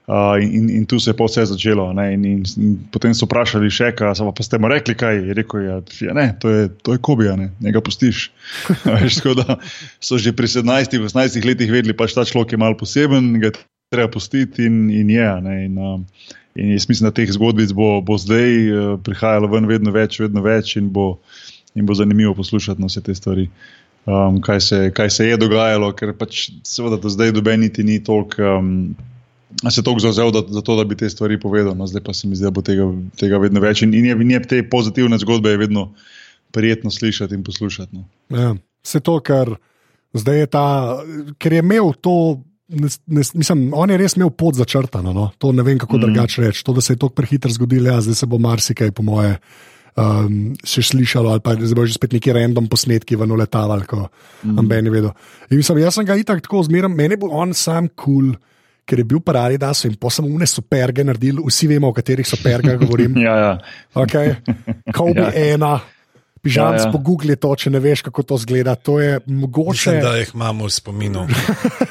Uh, 0.06 0.38
in, 0.38 0.70
in 0.70 0.86
tu 0.86 1.00
se 1.00 1.10
je 1.10 1.16
pa 1.18 1.26
vse 1.26 1.44
začelo. 1.50 1.90
In, 1.90 2.24
in, 2.24 2.42
in 2.56 2.74
potem 2.94 3.10
so 3.10 3.26
vprašali 3.26 3.66
še, 3.74 3.90
kaj 3.98 4.14
pa, 4.22 4.44
ste 4.46 4.60
mu 4.62 4.70
rekli, 4.70 4.94
kaj 4.94 5.18
je 5.18 5.34
rekel. 5.34 5.64
Ja, 5.64 5.78
ja, 5.98 6.12
ne, 6.14 6.28
to 6.38 6.52
je, 6.52 6.68
to 6.86 6.94
je 6.94 7.00
kobija, 7.02 7.34
ne, 7.34 7.48
ne 7.58 7.72
ga 7.74 7.82
pustiš. 7.82 8.28
Veš, 8.86 9.18
da 9.34 9.58
so 9.98 10.14
že 10.14 10.30
pri 10.30 10.46
17-18 10.46 11.42
letih 11.42 11.72
vedeli, 11.74 11.96
pač 11.98 12.14
ta 12.14 12.22
človek 12.22 12.54
je 12.54 12.60
mal 12.62 12.78
poseben, 12.78 13.34
ga 13.42 13.50
treba 13.90 14.06
pustiti 14.14 14.70
in, 14.70 14.86
in 14.94 15.10
je. 15.10 15.32
Ne, 15.42 15.56
in, 15.66 15.74
uh, 15.74 15.98
in 16.54 16.70
jaz 16.76 16.86
mislim, 16.86 17.10
da 17.10 17.16
teh 17.18 17.34
zgodbic 17.34 17.74
bo, 17.74 17.98
bo 17.98 18.14
zdaj 18.14 18.54
uh, 18.62 18.94
prihajalo 19.02 19.50
ven 19.56 19.66
vedno 19.66 19.90
več, 19.90 20.20
vedno 20.22 20.46
več 20.46 20.76
in 20.78 20.86
bo, 20.94 21.16
in 21.74 21.82
bo 21.82 21.98
zanimivo 21.98 22.36
poslušati 22.38 22.78
no, 22.78 22.86
vse 22.86 23.02
te 23.02 23.18
stvari. 23.18 23.48
Um, 24.06 24.38
kaj, 24.38 24.62
se, 24.62 24.80
kaj 24.94 25.10
se 25.10 25.26
je 25.26 25.42
dogajalo, 25.42 25.90
ker 25.98 26.14
pač 26.14 26.46
seveda 26.62 26.94
do 27.02 27.10
zdaj 27.10 27.34
dobeniti 27.34 27.82
ni 27.82 27.98
toliko. 28.06 28.54
Um, 28.62 28.94
se 29.70 29.82
tako 29.82 29.98
zauzel 29.98 30.32
za 30.48 30.60
to, 30.60 30.76
da 30.76 30.84
bi 30.84 30.96
te 30.96 31.10
stvari 31.10 31.40
povedal. 31.40 31.74
No, 31.74 31.86
zdaj 31.86 32.02
pa 32.04 32.14
se 32.14 32.28
mi 32.28 32.36
zdi, 32.36 32.44
da 32.44 32.50
bo 32.50 32.62
tega, 32.62 32.86
tega 33.18 33.38
vedno 33.38 33.60
več. 33.62 33.82
In, 33.86 33.94
in 33.94 34.06
je, 34.10 34.16
je 34.34 34.42
te 34.42 34.62
pozitivne 34.70 35.18
zgodbe 35.18 35.54
je 35.54 35.62
vedno 35.62 35.92
prijetno 36.50 36.90
slišati 36.90 37.34
in 37.34 37.44
poslušati. 37.44 37.96
No. 37.96 38.04
Ja, 38.38 38.54
vse 38.84 39.00
to, 39.00 39.20
kar 39.20 39.54
zdaj 40.16 40.38
je 40.38 40.50
ta, 40.50 40.66
ker 41.38 41.58
je 41.58 41.62
imel 41.64 41.94
to. 42.00 42.42
Ne, 42.66 42.90
ne, 43.06 43.22
mislim, 43.38 43.68
on 43.78 43.90
je 43.90 43.98
res 44.00 44.16
imel 44.18 44.32
pot 44.34 44.56
začrtano. 44.58 45.12
No? 45.14 45.30
To 45.38 45.52
ne 45.54 45.62
vem, 45.62 45.78
kako 45.78 45.96
mm 45.96 46.00
-hmm. 46.00 46.14
drugače 46.14 46.42
reči. 46.42 46.64
To, 46.64 46.72
da 46.72 46.80
se 46.80 46.92
je 46.92 46.98
to 46.98 47.08
prehitro 47.08 47.50
zgodilo, 47.50 47.88
ja, 47.88 48.00
zdaj 48.00 48.14
se 48.14 48.26
bo 48.26 48.38
marsikaj, 48.38 48.90
po 48.90 49.02
moje, 49.02 49.36
um, 49.96 50.56
še 50.64 50.82
slišalo, 50.82 51.30
ali 51.30 51.40
pa 51.40 51.54
zdaj 51.54 51.74
bo 51.74 51.86
že 51.86 51.94
spet 51.94 52.12
neki 52.12 52.32
random 52.32 52.66
posnetki 52.66 53.16
v 53.16 53.26
noletavali, 53.26 53.86
ko 53.86 54.08
mm 54.42 54.56
-hmm. 54.56 54.82
ne 54.82 54.90
vedo. 54.90 55.12
In 55.50 55.56
mislim, 55.56 55.78
jaz 55.78 55.94
sem 55.94 56.04
ga 56.04 56.16
itak 56.16 56.42
tako 56.42 56.62
zmeraj, 56.62 56.90
meni 56.90 57.16
bo 57.16 57.28
on 57.30 57.54
sam 57.54 57.88
kul. 57.88 58.32
Cool, 58.32 58.34
ker 58.86 59.02
je 59.02 59.06
bil 59.08 59.20
paradi, 59.24 59.58
da 59.58 59.72
so 59.74 59.88
jim 59.88 59.96
posebno 59.98 60.30
umne 60.30 60.46
superge 60.46 61.04
naredili, 61.04 61.42
vsi 61.42 61.68
vemo, 61.74 61.90
o 61.90 61.96
katerih 61.96 62.26
supergah 62.28 62.78
govorim. 62.80 63.18
ja, 63.26 63.36
ja. 63.42 63.52
Okay. 63.94 64.36
Kobe 64.94 65.26
ja. 65.26 65.54
ena. 65.54 65.76
Pižam, 66.46 66.76
ja, 66.76 66.84
ja. 66.84 66.90
pogugli 66.94 67.34
to, 67.42 67.50
če 67.58 67.72
ne 67.74 67.80
veš, 67.82 68.04
kako 68.06 68.22
to 68.22 68.36
zgleda. 68.38 68.76
To 68.86 69.00
je 69.02 69.18
mogoče. 69.26 69.72
Mislim, 69.72 69.98
da 70.04 70.12
jih 70.20 70.30
imamo 70.36 70.68
v 70.68 70.74
spominu. 70.76 71.24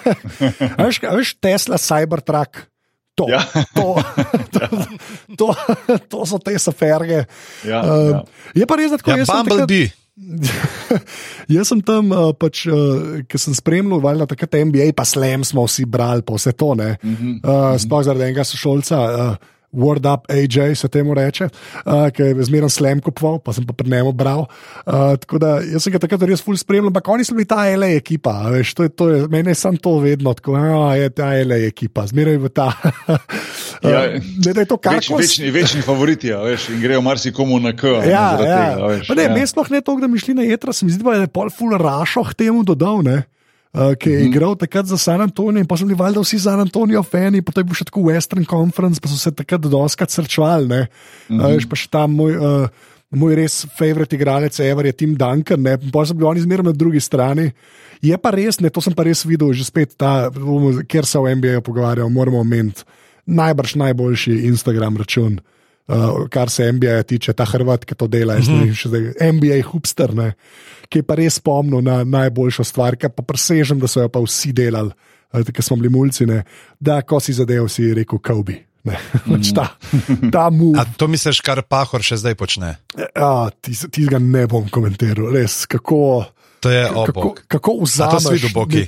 veš, 0.86 1.02
veš, 1.04 1.34
Tesla, 1.44 1.80
Cybertruck. 1.82 2.64
To, 3.20 3.28
ja. 3.32 3.42
to, 3.76 3.96
to, 4.56 4.64
to, 5.36 5.48
to 6.08 6.24
so 6.28 6.40
te 6.40 6.56
saferge. 6.60 7.26
Ja, 7.68 7.84
uh, 7.84 8.10
ja. 8.12 8.24
Je 8.56 8.68
pa 8.68 8.80
res, 8.80 8.92
da 8.92 9.00
tako 9.00 9.16
je. 9.16 9.24
Ja, 9.24 9.28
Bumblebee. 9.32 9.92
Jaz 11.56 11.68
sem 11.68 11.82
tam, 11.84 12.12
uh, 12.16 12.30
pač, 12.40 12.64
uh, 12.72 13.20
ki 13.28 13.40
sem 13.42 13.56
spremljal, 13.58 14.00
valjda 14.04 14.30
takrat 14.32 14.56
NBA, 14.70 14.94
pa 14.96 15.04
slem 15.08 15.44
smo 15.44 15.66
vsi 15.68 15.84
brali, 15.90 16.24
pa 16.24 16.38
vse 16.38 16.56
to. 16.56 16.72
Uh, 16.78 16.96
uh, 17.44 17.76
Sploh 17.82 18.06
zaradi 18.08 18.30
enega 18.30 18.48
sošolca. 18.48 19.02
Uh, 19.12 19.52
Word 19.74 20.06
Up 20.14 20.30
AJ 20.32 20.76
se 20.76 20.88
temu 20.88 21.14
reče, 21.14 21.48
uh, 21.86 22.08
ki 22.14 22.30
je 22.30 22.48
zmeraj 22.50 22.74
slem 22.76 23.02
kupoval, 23.04 23.40
pa 23.44 23.54
sem 23.56 23.66
pa 23.66 23.74
pred 23.74 23.92
njim 23.92 24.12
bral. 24.16 24.46
Uh, 24.86 25.16
tako 25.22 25.40
da 25.42 25.58
jaz 25.64 25.86
sem 25.86 25.94
ga 25.94 26.02
takrat 26.04 26.24
res 26.30 26.44
ful 26.44 26.58
spremljal, 26.60 26.92
ampak 26.94 27.10
oni 27.12 27.26
so 27.28 27.36
bili 27.36 27.48
ta 27.50 27.66
LA 27.66 27.96
ekipa, 28.00 28.34
veš, 28.54 28.74
to 28.78 28.88
je, 28.88 28.94
to 28.94 29.10
je, 29.10 29.20
meni 29.32 29.54
je 29.54 29.60
samo 29.60 29.82
to 29.82 29.98
vedno, 30.04 30.34
tako 30.34 30.58
da 30.58 30.96
je 31.00 31.10
ta 31.16 31.32
LA 31.44 31.62
ekipa, 31.70 32.08
zmeraj 32.12 32.40
v 32.46 32.54
ta. 32.54 32.70
ja, 33.94 34.06
ne, 34.20 34.54
da 34.54 34.60
je 34.62 34.70
to 34.70 34.78
kar 34.78 35.00
koli. 35.02 35.26
Večni, 35.26 35.52
večni 35.52 35.82
favoriti, 35.86 36.32
ja, 36.34 36.42
veš, 36.46 36.70
in 36.76 36.82
grejo 36.84 37.02
marsikomu 37.06 37.60
na 37.60 37.76
K. 37.76 38.00
Ja, 38.06 38.10
ja. 38.10 38.26
Tega, 38.40 38.88
veš, 38.94 39.14
ne, 39.16 39.30
ja. 39.30 39.34
mestno 39.34 39.66
ne 39.70 39.82
to, 39.82 39.98
da 40.02 40.08
mi 40.08 40.20
šli 40.20 40.38
na 40.38 40.48
jedra, 40.48 40.74
sem 40.74 40.90
zdi, 40.90 41.04
da 41.04 41.26
je 41.26 41.32
pol 41.32 41.50
ful 41.54 41.76
rašo 41.78 42.24
k 42.32 42.46
temu 42.46 42.64
dodal. 42.64 43.04
Ne? 43.06 43.24
Uh, 43.76 43.94
ki 44.00 44.10
je 44.10 44.18
mm 44.18 44.24
-hmm. 44.24 44.28
igral 44.28 44.56
takrat 44.56 44.86
za 44.86 44.98
San 44.98 45.22
Antonijo, 45.22 45.60
in 45.60 45.68
pa 45.68 45.78
so 45.78 45.86
bili 45.86 46.00
valjda 46.00 46.22
vsi 46.22 46.40
San 46.40 46.60
Antonijo 46.60 47.04
fani, 47.04 47.42
potem 47.42 47.62
je 47.62 47.66
bil 47.66 47.76
še 47.76 47.86
tako 47.86 48.02
Western 48.02 48.46
Conference, 48.46 49.02
pa 49.02 49.08
so 49.08 49.18
se 49.18 49.32
takrat 49.32 49.62
doskrat 49.62 50.12
srčvali. 50.12 50.68
Mm 50.68 50.88
-hmm. 51.30 51.56
uh, 51.56 51.70
pa 51.70 51.76
še 51.76 51.88
tam 51.90 52.12
moj. 52.12 52.38
Uh, 52.38 52.68
Moj 53.16 53.36
res 53.36 53.68
favorit 53.78 54.14
igralec 54.14 54.60
Ever 54.60 54.86
je 54.86 54.92
Tim 54.92 55.16
Duncan, 55.16 55.62
ne 55.62 55.78
pa 55.78 56.06
so 56.06 56.14
bili 56.14 56.28
oni 56.28 56.42
zmeraj 56.42 56.66
na 56.66 56.72
drugi 56.72 57.00
strani. 57.00 57.52
Je 58.02 58.18
pa 58.18 58.32
res, 58.32 58.60
ne, 58.60 58.70
to 58.70 58.82
sem 58.82 58.94
pa 58.94 59.04
res 59.04 59.26
videl, 59.26 59.54
že 59.54 59.64
spet 59.64 59.94
ta, 59.98 60.32
ker 60.88 61.06
se 61.06 61.20
v 61.20 61.36
NBA 61.36 61.62
pogovarjamo, 61.62 62.10
moramo 62.10 62.40
omeniti 62.40 62.84
najbrž 63.26 63.76
najboljši 63.76 64.32
Instagram 64.32 64.98
račun 64.98 65.34
uh, 65.34 65.55
kar 66.30 66.50
se 66.50 66.72
NBA 66.72 67.04
tiče, 67.04 67.34
ta 67.34 67.46
Hrvat, 67.46 67.86
ki 67.86 67.96
to 67.96 68.08
dela, 68.08 68.36
mm 68.36 68.42
-hmm. 68.42 68.74
še 68.74 68.90
zdaj, 68.90 69.32
NBA 69.32 69.62
hupster, 69.72 70.14
ne, 70.16 70.34
ki 70.90 71.00
je 71.00 71.04
pa 71.04 71.16
res 71.16 71.36
spomnil 71.36 71.82
na 71.82 72.04
najboljšo 72.04 72.64
stvar, 72.64 72.96
ki 72.96 73.10
pa 73.16 73.24
presežem, 73.24 73.80
da 73.80 73.88
so 73.88 74.02
jo 74.02 74.10
pa 74.10 74.20
vsi 74.20 74.54
delali, 74.54 74.92
uh, 75.34 75.42
ki 75.42 75.62
smo 75.62 75.78
bili 75.78 75.90
mulci, 75.90 76.26
ne, 76.26 76.44
da 76.80 77.02
ko 77.02 77.20
si 77.20 77.34
zadev, 77.34 77.68
si 77.68 77.94
rekel 77.94 78.20
Kobe. 78.20 78.66
Pač 79.30 79.50
ta, 79.56 79.78
ta 80.32 80.50
A 80.78 80.86
to 80.98 81.08
misliš, 81.08 81.42
kar 81.42 81.64
Pahor 81.66 82.04
še 82.06 82.18
zdaj 82.22 82.36
počne? 82.36 82.76
Ja, 82.98 83.50
ti, 83.62 83.74
ti 83.74 84.06
ga 84.06 84.20
ne 84.22 84.46
bom 84.48 84.70
komentiral, 84.70 85.34
res 85.34 85.66
kako. 85.66 86.26
To 86.66 86.72
je 86.74 86.90
obok. 86.90 87.06
Kako, 87.06 87.36
kako 87.48 87.72
vzameš? 87.82 88.24
Svidu 88.24 88.50
boki. 88.54 88.88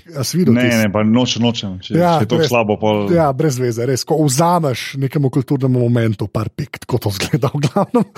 Ne, 0.49 0.63
ne, 0.63 0.77
ne, 0.81 0.87
pa 0.91 1.03
nočem, 1.05 1.43
nočem. 1.45 1.75
Če, 1.77 1.93
ja, 1.93 2.15
če 2.17 2.25
je 2.25 2.29
to 2.31 2.39
res, 2.41 2.49
slabo, 2.49 2.77
pol... 2.81 3.03
Ja, 3.13 3.27
brez 3.37 3.59
veze, 3.61 3.85
res. 3.85 4.01
Ko 4.07 4.17
vzameš 4.23 4.95
nekemu 4.97 5.29
kulturnemu 5.29 5.83
momentu, 5.85 6.25
par 6.25 6.49
pik, 6.49 6.81
tako 6.87 6.99
to 7.05 7.13
zgleda 7.19 7.53
v 7.53 7.61
glavnem. 7.67 8.09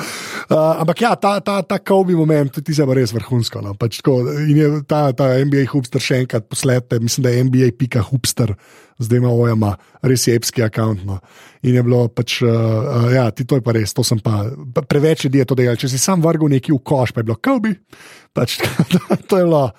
Uh, 0.49 0.81
ampak 0.81 1.01
ja, 1.03 1.11
ta, 1.13 1.35
ta, 1.45 1.59
ta 1.61 1.77
Kobe 1.77 2.15
moment, 2.17 2.55
ti 2.65 2.73
se 2.73 2.81
pa 2.81 2.95
res 2.97 3.11
vrhunsko. 3.13 3.59
No. 3.61 3.75
Pač 3.77 3.99
tako, 3.99 4.31
in 4.41 4.57
je 4.57 4.69
ta, 4.89 5.11
ta 5.13 5.27
NBA 5.45 5.67
hupster 5.69 6.01
še 6.01 6.23
enkrat 6.23 6.47
poslete, 6.49 6.97
mislim, 7.03 7.27
da 7.27 7.33
je 7.35 7.43
NBA 7.45 7.67
pika 7.77 8.01
hupster 8.07 8.55
zdaj 8.99 9.17
ima 9.17 9.31
ojama, 9.31 9.73
res 10.01 10.27
je 10.27 10.35
epski 10.35 10.63
akant. 10.63 11.03
No. 11.07 11.19
In 11.63 11.75
je 11.75 11.83
bilo 11.83 12.05
pač, 12.07 12.39
uh, 12.43 12.49
uh, 12.49 13.07
ja, 13.13 13.29
ti 13.31 13.45
to 13.47 13.59
je 13.59 13.63
pa 13.63 13.75
res, 13.75 13.93
to 13.95 14.03
sem 14.03 14.19
pa, 14.23 14.45
preveč 14.87 15.25
ljudi 15.25 15.41
je 15.41 15.47
to 15.49 15.57
delal. 15.59 15.79
Če 15.79 15.91
si 15.91 16.01
sam 16.01 16.23
vrgel 16.23 16.51
neki 16.55 16.75
v 16.75 16.81
koš, 16.83 17.15
pa 17.15 17.23
je 17.23 17.29
bilo 17.29 17.39
kobi, 17.39 17.73
pač 18.35 18.59
to 19.29 19.39
je 19.39 19.47
bilo. 19.47 19.69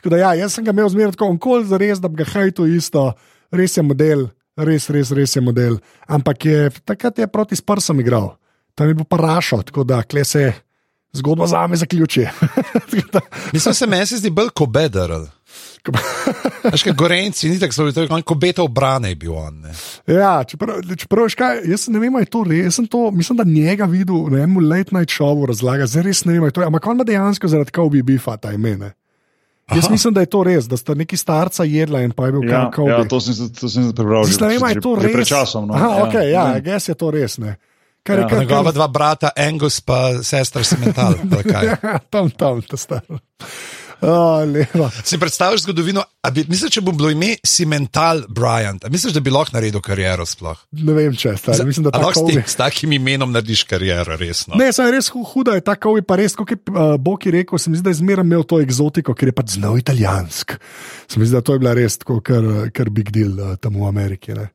Tako 0.00 0.14
da 0.16 0.18
ja, 0.18 0.34
jaz 0.42 0.56
sem 0.56 0.64
ga 0.66 0.74
imel 0.74 0.88
zmeraj 0.90 1.14
tako, 1.14 1.30
onkoli 1.36 1.68
za 1.70 1.78
res, 1.78 2.00
da 2.02 2.10
bi 2.10 2.18
ga 2.18 2.26
hajto 2.32 2.66
isto, 2.66 3.12
res 3.54 3.76
je 3.78 3.84
model, 3.86 4.26
res, 4.58 4.88
res, 4.90 5.12
res 5.14 5.36
je 5.36 5.44
model. 5.44 5.78
Ampak 6.10 6.48
je, 6.48 6.70
takrat 6.82 7.22
je 7.22 7.30
proti 7.30 7.56
sprsam 7.56 8.02
igral, 8.02 8.32
tam 8.74 8.90
je 8.90 8.98
bil 8.98 9.06
pa 9.06 9.20
rašo, 9.20 9.60
tako 9.68 9.86
da 9.86 10.02
kle 10.02 10.24
se 10.26 10.48
zgodba 11.12 11.46
za 11.46 11.66
me 11.66 11.76
zaključi. 11.76 12.26
Mislim, 13.52 13.74
se 13.74 13.86
meni 13.86 14.06
zdi 14.06 14.30
bolj 14.30 14.50
kobedar. 14.54 15.10
Veš, 16.72 16.84
kaj 16.86 16.94
gorenci, 16.94 17.48
ni 17.50 17.58
tako 17.58 17.90
zelo, 17.90 18.20
kot 18.22 18.38
beta 18.38 18.62
obrane 18.62 19.10
je 19.10 19.16
bil 19.18 19.34
on. 19.34 19.60
Ne. 19.64 19.74
Ja, 20.14 20.44
čeprav, 20.46 20.78
čeprav 20.96 21.26
kaj, 21.38 21.64
jaz 21.66 21.88
ne 21.90 21.98
vem, 21.98 22.14
ali 22.14 22.26
je 22.26 22.30
to 22.30 22.44
res. 22.46 22.78
To, 22.90 23.10
mislim, 23.10 23.40
da 23.40 23.44
njega 23.44 23.88
videl 23.90 24.28
na 24.30 24.44
enem 24.44 24.62
late 24.70 24.94
night 24.94 25.10
showu 25.10 25.46
razlaga, 25.50 25.86
zdaj 25.90 26.06
res 26.06 26.24
ne 26.24 26.36
vem, 26.36 26.42
ali 26.42 26.52
je 26.52 26.58
to. 26.58 26.66
Ampak 26.66 26.86
on 26.86 27.00
ima 27.00 27.08
dejansko 27.08 27.50
zaradi 27.50 27.74
Kobe 27.74 28.02
bifa 28.06 28.36
ta 28.36 28.52
imena. 28.52 28.92
Jaz 29.74 29.90
mislim, 29.90 30.14
da 30.14 30.20
je 30.20 30.30
to 30.30 30.42
res, 30.44 30.66
da 30.68 30.76
sta 30.76 30.94
neki 30.94 31.16
starca 31.16 31.64
jedla 31.64 32.02
in 32.04 32.12
pa 32.12 32.26
je 32.26 32.32
bil 32.32 32.48
ja, 32.50 32.70
Kobe. 32.74 32.90
Ja, 32.90 33.04
to 33.08 33.20
sem, 33.20 33.48
to 33.60 33.68
sem 33.68 33.92
prebral. 33.94 34.26
Mislim, 34.26 34.48
ne 34.48 34.54
vem, 34.54 34.64
ali 34.64 34.78
je 34.78 34.80
to 34.80 34.94
res. 35.00 35.12
Pred 35.12 35.26
časom. 35.26 35.68
No. 35.68 35.74
Aha, 35.74 35.88
ja, 35.88 36.04
ok, 36.04 36.14
ja, 36.14 36.46
ja. 36.54 36.60
gess 36.60 36.88
je 36.88 36.94
to 36.98 37.10
res. 37.10 37.38
Ne. 37.42 37.56
Kar 38.02 38.18
je 38.18 38.22
ja. 38.22 38.28
kar, 38.28 38.46
kar... 38.50 38.72
dva 38.74 38.88
brata, 38.88 39.30
Angus 39.38 39.80
pa 39.80 40.22
sestra 40.22 40.64
Semental. 40.66 41.14
ja, 41.54 41.98
tam, 42.10 42.30
tam, 42.30 42.62
ta 42.62 42.76
star. 42.76 43.06
Oh, 44.02 44.42
si 45.04 45.18
predstavljaš 45.18 45.62
zgodovino 45.62 46.02
bi, 46.32 46.44
misliš, 46.48 46.72
če 46.72 46.80
bo 46.80 46.92
bilo 46.92 47.10
ime 47.10 47.36
Cimental 47.42 48.24
Bryant, 48.28 48.82
a 48.82 48.90
misliš, 48.90 49.12
da 49.12 49.20
bi 49.20 49.30
lahko 49.30 49.54
naredil 49.54 49.80
kariero 49.80 50.26
sploh? 50.26 50.58
Ne 50.72 50.92
vem, 50.92 51.14
če 51.14 51.36
stari. 51.36 51.58
Za- 51.58 51.64
Mislim, 51.64 51.84
da 51.84 51.92
lahko 51.94 52.24
tako 52.24 52.42
s, 52.44 52.54
takim 52.54 52.92
imenom 52.92 53.30
narediš 53.30 53.62
kariero, 53.64 54.16
resno. 54.16 54.58
Ne, 54.58 54.72
saj 54.72 54.86
je 54.86 54.92
res 54.92 55.10
hu- 55.10 55.22
huda, 55.24 55.54
je 55.54 55.62
tako 55.62 55.96
je 55.96 56.02
pa 56.02 56.16
res, 56.16 56.34
kot 56.34 56.50
je 56.50 56.58
uh, 56.64 56.96
Boki 56.98 57.30
rekel, 57.30 57.58
se 57.58 57.70
mi 57.70 57.76
zdi, 57.76 57.84
da 57.84 57.90
je 57.90 58.00
zmeraj 58.00 58.24
imel 58.24 58.42
to 58.44 58.58
eksotiko, 58.60 59.14
ker 59.14 59.28
je 59.28 59.34
pač 59.34 59.54
znal 59.54 59.78
italijansk. 59.78 60.56
Se 61.06 61.18
mi 61.18 61.26
zdi, 61.26 61.34
da 61.34 61.42
to 61.42 61.52
je 61.52 61.58
bila 61.58 61.74
res 61.74 61.98
tako 61.98 62.18
kar, 62.20 62.42
kar 62.70 62.90
big 62.90 63.10
deal 63.10 63.36
uh, 63.36 63.54
tam 63.56 63.76
v 63.76 63.86
Ameriki. 63.86 64.34
Ne. 64.34 64.48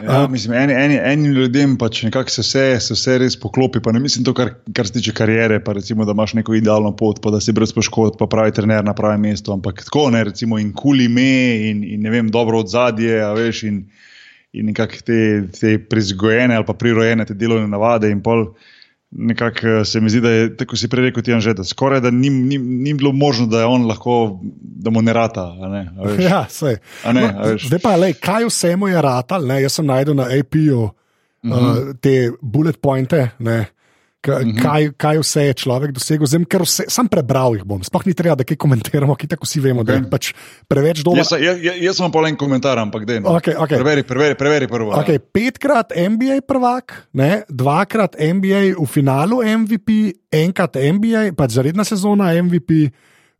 Ja, 0.00 0.26
mislim, 0.30 0.54
eni, 0.56 0.72
eni, 0.72 0.96
enim 1.04 1.32
ljudem 1.32 1.74
pač 1.78 2.02
nekako 2.02 2.30
se 2.32 2.42
vse, 2.42 2.64
se 2.80 2.94
vse 2.96 3.16
res 3.20 3.36
poklopi. 3.40 3.82
Pa 3.84 3.92
ne 3.92 4.00
mislim 4.00 4.24
to, 4.24 4.32
kar, 4.34 4.54
kar 4.74 4.88
se 4.88 4.96
tiče 4.96 5.12
kariere, 5.16 5.60
pa 5.64 5.74
recimo, 5.76 6.06
da 6.08 6.14
imaš 6.16 6.32
neko 6.38 6.56
idealno 6.56 6.94
pot, 6.96 7.20
pa 7.22 7.30
da 7.30 7.40
si 7.40 7.52
brez 7.52 7.74
poškodb, 7.76 8.16
pa 8.18 8.26
pravi 8.26 8.54
trener 8.56 8.84
na 8.84 8.94
pravem 8.96 9.20
mestu. 9.28 9.52
Ampak 9.52 9.84
tako, 9.84 10.08
ne, 10.14 10.24
recimo, 10.30 10.58
in 10.58 10.72
kul 10.72 11.04
ime, 11.04 11.68
in, 11.68 11.84
in 11.84 12.02
ne 12.02 12.14
vem, 12.14 12.30
dobro 12.32 12.62
odzadje, 12.64 13.20
a 13.22 13.32
veš, 13.36 13.62
in, 13.68 13.82
in 14.56 14.70
nekako 14.72 15.04
te, 15.06 15.20
te 15.60 15.76
prizgojene 15.78 16.56
ali 16.56 16.68
pa 16.68 16.76
prirojene 16.78 17.28
te 17.28 17.36
delovne 17.36 17.68
navade. 17.68 18.10
In 18.10 18.24
pol 18.24 18.48
nekako 19.12 19.66
eh, 19.68 19.84
se 19.84 20.00
mi 20.00 20.10
zdi, 20.10 20.20
da 20.20 20.30
je, 20.30 20.56
tako 20.56 20.76
si 20.76 20.88
prej 20.88 21.04
rekel, 21.04 21.22
ti 21.22 21.32
Anže, 21.32 21.54
da 21.54 21.64
skoraj 21.64 22.00
da 22.00 22.10
ni, 22.10 22.30
ni, 22.30 22.58
ni 22.58 22.94
bilo 22.94 23.12
možno, 23.12 23.46
da 23.46 23.58
je 23.58 23.66
on 23.66 23.86
lahko, 23.86 24.40
da 24.62 24.90
mu 24.90 25.02
ne 25.02 25.12
rata. 25.12 25.54
Ne. 25.68 25.82
Ja, 26.20 26.46
sej. 26.48 26.76
A 27.04 27.12
ne, 27.12 27.20
no, 27.24 27.28
a 27.38 27.46
veš. 27.48 27.66
zdaj 27.66 27.78
pa, 27.78 27.96
lej, 27.96 28.12
kaj 28.14 28.44
vse 28.44 28.76
mu 28.76 28.88
je 28.88 29.02
ratal, 29.02 29.46
ne? 29.46 29.62
jaz 29.62 29.72
sem 29.72 29.86
najdel 29.86 30.14
na 30.14 30.28
APU 30.30 30.80
uh, 30.80 30.90
Mhm. 31.42 31.52
uh, 31.52 31.76
te 32.00 32.30
bullet 32.40 32.80
pointe. 32.80 33.30
Ne? 33.38 33.66
Ka- 34.22 34.38
Kaj, 34.38 34.92
kaj 34.94 35.18
vse 35.18 35.42
je 35.48 35.54
človek 35.64 35.90
dosegel, 35.96 36.28
zdaj 36.30 36.62
vse, 36.62 36.84
sam 36.86 37.08
prebral 37.10 37.56
jih 37.58 37.64
bom, 37.66 37.80
sploh 37.82 38.04
ni 38.06 38.14
treba, 38.14 38.36
da 38.38 38.46
kaj 38.46 38.54
komentiramo, 38.54 39.16
ki 39.18 39.26
tako 39.32 39.48
vsi 39.48 39.58
vemo, 39.64 39.82
okay. 39.82 39.88
da 39.88 39.96
je 39.98 40.10
pač 40.12 40.28
preveč 40.70 41.02
dobro. 41.02 41.18
Jaz, 41.18 41.34
jaz, 41.42 41.58
jaz, 41.58 41.96
sem 41.98 42.12
pa 42.14 42.22
en 42.30 42.38
komentar, 42.38 42.78
ampak 42.78 43.02
dej. 43.08 43.18
No. 43.18 43.34
Okej, 43.34 43.58
okej. 43.58 43.82
Preveri, 43.82 44.06
preveri, 44.06 44.38
preveri 44.38 44.70
prvo. 44.70 44.94
Okay, 44.94 45.18
petkrat 45.18 45.90
NBA 45.90 46.38
prvak, 46.46 46.94
ne, 47.18 47.42
dvakrat 47.50 48.14
NBA 48.14 48.78
v 48.78 48.86
finalu 48.86 49.42
MVP, 49.42 50.14
enkrat 50.30 50.78
NBA, 50.78 51.32
pač 51.34 51.58
zaredna 51.58 51.82
sezona 51.82 52.30
MVP, 52.38 52.94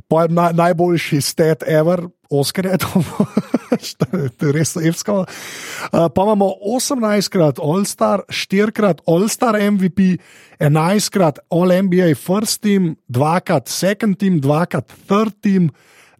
pa 0.09 0.23
je 0.23 0.29
na, 0.29 0.51
najboljši 0.53 1.21
stat 1.21 1.63
ever, 1.67 2.07
Oscar 2.31 2.67
je 2.67 2.79
to, 2.79 2.89
to 4.39 4.47
je 4.47 4.53
res 4.53 4.77
evsko. 4.77 5.25
Uh, 5.25 6.07
pa 6.15 6.23
imamo 6.23 6.53
18krat 6.77 7.61
All-Star, 7.61 8.25
4krat 8.29 9.01
All-Star 9.07 9.57
MVP, 9.57 10.17
11krat 10.61 11.39
All-NBA 11.51 12.15
First 12.17 12.63
Team, 12.63 12.97
dvakrat 13.09 13.69
Second 13.69 14.19
Team, 14.19 14.41
dvakrat 14.41 14.93
Third 15.09 15.41
Team, 15.41 15.71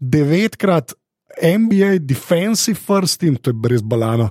devetkrat 0.01 0.93
NBA 1.43 1.99
Defensive 2.07 2.79
First 2.79 3.21
Team, 3.21 3.37
to 3.37 3.51
je 3.51 3.71
res 3.71 3.83
balano. 3.83 4.31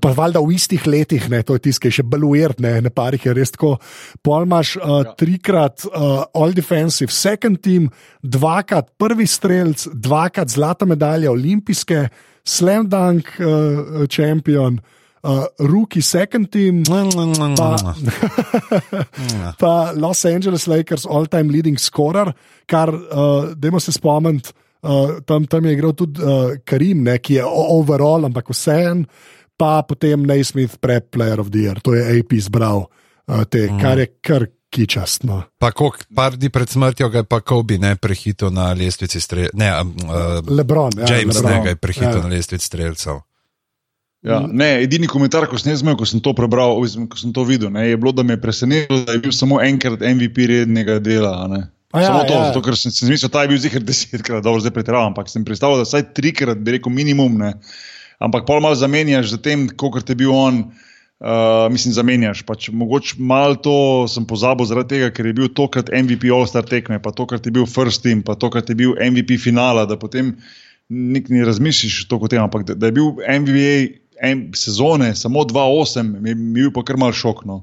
Pa 0.00 0.12
valjda 0.16 0.40
v 0.40 0.54
istih 0.54 0.86
letih, 0.86 1.28
ne, 1.30 1.42
to 1.42 1.58
je 1.58 1.66
tiskaj 1.68 1.98
še 1.98 2.04
baluert, 2.06 2.62
ne, 2.62 2.76
ne 2.84 2.90
parih 2.94 3.26
je 3.26 3.34
res 3.36 3.54
tako. 3.54 3.74
Pol 4.22 4.46
imaš 4.46 4.76
uh, 4.78 5.02
trikrat 5.18 5.86
uh, 5.90 6.24
All 6.38 6.54
Defensive 6.54 7.12
Second 7.12 7.60
Team, 7.62 7.90
dvakrat 8.22 8.94
prvi 8.98 9.26
strelc, 9.26 9.88
dvakrat 9.92 10.54
zlata 10.54 10.88
medalja 10.88 11.32
olimpijske, 11.34 12.06
Slam 12.44 12.88
Dunk 12.90 13.36
uh, 13.38 14.06
Champion, 14.10 14.80
uh, 15.22 15.44
Rookie 15.58 16.02
Second 16.02 16.50
Team. 16.50 16.82
Pa, 17.56 17.94
pa 19.60 19.92
Los 19.94 20.24
Angeles 20.24 20.66
Lakers, 20.66 21.06
all-time 21.06 21.50
leading 21.50 21.78
scorer, 21.78 22.32
kar, 22.66 22.90
uh, 22.90 23.52
dajmo 23.54 23.80
se 23.80 23.92
spomniti, 23.92 24.54
uh, 24.82 25.20
tam, 25.26 25.46
tam 25.46 25.66
je 25.66 25.72
igral 25.72 25.94
tudi 25.98 26.22
uh, 26.22 26.56
Karim, 26.64 27.04
ne, 27.06 27.18
ki 27.18 27.40
je 27.40 27.44
overall, 27.46 28.26
ampak 28.28 28.50
vseen, 28.52 29.06
pa 29.56 29.82
potem 29.86 30.26
Naismith, 30.26 30.78
prep 30.80 31.10
player 31.14 31.40
of 31.40 31.52
the 31.54 31.66
year, 31.66 31.80
to 31.80 31.94
je 31.94 32.02
AP 32.18 32.34
zbral, 32.42 32.86
uh, 32.86 33.44
te, 33.44 33.68
mm. 33.70 33.80
kar 33.82 34.02
je 34.02 34.10
kar 34.20 34.46
kičastno. 34.72 35.42
Pa 35.60 35.70
koliko 35.76 36.06
par 36.16 36.36
dni 36.36 36.48
pred 36.48 36.68
smrtjo 36.68 37.10
ga 37.12 37.20
je 37.20 37.28
pa 37.28 37.42
Kobe 37.44 37.76
ne 37.78 37.96
prehitil 37.96 38.50
na 38.50 38.70
lestvici 38.72 39.20
strelcev. 39.20 39.58
Ne, 39.60 39.68
uh, 39.68 40.40
Lebron, 40.48 40.96
ja, 40.96 41.10
James 41.12 41.36
Lebron, 41.36 41.52
ne 41.52 41.60
ga 41.64 41.74
je 41.74 41.76
prehitil 41.76 42.18
ja. 42.18 42.22
na 42.22 42.32
lestvici 42.32 42.66
strelcev. 42.66 43.20
Ja, 44.22 44.38
ne, 44.46 44.76
edini 44.84 45.08
komentar, 45.10 45.48
ko 45.50 45.58
sem 45.58 45.72
jaz 45.72 45.82
imel, 45.82 45.96
ko 45.98 46.06
sem 46.06 46.22
to 46.22 46.30
prebral, 46.38 46.76
ko 47.10 47.18
sem 47.18 47.32
to 47.34 47.42
videl, 47.44 47.72
ne, 47.74 47.88
je 47.88 47.98
bilo, 47.98 48.12
da 48.14 48.22
me 48.22 48.36
je 48.36 48.40
presenetilo, 48.40 49.00
da 49.06 49.16
je 49.16 49.22
bil 49.24 49.34
samo 49.34 49.58
enkrat 49.60 50.00
MVP 50.00 50.46
rednega 50.46 51.00
dela. 51.02 51.32
a 51.42 51.48
ne. 51.50 51.62
Ja, 51.94 52.06
samo 52.08 52.22
to, 52.24 52.34
ja. 52.34 52.44
zato, 52.48 52.62
ker 52.64 52.76
sem 52.76 52.90
si 52.90 53.04
mislil, 53.04 53.28
da 53.28 53.42
je 53.42 53.50
bil 53.52 53.58
zihar 53.60 53.82
desetkrat, 53.90 54.40
dobro, 54.44 54.60
zdaj 54.60 54.72
pretiravam, 54.72 55.12
ampak 55.12 55.28
sem 55.28 55.44
predstavljal, 55.44 55.82
da 55.82 55.88
vsaj 55.88 56.06
trikrat 56.16 56.58
bi 56.58 56.78
rekel 56.78 56.92
minimum. 56.92 57.36
Ne. 57.38 57.52
Ampak 58.18 58.46
pol 58.46 58.62
malo 58.62 58.78
zamenjaš 58.78 59.34
za 59.34 59.38
tem, 59.42 59.66
koliko 59.68 60.00
te 60.00 60.14
je 60.14 60.22
bil 60.22 60.32
on. 60.32 60.64
Uh, 61.22 61.68
mislim, 61.70 61.92
zamenjaš. 61.94 62.40
Pač, 62.42 62.66
mogoče 62.74 63.14
malo 63.22 63.54
to 63.54 63.74
sem 64.10 64.24
pozabil 64.26 64.66
zaradi 64.66 64.96
tega, 64.96 65.10
ker 65.14 65.28
je 65.28 65.34
bil 65.36 65.50
tokrat 65.54 65.92
MVP 65.94 66.26
All-Star 66.34 66.66
tekme, 66.66 66.98
pa 66.98 67.12
tokrat 67.14 67.46
je 67.46 67.52
bil 67.54 67.62
First 67.62 68.02
Team, 68.02 68.24
pa 68.26 68.34
tokrat 68.34 68.66
je 68.66 68.74
bil 68.74 68.96
MVP 68.98 69.36
finala, 69.38 69.84
da 69.86 69.94
potem 69.94 70.32
nik 70.90 71.30
ne 71.30 71.44
razmišljiš 71.46 72.08
toliko 72.10 72.26
o 72.26 72.32
tem. 72.32 72.42
Ampak 72.42 72.66
da, 72.66 72.74
da 72.74 72.90
je 72.90 72.96
bil 72.98 73.12
NBA 73.22 73.70
en, 74.18 74.48
sezone 74.58 75.12
samo 75.14 75.44
2-8, 75.46 76.10
mi, 76.18 76.32
je- 76.32 76.34
mi 76.34 76.58
je 76.58 76.66
bil 76.66 76.74
pa 76.74 76.82
kar 76.90 76.98
mal 76.98 77.14
šok. 77.14 77.44
No. 77.46 77.60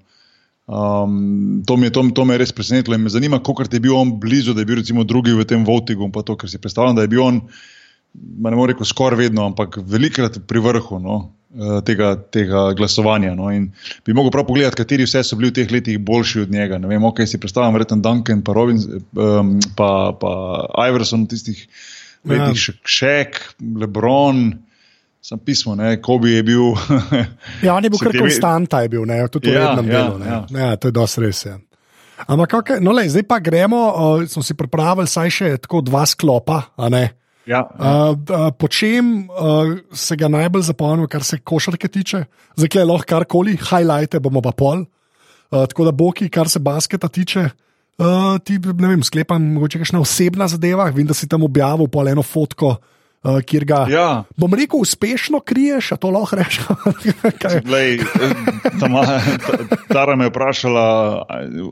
Um, 0.70 1.64
to, 1.66 1.78
mi 1.78 1.88
je, 1.88 1.92
to, 1.92 2.04
to 2.14 2.26
me 2.26 2.36
je 2.36 2.44
res 2.44 2.52
presenetilo 2.54 2.94
in 2.94 3.02
me 3.02 3.10
zanima, 3.10 3.40
koliko 3.42 3.66
je 3.72 3.80
bil 3.82 3.96
on 3.98 4.12
blizu, 4.22 4.54
da 4.54 4.62
je 4.62 4.70
bil 4.70 4.78
recimo 4.78 5.04
drugi 5.04 5.34
v 5.34 5.46
tem 5.46 5.66
Votigu. 5.66 6.12
pa 6.14 6.22
To, 6.22 6.36
ker 6.38 6.50
si 6.50 6.62
predstavljam, 6.62 6.96
da 6.96 7.02
je 7.02 7.10
bil 7.10 7.24
on, 7.26 7.42
ne 8.14 8.54
morem 8.54 8.70
reči 8.70 8.86
skoraj 8.86 9.18
vedno, 9.18 9.48
ampak 9.50 9.80
velikrat 9.82 10.38
pri 10.46 10.62
vrhu 10.62 11.00
no, 11.02 11.18
eh, 11.58 11.82
tega, 11.86 12.14
tega 12.22 12.68
glasovanja. 12.78 13.34
No. 13.34 13.50
In 13.50 13.72
bi 14.06 14.14
mogel 14.14 14.30
prav 14.36 14.46
pogledati, 14.46 14.78
kateri 14.78 15.10
vse 15.10 15.24
so 15.26 15.40
bili 15.42 15.50
v 15.50 15.58
teh 15.58 15.74
letih 15.74 15.98
boljši 15.98 16.46
od 16.46 16.54
njega. 16.54 16.78
Ne 16.78 16.94
vem, 16.94 17.04
ok, 17.04 17.26
si 17.26 17.42
predstavljam, 17.42 17.74
verjetno 17.74 17.98
Duncan, 18.06 18.46
pa, 18.46 18.54
Robins, 18.54 18.86
um, 19.18 19.58
pa, 19.74 19.92
pa 20.22 20.34
Iverson 20.86 21.26
tistih 21.26 21.66
letih, 22.30 22.70
ja. 22.70 22.82
Šek, 22.86 23.42
Lebron. 23.58 24.52
Sam 25.30 25.38
pismo, 25.38 25.76
ne, 25.78 25.92
Kobe 26.02 26.32
je 26.32 26.42
bil. 26.42 26.74
Ja, 27.65 27.76
on 27.76 27.84
je 27.84 27.89
bil 27.89 28.02
kar 28.02 28.10
ve- 28.10 28.20
konstanta, 28.20 28.82
je 28.82 28.89
bil, 28.89 29.06
ne, 29.06 29.22
tudi 29.30 29.52
v 29.52 29.54
Ja, 29.54 29.68
rednem 29.68 29.86
ja, 29.86 29.98
delu. 30.00 30.18
ne. 30.18 30.26
ja. 30.26 30.39
Ja, 30.50 30.70
to 30.74 30.89
je 30.89 30.96
dosti 30.96 31.22
res. 31.22 31.46
Ja. 31.46 31.60
Ampak, 32.26 32.56
okay, 32.58 32.78
no, 32.82 32.92
lej, 32.92 33.13
zdaj 33.13 33.30
pa 33.30 33.38
gremo, 33.38 33.78
uh, 33.78 34.26
smo 34.26 34.42
si 34.42 34.58
pripravili 34.58 35.06
saj 35.06 35.30
še 35.30 35.48
tako 35.62 35.84
dva 35.86 36.02
sklopa. 36.04 36.74
a 36.74 36.89
ne. 36.89 37.13
ja, 37.46 37.62
Uh, 37.70 38.18
uh, 38.26 38.50
po 38.52 38.65
čem 38.68 39.30
uh, 39.30 39.70
se 39.94 40.18
ga 40.18 40.28
najbolj 40.28 40.65
zapomnil, 40.65 41.06
kar 41.06 41.22
se 41.22 41.38
košarke 41.38 41.88
tiče? 41.88 42.26
Zdaj 42.58 42.84
lahko 42.84 43.06
karkoli, 43.08 43.54
highlighte 43.54 44.18
bomo 44.20 44.42
pa 44.42 44.52
pol. 44.52 44.82
Uh, 45.54 45.65
tako 45.65 45.86
da 45.86 45.94
boki, 45.94 46.26
kar 46.30 46.50
se 46.50 46.58
basketa 46.60 47.06
tiče, 47.08 47.54
uh, 48.02 48.38
ti 48.42 48.58
ne 48.58 48.88
vem, 48.88 49.06
sklepam, 49.06 49.46
mogoče 49.54 49.78
kakšna 49.78 50.02
osebna 50.02 50.50
zadeva. 50.50 50.89
Vem, 50.89 51.06
da 51.06 51.13
si 51.13 51.30
tam 51.30 51.46
objavil 51.46 51.86
pol 51.88 52.10
eno 52.10 52.26
fotko, 52.26 52.82
uh, 52.82 52.98
kjer 53.46 53.66
ga. 53.66 53.86
ja. 53.92 54.24
Bom 54.38 54.54
rekel, 54.54 54.80
uspešno 54.80 55.40
kriješ, 55.40 55.92
a 55.92 55.96
to 56.00 56.10
lahko 56.10 56.36
rečeš. 56.40 56.64
Ta- 58.80 59.22
Tara 59.88 60.16
me 60.16 60.26
je 60.26 60.30
vprašala, 60.30 60.86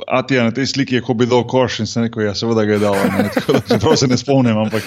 a 0.07 0.21
ti 0.27 0.35
je 0.35 0.43
na 0.43 0.51
tej 0.51 0.65
sliki, 0.65 0.99
kako 0.99 1.13
bi 1.13 1.25
dal 1.25 1.45
koš 1.47 1.79
in 1.79 1.87
sem 1.87 2.03
rekel, 2.03 2.25
ja, 2.27 2.35
seveda 2.35 2.65
ga 2.67 2.73
je 2.73 2.79
dal. 2.79 2.95
Da 3.47 3.59
čeprav 3.67 3.95
se 3.95 4.07
ne 4.07 4.17
spomnim, 4.17 4.57
ampak 4.57 4.83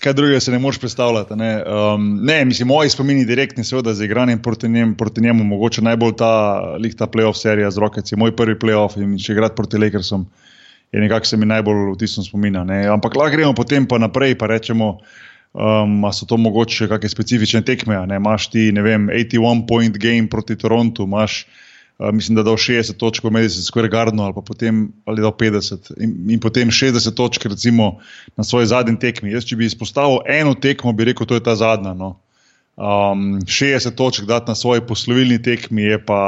kaj 0.00 0.12
drugega 0.12 0.40
se 0.40 0.50
ne 0.50 0.58
moreš 0.58 0.78
predstavljati. 0.80 1.36
Ne, 1.36 1.50
um, 1.64 2.08
ne 2.24 2.44
mislim, 2.44 2.68
moji 2.68 2.90
spomini 2.90 3.24
direktni, 3.24 3.64
seveda 3.64 3.94
z 3.94 4.04
igranjem 4.04 4.42
proti 4.42 4.68
njemu, 4.68 4.94
proti 4.96 5.20
njemu 5.20 5.44
mogoče 5.44 5.82
najbolj 5.82 6.16
ta, 6.16 6.32
lih 6.80 6.94
ta 6.96 7.06
playoff 7.06 7.36
serija 7.36 7.70
z 7.70 7.78
Rokeci, 7.78 8.16
moj 8.16 8.36
prvi 8.36 8.54
playoff 8.54 8.96
in 8.96 9.18
če 9.18 9.32
igrati 9.32 9.56
proti 9.56 9.78
Lakersom. 9.78 10.26
Je 10.92 11.00
nekako 11.00 11.26
se 11.26 11.36
mi 11.36 11.46
najbolj 11.46 11.92
vtisnil 11.96 12.24
spomina. 12.24 12.64
Ne. 12.64 12.86
Ampak 12.88 13.16
lahko 13.16 13.36
gremo 13.36 13.54
potem 13.54 13.86
pa 13.86 13.98
naprej, 13.98 14.38
pa 14.38 14.46
rečemo, 14.46 14.98
Um, 15.56 16.04
so 16.12 16.26
to 16.28 16.36
mogoče 16.36 16.84
kakšne 16.84 17.08
specifične 17.08 17.62
tekme? 17.64 17.96
Imaš 17.96 18.50
ti, 18.52 18.68
ne 18.76 18.82
vem, 18.84 19.08
81 19.08 19.64
point 19.68 19.96
game 19.96 20.28
proti 20.28 20.52
Torontu, 20.56 21.06
imaš, 21.08 21.46
uh, 21.96 22.10
mislim, 22.12 22.36
da 22.36 22.42
dal 22.44 22.58
60 22.60 22.98
točk 23.00 23.24
v 23.24 23.32
Madison 23.32 23.64
Square 23.64 23.88
Gardenu 23.88 24.22
ali 24.22 24.34
pa 24.36 24.42
potem 24.44 24.90
ali 25.08 25.24
dal 25.24 25.32
50 25.32 25.94
in, 25.96 26.12
in 26.36 26.40
potem 26.40 26.68
60 26.68 27.14
točk 27.16 27.46
recimo 27.48 27.96
na 28.36 28.44
svoji 28.44 28.66
zadnji 28.66 28.98
tekmi. 29.00 29.32
Jaz, 29.32 29.48
če 29.48 29.56
bi 29.56 29.64
izpostavil 29.64 30.20
eno 30.28 30.52
tekmo, 30.54 30.92
bi 30.92 31.08
rekel, 31.08 31.24
to 31.26 31.40
je 31.40 31.44
ta 31.48 31.56
zadnja. 31.56 31.94
No. 31.96 32.18
Um, 32.76 33.40
60 33.48 33.96
točk 33.96 34.28
dati 34.28 34.52
na 34.52 34.54
svoji 34.54 34.84
poslovilni 34.84 35.40
tekmi 35.42 35.82
je 35.82 36.02
pa, 36.04 36.20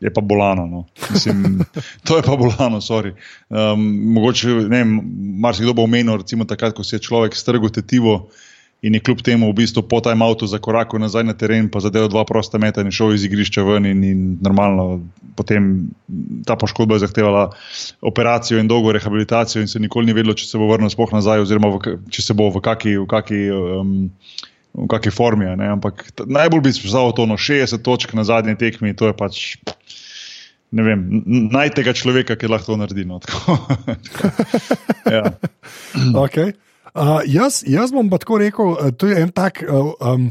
je 0.00 0.08
pa 0.08 0.24
bolano. 0.24 0.64
No. 0.66 0.86
Mislim, 1.12 1.60
to 2.08 2.16
je 2.16 2.24
pa 2.24 2.36
bolano, 2.40 2.80
sorry. 2.80 3.12
Um, 3.52 3.84
mogoče, 4.16 4.48
ne 4.48 4.80
vem, 4.80 4.96
marsikdo 5.44 5.76
bo 5.76 5.84
omenil, 5.84 6.16
recimo 6.24 6.48
takrat, 6.48 6.72
ko 6.72 6.80
si 6.80 6.96
je 6.96 7.04
človek 7.04 7.36
strgal 7.36 7.68
tetivo 7.68 8.32
in 8.84 8.94
je 8.94 9.00
kljub 9.00 9.22
temu 9.24 9.48
v 9.48 9.56
bistvu 9.62 9.82
po 9.88 10.00
time 10.04 10.26
avtu 10.26 10.46
zakorakal 10.50 11.00
nazaj 11.00 11.24
na 11.24 11.32
teren, 11.32 11.70
pa 11.72 11.80
zadeval 11.80 12.10
dva 12.12 12.24
prosta 12.28 12.60
meta 12.60 12.84
in 12.84 12.92
šel 12.92 13.14
iz 13.16 13.24
igrišča 13.24 13.64
ven 13.64 13.88
in, 13.88 14.02
in 14.04 14.24
normalno 14.44 15.00
potem 15.38 15.88
ta 16.44 16.56
poškodba 16.60 16.98
je 16.98 17.06
zahtevala 17.06 17.46
operacijo 18.04 18.60
in 18.60 18.68
dolgo 18.68 18.92
rehabilitacijo 18.92 19.64
in 19.64 19.70
se 19.72 19.80
nikoli 19.80 20.06
ni 20.06 20.16
vedelo, 20.16 20.36
če 20.36 20.46
se 20.46 20.60
bo 20.60 20.68
vrnil 20.68 20.92
sploh 20.92 21.16
nazaj 21.16 21.46
oziroma 21.46 21.72
v, 21.72 21.96
če 22.12 22.26
se 22.26 22.36
bo 22.36 22.50
v 22.52 22.60
kaki, 22.64 22.98
v 23.00 23.06
kaki 23.08 23.40
um, 23.54 23.94
v 24.74 24.90
kakšni 24.90 25.14
formi. 25.14 25.46
Ne? 25.56 25.70
Ampak 25.76 26.04
najbolj 26.26 26.64
bi 26.64 26.74
izpostavil 26.74 27.14
to 27.14 27.26
no 27.30 27.38
60 27.38 27.82
točk 27.86 28.14
na 28.18 28.26
zadnji 28.26 28.56
tekmi, 28.58 28.94
to 28.94 29.10
je 29.10 29.16
pač. 29.16 29.42
Ne 30.74 30.82
vem, 30.82 31.22
n- 31.22 31.48
naj 31.54 31.70
tega 31.78 31.94
človeka, 31.94 32.34
ki 32.34 32.50
lahko 32.50 32.74
to 32.74 32.78
naredi. 32.82 33.06
No, 33.06 33.22
ja. 35.16 35.30
Okay. 36.26 36.58
Uh, 36.94 37.24
jaz, 37.26 37.64
jaz 37.66 37.90
bom 37.90 38.06
pa 38.06 38.20
tako 38.22 38.38
rekel, 38.38 38.68
uh, 38.78 38.92
to 38.94 39.08
je 39.10 39.18
en 39.18 39.30
tak, 39.34 39.64
uh, 39.66 39.96
um, 39.98 40.28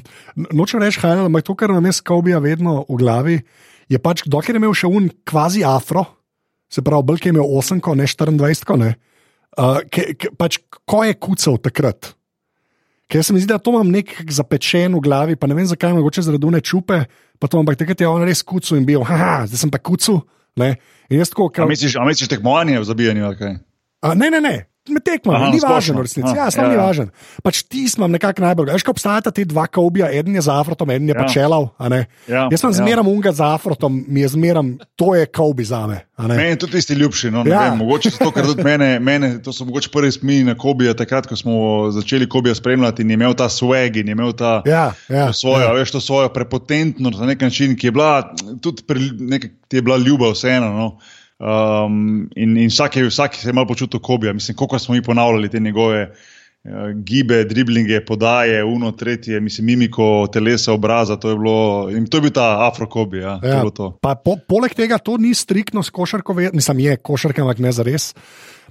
nočem 0.56 0.80
reči, 0.80 1.02
hajl, 1.04 1.26
ampak 1.28 1.44
to, 1.44 1.58
kar 1.60 1.74
nam 1.76 1.84
je 1.90 1.98
skobija 2.00 2.40
vedno 2.40 2.86
v 2.88 3.00
glavi, 3.02 3.36
je 3.92 4.00
pač, 4.00 4.24
dokler 4.32 4.56
je 4.56 4.62
imel 4.64 4.72
še 4.72 4.88
un 4.88 5.10
kvazi 5.28 5.66
afro, 5.68 6.06
se 6.72 6.80
pravi, 6.80 7.04
Belk 7.10 7.28
je 7.28 7.34
imel 7.36 7.44
8, 7.44 7.84
ne 8.00 8.08
24, 8.08 8.80
ne. 8.80 8.94
Uh, 9.60 9.84
ke, 9.92 10.16
ke, 10.16 10.32
pač, 10.40 10.62
ko 10.88 11.04
je 11.04 11.20
kucal 11.20 11.60
takrat. 11.60 12.14
Ker 13.12 13.28
se 13.28 13.36
mi 13.36 13.44
zdi, 13.44 13.52
da 13.52 13.60
to 13.60 13.76
imam 13.76 13.92
nek 13.92 14.16
zapečen 14.32 14.96
v 14.96 15.04
glavi, 15.04 15.36
pa 15.36 15.52
ne 15.52 15.60
vem 15.60 15.68
zakaj, 15.68 15.92
mogoče 16.00 16.24
zaradi 16.24 16.48
une 16.48 16.64
čupe, 16.64 17.04
pa 17.44 17.52
to, 17.52 17.60
ampak 17.60 17.76
takrat 17.76 18.00
je 18.00 18.08
on 18.08 18.24
res 18.24 18.40
kucal 18.40 18.80
in 18.80 18.88
bil, 18.88 19.04
haha, 19.04 19.44
zdaj 19.52 19.68
sem 19.68 19.74
pa 19.74 19.84
kucal. 19.84 20.24
Ne? 20.56 20.78
In 21.12 21.20
jaz 21.20 21.34
tako, 21.34 21.52
A 21.52 21.60
ker. 21.60 21.68
misliš, 21.68 22.00
a 22.00 22.08
misliš 22.08 22.32
tekmovanje 22.32 22.80
v 22.80 22.88
zabijanju? 22.88 23.36
kaj? 23.36 23.58
A, 24.00 24.16
ne, 24.16 24.32
ne, 24.32 24.40
ne. 24.40 24.58
Med 24.84 25.00
tekmami, 25.08 25.54
ni 25.56 25.60
važno, 25.64 26.02
resnici. 26.04 26.34
Ja, 26.36 26.50
samo 26.52 26.66
ja, 26.68 26.72
ni 26.74 26.76
ja. 26.76 26.84
važno. 26.84 27.06
Pač 27.40 27.62
ti 27.72 27.86
smo 27.88 28.04
nekako 28.12 28.44
najbolj. 28.44 28.74
Veš, 28.76 28.84
ko 28.84 28.92
obstajata 28.92 29.32
ti 29.32 29.46
dva 29.48 29.64
kobija, 29.72 30.10
eden 30.12 30.36
je 30.36 30.42
z 30.44 30.52
afrotom, 30.52 30.92
eden 30.92 31.08
je 31.08 31.16
Ja. 31.16 31.22
pa 31.22 31.28
čelav. 31.32 31.70
a 31.80 31.88
ne. 31.90 32.02
Ja, 32.28 32.50
Jaz 32.52 32.60
sem 32.60 32.70
ja. 32.70 32.74
zmeram 32.82 33.08
unga 33.08 33.32
z 33.32 33.40
afrotom, 33.48 34.04
mi 34.08 34.20
je 34.26 34.28
zmeram, 34.36 34.74
to 35.00 35.16
je 35.16 35.26
kobi 35.26 35.64
za 35.64 35.88
me. 35.88 36.02
a 36.20 36.28
ne. 36.28 36.36
Meni 36.36 36.60
tudi 36.60 36.76
tisti 36.76 36.94
ljubši. 37.00 37.32
No, 37.32 37.46
ja. 37.48 37.62
Vem, 37.70 37.78
mogoče 37.80 38.10
zato, 38.10 38.32
ker 38.36 38.44
tudi 38.44 38.64
mene, 38.64 39.00
mene, 39.00 39.40
to 39.40 39.54
so 39.56 39.64
mogoče 39.66 39.90
prvi 39.90 40.12
spomini 40.12 40.44
na 40.52 40.58
Kobija, 40.60 40.94
takrat, 40.94 41.32
ko 41.32 41.36
smo 41.40 41.56
začeli 41.92 42.28
Kobija 42.30 42.56
spremljati 42.56 43.02
in 43.08 43.10
je 43.10 43.14
imel 43.14 43.34
ta 43.40 43.48
swag 43.48 43.96
in 44.04 44.12
je 44.12 44.20
imel 44.20 44.36
ta. 44.36 44.62
Ja, 44.68 44.92
ja, 45.08 45.28
to 45.32 45.34
svojo, 45.34 45.64
ja. 45.64 45.74
veš, 45.80 45.96
to 45.96 46.04
svojo 46.04 46.30
prepotentnost 46.30 47.20
na 47.24 47.32
nek 47.32 47.42
način, 47.42 47.78
ki 47.80 47.88
je 47.88 47.92
bila 47.92 48.36
tudi 48.62 48.84
pri, 48.84 49.12
nek, 49.20 49.48
ti 49.68 49.80
je 49.80 49.82
bila 49.82 49.98
ljubav, 49.98 50.36
vseeno. 50.36 50.74
No. 50.76 50.98
Um, 51.44 52.30
in 52.40 52.56
in 52.58 52.70
vsak, 52.72 52.96
je, 52.96 53.10
vsak 53.10 53.36
se 53.36 53.50
je 53.50 53.54
malo 53.54 53.68
počutil 53.68 54.00
kobija. 54.00 54.34
Mislim, 54.34 54.56
koliko 54.56 54.80
smo 54.80 54.96
mi 54.96 55.02
ponavljali 55.04 55.50
te 55.50 55.60
njegove 55.60 56.08
uh, 56.08 56.72
gibe, 57.04 57.44
driblinge, 57.44 58.06
podaje, 58.06 58.64
uno, 58.64 58.92
tretje, 58.92 59.40
mislim, 59.40 59.66
mimiko 59.66 60.28
telesa, 60.32 60.74
obraza. 60.74 61.18
To 61.20 61.30
je, 61.30 61.36
bilo, 61.36 61.90
in 61.92 62.06
to 62.08 62.18
je 62.18 62.22
bil 62.22 62.32
ta 62.32 62.68
afrokobij. 62.72 63.22
Ja, 63.22 63.40
to 63.40 63.48
je 63.48 63.52
Ja. 63.52 63.70
to. 63.70 63.92
Pa 64.02 64.16
po, 64.16 64.38
poleg 64.48 64.72
tega 64.74 64.98
to 64.98 65.18
ni 65.18 65.34
striktno 65.34 65.84
s 65.84 65.90
košarko, 65.90 66.34
mislim, 66.54 66.80
je 66.80 66.98
košarka, 66.98 67.42
ampak 67.42 67.60
ne 67.60 67.72
za 67.72 67.84
res. 67.84 68.14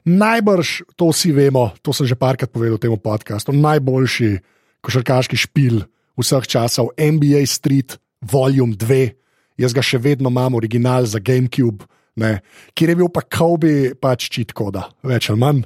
Najbrž 0.05 0.97
to 0.97 1.13
vsi 1.13 1.33
vemo, 1.33 1.71
to 1.83 1.93
sem 1.93 2.07
že 2.07 2.15
parkrat 2.19 2.51
povedal 2.51 2.77
v 2.77 2.81
tem 2.81 2.97
podkastu. 2.99 3.53
Najboljši 3.53 4.39
košarkaški 4.81 5.37
špil 5.37 5.85
vseh 6.19 6.47
časov, 6.47 6.91
NBA 6.99 7.47
Street, 7.47 7.99
Volume 8.23 8.75
2, 8.75 9.11
jaz 9.59 9.73
ga 9.75 9.83
še 9.83 9.99
vedno 9.99 10.31
imam, 10.31 10.55
original 10.55 11.05
za 11.07 11.19
GameCube, 11.19 11.85
ne, 12.21 12.33
kjer 12.77 12.93
je 12.93 12.99
bil 13.01 13.11
pa 13.13 13.25
Kobe, 13.25 13.95
pač 14.01 14.29
čit 14.33 14.53
koda, 14.57 14.89
več 15.07 15.31
ali 15.33 15.41
manj. 15.41 15.65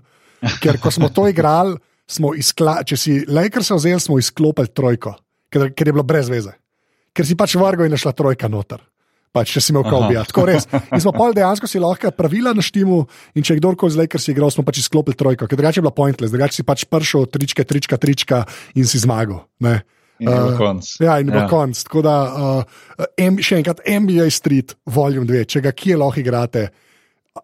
Ker 0.63 0.79
ko 0.83 0.93
smo 0.95 1.09
to 1.11 1.27
igrali, 1.31 1.79
smo 2.07 2.33
izkla, 2.39 2.81
če 2.87 2.99
si 3.01 3.15
Lakers 3.27 3.73
vzel, 3.75 3.99
smo 4.03 4.19
izklopili 4.21 4.71
trojko, 4.71 5.17
ker, 5.51 5.71
ker 5.75 5.91
je 5.91 5.95
bilo 5.97 6.07
brez 6.07 6.31
veze. 6.31 6.55
Ker 7.17 7.27
si 7.27 7.39
pač 7.39 7.57
vrgo 7.59 7.87
in 7.87 7.97
je 7.97 8.03
šla 8.03 8.13
trojka 8.15 8.51
noter. 8.53 8.83
Pač, 9.37 9.51
če 9.53 9.61
si 9.61 9.73
imel 9.73 9.85
kobija, 9.85 10.23
tako 10.25 10.47
res. 10.49 10.65
In 10.95 11.03
smo 11.03 11.13
pol 11.13 11.35
dejansko 11.37 11.69
si 11.69 11.81
lahko 11.83 12.09
pravila 12.17 12.55
naštemu, 12.57 13.03
in 13.37 13.45
če 13.45 13.57
je 13.57 13.61
kdorkoli 13.61 13.93
z 13.93 14.01
Lakers 14.01 14.31
igral, 14.33 14.53
smo 14.53 14.65
pač 14.65 14.81
izklopili 14.81 15.19
trojko, 15.19 15.49
ker 15.49 15.61
drugače 15.61 15.83
je 15.83 15.85
bila 15.85 15.93
pointless, 15.93 16.33
drugače 16.33 16.57
si 16.57 16.65
pač 16.65 16.87
pršel 16.89 17.27
tričke, 17.29 17.67
trička, 17.69 17.99
trička 18.01 18.39
in 18.79 18.89
si 18.89 19.03
zmagal. 19.03 19.43
Ne. 19.61 19.83
In 20.19 20.29
Uh, 20.29 20.55
konc. 20.57 20.85
Ja, 21.01 21.19
in 21.19 21.27
bo 21.27 21.37
Ja. 21.37 21.43
ja. 21.43 21.49
konc. 21.49 21.83
Tako 21.83 22.03
da, 22.03 22.15
uh, 22.25 22.63
M, 23.19 23.37
še 23.39 23.57
enkrat, 23.57 23.81
NBA 23.85 24.31
Street, 24.31 24.77
Volume 24.87 25.27
2, 25.27 25.45
če 25.47 25.61
ga 25.61 25.73
kje 25.73 25.97
lahko 25.97 26.21
igrate. 26.21 26.69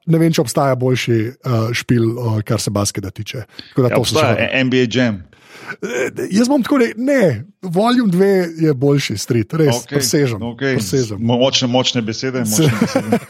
Ne 0.07 0.17
vem, 0.19 0.33
če 0.33 0.41
obstaja 0.41 0.75
boljši 0.75 1.19
uh, 1.45 1.69
špil, 1.71 2.07
uh, 2.13 2.39
kar 2.43 2.57
se 2.59 2.71
basketa 2.71 3.11
tiče. 3.11 3.43
Tako 3.69 3.83
da 3.83 3.89
Ja, 3.89 3.95
še 3.95 4.01
obstaja 4.01 4.33
hotel. 4.33 4.65
NBA 4.65 4.87
Jam. 4.89 5.21
Eh, 5.75 6.09
Jaz 6.31 6.49
bom 6.49 6.61
tako 6.61 6.79
rekel, 6.79 6.97
ne, 6.99 7.21
Volume 7.63 8.09
2 8.11 8.31
je 8.59 8.73
boljši 8.75 9.17
street, 9.17 9.53
res, 9.55 9.77
okay, 9.77 9.95
presežem. 9.95 10.41
okay. 10.43 10.75
presežem. 10.75 11.21
Mo- 11.21 11.37
Močne, 11.39 11.69
močne 11.69 12.01
besede. 12.03 12.41
Močne 12.41 12.73
besede. 12.73 13.21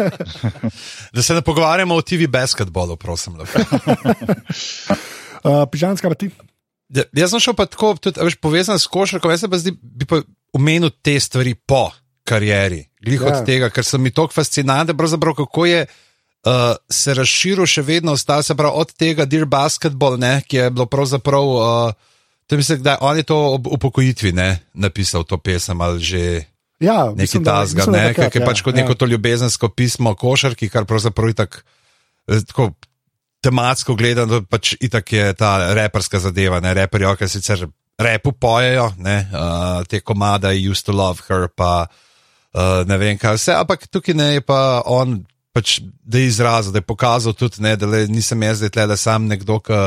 Da 1.15 1.21
se 1.21 1.35
ne 1.35 1.43
pogovarjamo 1.43 1.95
o 1.95 2.01
TV 2.01 2.27
basketbolu, 2.29 2.97
prosim. 2.97 3.35
Uh, 3.37 3.47
Pižanska, 5.71 6.09
pa 6.09 6.15
ti? 6.15 6.31
Ja, 6.93 7.05
jaz 7.17 7.33
sem 7.33 7.41
šel 7.41 7.57
pa 7.57 7.67
tako, 7.67 7.95
tudi, 7.97 8.21
veš, 8.21 8.37
povezan 8.43 8.79
s 8.79 8.87
košarko, 8.91 9.31
jaz 9.33 9.45
se 9.47 9.49
pa 9.49 9.59
zdi, 9.59 9.73
bi 9.81 10.05
pa 10.09 10.21
omenil 10.53 10.93
te 11.03 11.17
stvari 11.21 11.55
po 11.55 11.87
karieri. 12.29 12.85
Glih 13.03 13.21
ja. 13.21 13.29
Ja. 13.29 13.39
od 13.39 13.47
tega, 13.49 13.71
ker 13.73 13.85
so 13.85 13.99
mi 13.99 14.13
tako 14.13 14.35
fascinantne, 14.37 14.97
pravzaprav 14.97 15.35
kako 15.41 15.67
je. 15.67 15.87
Uh, 16.43 16.75
se 16.91 17.15
razširil 17.15 17.69
še 17.71 17.85
vedno, 17.87 18.17
ostal 18.19 18.43
se 18.43 18.57
pravi 18.59 18.75
od 18.75 18.91
tega 18.99 19.23
Dear 19.31 19.45
Basketball, 19.47 20.17
ne, 20.19 20.41
ki 20.43 20.57
je 20.57 20.71
bilo 20.75 20.89
pravzaprav, 20.91 21.51
uh, 21.55 21.93
to 22.51 22.59
mislim, 22.59 22.81
da 22.83 22.97
on 23.01 23.17
je 23.17 23.23
to 23.23 23.37
ob 23.55 23.69
upokojitvi 23.71 24.33
ne, 24.35 24.49
napisal 24.75 25.23
to 25.23 25.39
pesem 25.39 25.81
ali 25.81 26.03
že 26.03 26.23
Ja, 26.83 27.13
neki 27.15 27.39
da- 27.39 27.63
tasga, 27.63 27.87
da 27.87 27.93
ne, 27.93 28.15
ki 28.15 28.27
je 28.27 28.43
ja, 28.43 28.47
pač 28.47 28.63
kot 28.67 28.75
ja. 28.75 28.83
neko 28.83 28.95
to 28.99 29.07
ljubezensko 29.07 29.69
pismo 29.71 30.17
košarki, 30.19 30.67
kar 30.69 30.85
pravzaprav 30.85 31.31
je 31.31 31.35
tako, 31.35 31.63
eh, 32.27 32.43
tako 32.43 32.73
tematsko 33.43 33.97
gledano, 33.99 34.43
pač 34.47 34.77
itak 34.81 35.13
je 35.13 35.33
ta 35.35 35.75
reperska 35.75 36.21
zadeva, 36.23 36.61
ne, 36.63 36.75
reperi, 36.79 37.09
ki 37.19 37.29
sicer 37.29 37.67
repu 38.03 38.33
pojejo, 38.33 38.93
ne, 39.03 39.19
uh, 39.29 39.83
te 39.89 40.01
komada 40.01 40.53
used 40.55 40.87
to 40.87 40.95
love 40.97 41.27
her, 41.29 41.49
pa 41.51 41.87
uh, 41.87 42.83
ne 42.89 42.99
vem 42.99 43.19
kaj 43.19 43.37
vse, 43.39 43.57
ampak 43.59 43.89
tukaj 43.91 44.17
ne 44.19 44.33
je 44.37 44.47
pa 44.47 44.83
on. 44.87 45.23
Pač, 45.53 45.83
da 45.85 46.17
je 46.17 46.31
izrazil, 46.31 46.73
da 46.73 46.81
je 46.81 46.89
pokazal 46.89 47.35
tudi, 47.37 47.61
ne, 47.61 47.75
da 47.77 47.85
le, 47.85 48.07
nisem 48.09 48.41
jaz, 48.41 48.63
zdaj 48.63 48.71
tle, 48.73 48.87
da 48.89 48.97
sem 48.97 49.27
nekdo, 49.29 49.59
ki 49.61 49.81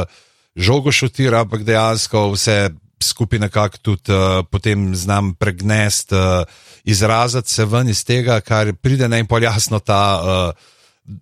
žogo 0.61 0.91
šutira, 0.93 1.39
ampak 1.41 1.63
dejansko 1.65 2.27
vse 2.35 2.69
skupaj 3.01 3.39
nekako 3.39 3.81
tudi 3.81 4.13
uh, 4.13 4.43
potem 4.45 4.91
znam 4.95 5.33
pregnest, 5.33 6.13
uh, 6.13 6.45
izraziti 6.85 7.49
se 7.49 7.65
ven 7.65 7.89
iz 7.89 8.03
tega, 8.05 8.37
kar 8.45 8.75
pride 8.77 9.09
na 9.09 9.17
en 9.17 9.25
pol 9.25 9.43
jasno 9.43 9.81
ta 9.81 10.01
uh, 10.21 10.69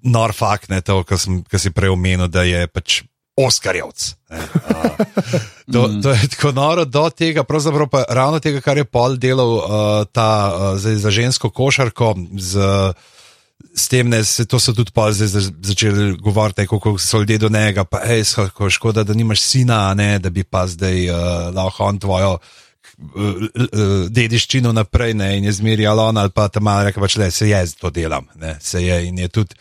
nor 0.04 0.34
fakt, 0.34 0.70
ne 0.70 0.82
to, 0.82 1.02
kar, 1.04 1.20
si 1.60 1.72
prej 1.72 1.94
omenil, 1.94 2.28
da 2.32 2.44
je 2.48 2.68
pač 2.68 3.02
Oskarjevc. 3.34 4.14
ne. 4.30 4.38
Uh, 4.38 4.94
to, 5.74 5.88
to 6.04 6.14
je 6.14 6.28
tako 6.36 6.52
noro 6.54 6.86
do 6.86 7.08
tega, 7.10 7.44
pravzaprav 7.44 7.90
pa 7.90 8.04
ravno 8.10 8.40
tega, 8.40 8.62
kar 8.62 8.78
je 8.78 8.86
pol 8.86 9.18
delal 9.18 9.58
uh, 9.58 9.66
ta 10.12 10.30
uh, 10.54 10.62
za, 10.78 10.94
za 10.98 11.12
žensko 11.12 11.50
košarko. 11.50 12.16
Z, 12.38 12.62
S 13.74 13.88
tem, 13.90 14.06
ne, 14.10 14.20
se, 14.22 14.44
to 14.46 14.60
so 14.60 14.74
tudi 14.76 14.92
pa 14.94 15.08
zdaj 15.10 15.28
za- 15.34 15.50
začeli 15.64 16.18
govoriti, 16.22 16.68
kako 16.68 16.98
so 17.02 17.24
ljudje 17.24 17.38
do 17.38 17.50
njega, 17.50 17.86
pa 17.86 18.04
kako 18.36 18.70
škoda, 18.70 19.04
da 19.04 19.14
nimaš 19.14 19.42
sina, 19.42 19.94
ne, 19.98 20.20
da 20.20 20.30
bi 20.30 20.44
pa 20.44 20.68
zdaj 20.68 21.10
uh, 21.10 21.18
lahko 21.56 21.88
on 21.90 21.98
tvojo 22.00 22.34
uh, 22.34 22.63
dediščino 24.10 24.72
naprej, 24.76 25.14
ne, 25.18 25.30
in 25.38 25.48
je 25.48 25.56
zmerjal 25.60 26.00
on 26.00 26.18
ali 26.18 26.34
pa 26.36 26.48
tam 26.52 26.68
rekel, 26.68 27.02
pač 27.04 27.18
le, 27.18 27.32
se 27.32 27.50
je, 27.50 27.62
to 27.80 27.90
delam, 27.90 28.28
ne, 28.36 28.58
se 28.62 28.84
je 28.84 29.00
in 29.08 29.18
je 29.24 29.28
tudi, 29.28 29.56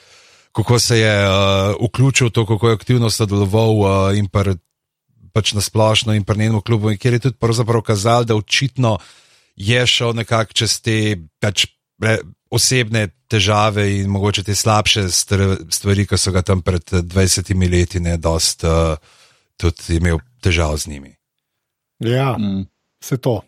kako 0.53 0.79
se 0.79 0.99
je 0.99 1.15
uh, 1.29 1.75
vključil 1.89 2.31
to, 2.31 2.47
kako 2.47 2.69
je 2.69 2.75
aktivno 2.75 3.11
sodeloval 3.11 3.81
uh, 3.81 4.19
in 4.19 4.29
pa 4.29 4.45
pač 5.33 5.55
na 5.57 5.65
splošno 5.65 6.15
in 6.15 6.25
pri 6.25 6.39
njenem 6.39 6.61
klubu, 6.61 6.91
in 6.91 6.99
kjer 6.99 7.15
je 7.15 7.25
tudi 7.29 7.41
pravzaprav 7.41 7.83
kazal, 7.83 8.25
da 8.25 8.37
očitno 8.37 8.99
je 9.57 9.87
šel 9.87 10.13
nekako 10.15 10.53
čez 10.53 10.81
te 10.81 11.17
pač, 11.41 11.67
re, 12.03 12.19
osebne 12.53 13.09
težave 13.33 13.87
in 13.97 14.11
mogoče 14.13 14.45
te 14.45 14.55
slabše 14.55 15.07
stvari, 15.09 16.07
ki 16.07 16.19
so 16.21 16.33
ga 16.33 16.43
tam 16.43 16.61
pred 16.63 16.85
eh, 16.93 17.01
20 17.01 17.71
leti, 17.71 18.01
ne, 18.01 18.19
dost 18.21 18.65
uh, 18.65 18.97
tudi 19.57 19.97
imel 19.97 20.21
težav 20.45 20.77
z 20.77 20.93
njimi. 20.93 21.17
Ja, 22.03 22.37
Mm. 22.39 22.72
Se 23.03 23.19
to. 23.19 23.41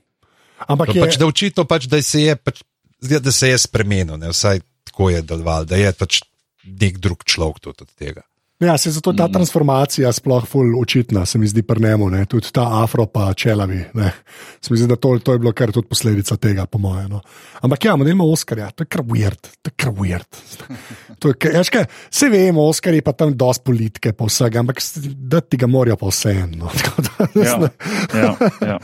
Ampak 0.66 0.92
Pa 0.92 0.98
je, 0.98 1.02
Pač, 1.06 1.18
da 1.18 1.26
očitno 1.26 1.64
pač, 1.68 1.88
da 1.90 2.02
se 2.02 2.22
je, 2.22 2.36
pač, 2.36 2.62
da 3.00 3.32
se 3.32 3.48
je 3.50 3.58
spremenil, 3.58 4.16
ne, 4.20 4.30
vsaj 4.32 4.62
tako 4.90 5.10
je 5.10 5.24
deloval, 5.26 5.66
da 5.66 5.76
je 5.76 5.90
pač 5.98 6.22
nek 6.64 7.02
drug 7.02 7.24
človek 7.26 7.60
tudi 7.60 7.82
od 7.82 7.90
tega. 7.98 8.22
ja, 8.62 8.78
se 8.78 8.90
zato 8.94 9.12
ta 9.12 9.26
transformacija 9.28 10.12
sploh 10.12 10.46
ful 10.48 10.78
očitna, 10.80 11.26
se 11.26 11.38
mi 11.38 11.46
zdi 11.50 11.62
pri 11.66 11.82
njemu, 11.82 12.06
ne, 12.10 12.22
tudi 12.30 12.52
ta 12.52 12.64
afro 12.82 13.06
pa 13.06 13.34
čelavi. 13.34 13.80
Ne. 13.98 14.12
Se 14.60 14.72
mi 14.72 14.78
zdi, 14.78 14.86
da 14.88 14.96
to, 14.96 15.18
to 15.18 15.34
je 15.34 15.42
bilo 15.42 15.52
kar 15.52 15.72
tudi 15.72 15.88
posledica 15.90 16.36
tega, 16.36 16.64
po 16.66 16.78
mojem. 16.78 17.10
No. 17.10 17.20
Ampak 17.60 17.84
ja, 17.84 17.96
model 17.96 18.14
ima 18.14 18.24
Oskarja, 18.24 18.70
to 18.70 18.86
je 18.86 18.92
kar 18.94 19.02
weird, 19.02 19.50
to 19.60 19.72
je 19.72 19.76
kar 19.76 19.92
weird. 19.92 20.40
To 21.24 21.30
je, 21.30 21.50
veš 21.54 21.70
kaj, 21.72 21.84
Vse 22.10 22.28
vemo, 22.28 22.66
Oskar 22.68 22.94
je 22.94 23.02
pa 23.02 23.12
tam 23.16 23.30
dosti 23.38 23.64
politike, 23.64 24.12
pa 24.12 24.26
vsega, 24.28 24.60
ampak 24.60 24.80
da 25.16 25.40
ti 25.40 25.56
ga 25.56 25.66
morajo 25.66 25.96
pa 25.96 26.10
vseeno. 26.10 26.70
Da, 27.04 27.28
Ja, 27.34 27.68
ja, 28.14 28.32
ja. 28.60 28.78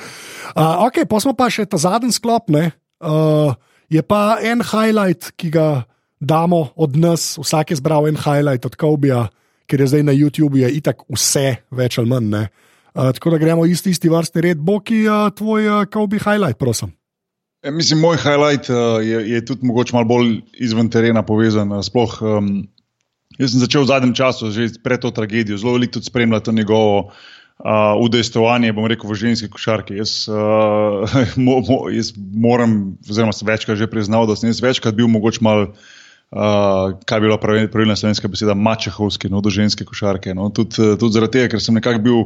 Uh, 0.56 0.86
ok, 0.86 1.04
pa 1.08 1.20
smo 1.22 1.34
pa 1.36 1.50
še 1.52 1.66
ta 1.68 1.78
zadnji 1.80 2.14
sklop. 2.16 2.50
Uh, 2.50 3.54
je 3.90 4.02
pa 4.02 4.38
en 4.42 4.62
highlight, 4.64 5.32
ki 5.38 5.50
ga 5.54 5.68
damo 6.20 6.70
od 6.76 6.96
nas, 7.00 7.34
vsak 7.40 7.72
je 7.72 7.80
zbral 7.80 8.08
en 8.08 8.18
highlight 8.20 8.66
od 8.66 8.76
Kobija, 8.76 9.28
ker 9.70 9.80
je 9.80 9.90
zdaj 9.94 10.04
na 10.04 10.14
YouTubu 10.14 10.60
je 10.60 10.70
itak 10.80 11.06
vse, 11.08 11.62
več 11.72 11.98
ali 11.98 12.10
manj. 12.10 12.48
Uh, 12.90 13.10
tako 13.14 13.34
da 13.34 13.38
gremo 13.38 13.64
isti, 13.70 13.94
isti 13.94 14.10
vrsti 14.10 14.42
red, 14.50 14.58
Boki, 14.58 15.04
uh, 15.06 15.30
tvoj 15.34 15.68
uh, 15.70 15.84
Kobe 15.86 16.18
highlight, 16.18 16.58
prosim. 16.58 16.90
E, 17.62 17.70
mislim, 17.70 18.00
moj 18.00 18.16
highlight 18.16 18.70
uh, 18.72 18.98
je, 19.04 19.20
je 19.30 19.44
tudi 19.44 19.66
mogoče 19.68 19.94
malo 19.94 20.08
bolj 20.08 20.40
izven 20.58 20.88
terena 20.90 21.22
povezan. 21.22 21.70
Sploh, 21.84 22.16
um, 22.24 22.48
jaz 23.38 23.52
sem 23.52 23.62
začel 23.62 23.84
v 23.84 23.90
zadnjem 23.92 24.14
času, 24.16 24.50
že 24.50 24.70
pred 24.82 25.02
to 25.02 25.12
tragedijo, 25.14 25.60
zelo 25.60 25.76
veliko 25.76 25.98
tudi 25.98 26.08
spremljati 26.08 26.56
njegovo 26.56 27.12
uh, 27.64 27.94
udejstvovanje, 28.00 28.72
bom 28.72 28.88
rekel, 28.88 29.10
v 29.10 29.18
ženski 29.20 29.50
košarki. 29.52 29.98
Jaz, 30.00 30.24
uh, 30.32 31.04
mo, 31.44 31.60
mo, 31.60 31.80
jaz 31.92 32.12
moram, 32.16 32.96
oziroma 33.04 33.36
sem 33.36 33.48
večkrat 33.48 33.80
že 33.80 33.90
priznal, 33.90 34.26
da 34.26 34.36
sem 34.36 34.52
večkrat 34.52 34.96
bil 34.96 35.08
mogoče 35.08 35.44
malo. 35.44 35.72
Uh, 36.30 36.94
kaj 37.10 37.18
bi 37.18 37.26
bila 37.26 37.40
pravilna 37.42 37.96
slovenska 37.98 38.28
beseda, 38.30 38.54
mačehovski, 38.54 39.26
no, 39.26 39.40
do 39.42 39.50
ženske 39.50 39.82
košarke. 39.84 40.30
No. 40.34 40.46
Tudi, 40.54 40.94
tudi 40.94 41.16
zaradi 41.16 41.40
tega, 41.40 41.48
ker 41.56 41.62
sem 41.62 41.74
nekako 41.74 42.02
bil 42.04 42.20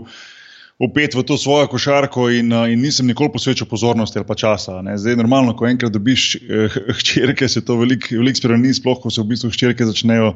opet 0.78 1.14
v 1.14 1.22
to 1.22 1.38
svojo 1.38 1.70
košarko 1.70 2.28
in, 2.34 2.52
in 2.52 2.82
nisem 2.82 3.06
nikoli 3.06 3.30
posvečal 3.32 3.68
pozornosti 3.70 4.18
ali 4.18 4.26
pa 4.26 4.34
časa. 4.34 4.82
Ne. 4.82 4.98
Zdaj, 4.98 5.16
normalno, 5.16 5.54
ko 5.56 5.68
enkrat 5.70 5.94
dobiš 5.94 6.36
eh, 6.36 6.78
hčerke, 7.00 7.48
se 7.48 7.64
to 7.64 7.78
veliko 7.80 8.18
velik 8.18 8.36
spremeni, 8.36 8.74
sploh 8.74 9.00
ko 9.00 9.10
se 9.10 9.22
v 9.22 9.30
bistvu 9.32 9.54
hčerke 9.54 9.86
začnejo. 9.86 10.34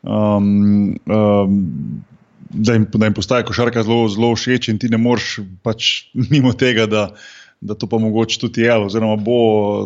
Um, 0.00 0.96
um, 1.04 2.00
Da 2.50 2.74
jim, 2.74 2.86
da 2.90 3.06
jim 3.06 3.14
postaje 3.14 3.44
košarka 3.46 3.82
zelo, 3.86 4.08
zelo 4.10 4.32
všeč, 4.34 4.72
in 4.72 4.78
ti 4.82 4.88
ne 4.90 4.98
moreš 4.98 5.38
pač 5.62 6.10
mimo 6.32 6.52
tega, 6.52 6.86
da, 6.90 7.04
da 7.60 7.76
to 7.78 7.86
pa 7.86 7.98
mogoče 8.00 8.40
tudi 8.40 8.64
je, 8.64 8.74
oziroma 8.86 9.16
bo 9.20 9.36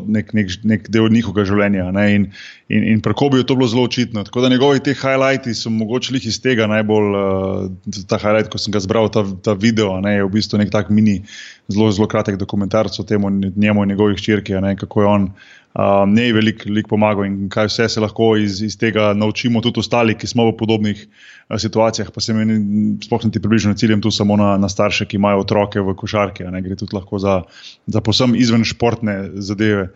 nek, 0.07 0.31
nek, 0.33 0.53
nek 0.65 0.87
del 0.95 1.11
njihovega 1.13 1.45
življenja. 1.51 1.89
In, 2.09 2.29
in, 2.71 2.87
in 2.93 3.03
pri 3.05 3.17
Kobi 3.19 3.43
je 3.43 3.49
to 3.51 3.57
bilo 3.59 3.69
zelo 3.69 3.85
očitno. 3.89 4.23
Tako 4.25 4.45
da 4.45 4.53
njegovi 4.53 4.81
te 4.81 4.95
highlighti 4.95 5.57
so 5.59 5.73
mogoče 5.75 6.15
jih 6.15 6.29
iz 6.31 6.39
tega 6.41 6.69
najbolj, 6.71 7.19
uh, 7.19 7.99
ta 8.09 8.21
highlight, 8.23 8.53
ko 8.53 8.63
sem 8.63 8.73
ga 8.73 8.81
zbral, 8.85 9.11
ta, 9.13 9.27
ta 9.45 9.57
video, 9.59 9.99
ne, 10.05 10.15
je 10.21 10.29
v 10.29 10.33
bistvu 10.39 10.63
nek 10.63 10.71
tak 10.73 10.93
mini, 10.95 11.19
zelo, 11.69 11.91
zelo 11.93 12.09
kratek 12.09 12.39
dokumentarc 12.41 12.97
o 12.97 13.07
tem, 13.09 13.27
njemu 13.57 13.85
in 13.85 13.93
njegovih 13.93 14.23
črki, 14.23 14.57
kako 14.81 15.05
je 15.05 15.11
on 15.11 15.29
uh, 15.75 16.05
ne 16.07 16.29
veliko 16.33 16.69
velik 16.69 16.89
pomagal 16.89 17.27
in 17.27 17.37
kaj 17.53 17.69
vse 17.71 17.89
se 17.89 18.03
lahko 18.03 18.35
iz, 18.41 18.63
iz 18.63 18.77
tega 18.79 19.13
naučimo, 19.15 19.63
tudi 19.65 19.83
ostali, 19.83 20.17
ki 20.19 20.31
smo 20.31 20.47
v 20.51 20.57
podobnih 20.59 21.05
uh, 21.05 21.59
situacijah. 21.59 22.11
Pa 22.15 22.23
se 22.23 22.35
mi 22.35 22.59
sploh 23.05 23.25
ne 23.27 23.31
ti 23.35 23.43
približno 23.43 23.75
ciljem 23.75 24.03
tu 24.03 24.11
samo 24.15 24.37
na, 24.41 24.55
na 24.59 24.69
starše, 24.69 25.09
ki 25.11 25.19
imajo 25.21 25.45
otroke 25.45 25.81
v 25.81 25.97
košarki, 25.99 26.47
ne 26.51 26.63
gre 26.63 26.79
tudi 26.79 26.97
lahko 26.97 27.19
za, 27.19 27.43
za 27.87 28.01
posebno 28.01 28.39
izven 28.39 28.65
športne 28.65 29.19
zadeve. 29.35 29.91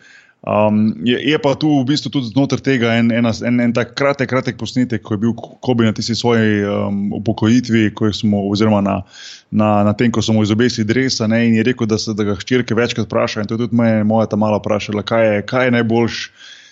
Um, 0.47 0.95
je, 1.05 1.19
je 1.19 1.39
pa 1.43 1.55
tu 1.59 1.67
v 1.67 1.85
bistvu 1.85 2.13
tudi 2.15 2.31
znotraj 2.31 2.63
tega 2.63 2.93
en, 2.95 3.11
en, 3.11 3.27
en, 3.27 3.57
en 3.61 3.73
tak 3.75 3.97
kratek, 3.99 4.29
kratek 4.31 4.57
posnetek, 4.57 5.03
ko 5.03 5.17
je 5.17 5.23
bil 5.25 5.33
Kobi 5.35 5.83
na 5.83 5.91
tisti 5.93 6.15
svoji 6.15 6.63
um, 6.63 7.11
upokojitvi, 7.19 7.91
smo, 8.15 8.45
oziroma 8.47 8.79
na, 8.81 9.03
na, 9.51 9.83
na 9.83 9.93
tem, 9.99 10.13
ko 10.15 10.23
smo 10.23 10.43
izobesili 10.43 10.87
dresa. 10.87 11.27
Ne, 11.27 11.43
in 11.49 11.59
je 11.59 11.67
rekel, 11.67 11.91
da 11.91 11.99
se 11.99 12.15
da 12.15 12.25
ga 12.25 12.39
hčerke 12.39 12.75
večkrat 12.75 13.11
vprašajo. 13.11 13.43
In 13.43 13.51
to 13.51 13.59
je 13.59 13.67
tudi 13.67 13.77
moja, 13.77 14.05
moja 14.05 14.31
ta 14.31 14.39
mala 14.39 14.63
vprašala, 14.63 15.03
kaj 15.03 15.27
je, 15.27 15.43
kaj 15.43 15.67
je 15.67 15.75
najboljš. 15.81 16.23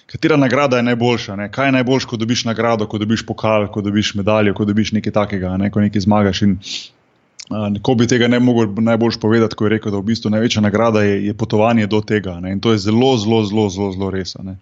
Katera 0.07 0.37
nagrada 0.39 0.79
je 0.79 0.87
najboljša? 0.87 1.37
Ne? 1.37 1.51
Kaj 1.51 1.67
je 1.67 1.73
najboljš, 1.81 2.05
ko 2.07 2.17
dobiš 2.17 2.45
nagrado, 2.47 2.87
ko 2.87 3.03
dobiš 3.03 3.27
pokal, 3.27 3.67
ko 3.67 3.83
dobiš 3.83 4.14
medaljo, 4.14 4.55
ko 4.55 4.64
dobiš 4.64 4.95
nekaj 4.95 5.12
takega, 5.12 5.57
ne? 5.59 5.73
ko 5.75 5.83
nekaj 5.83 6.07
zmagaš. 6.07 6.43
In 6.47 6.59
Ko 7.82 7.94
bi 7.94 8.09
tega 8.11 8.26
ne 8.28 8.40
mogel 8.42 8.72
najbolj 8.82 9.20
povedati, 9.22 9.55
ko 9.55 9.66
je 9.66 9.76
rekel, 9.76 9.92
da 9.94 10.01
v 10.03 10.09
bistvu 10.11 10.30
največja 10.34 10.62
nagrada 10.64 11.05
je, 11.07 11.20
je 11.28 11.34
potovanje 11.34 11.86
do 11.86 12.01
tega. 12.03 12.40
Ne? 12.42 12.57
In 12.57 12.61
to 12.61 12.72
je 12.74 12.82
zelo, 12.82 13.14
zelo, 13.22 13.44
zelo, 13.47 13.68
zelo, 13.70 13.92
zelo 13.94 14.11
res. 14.11 14.34
Ne? 14.42 14.57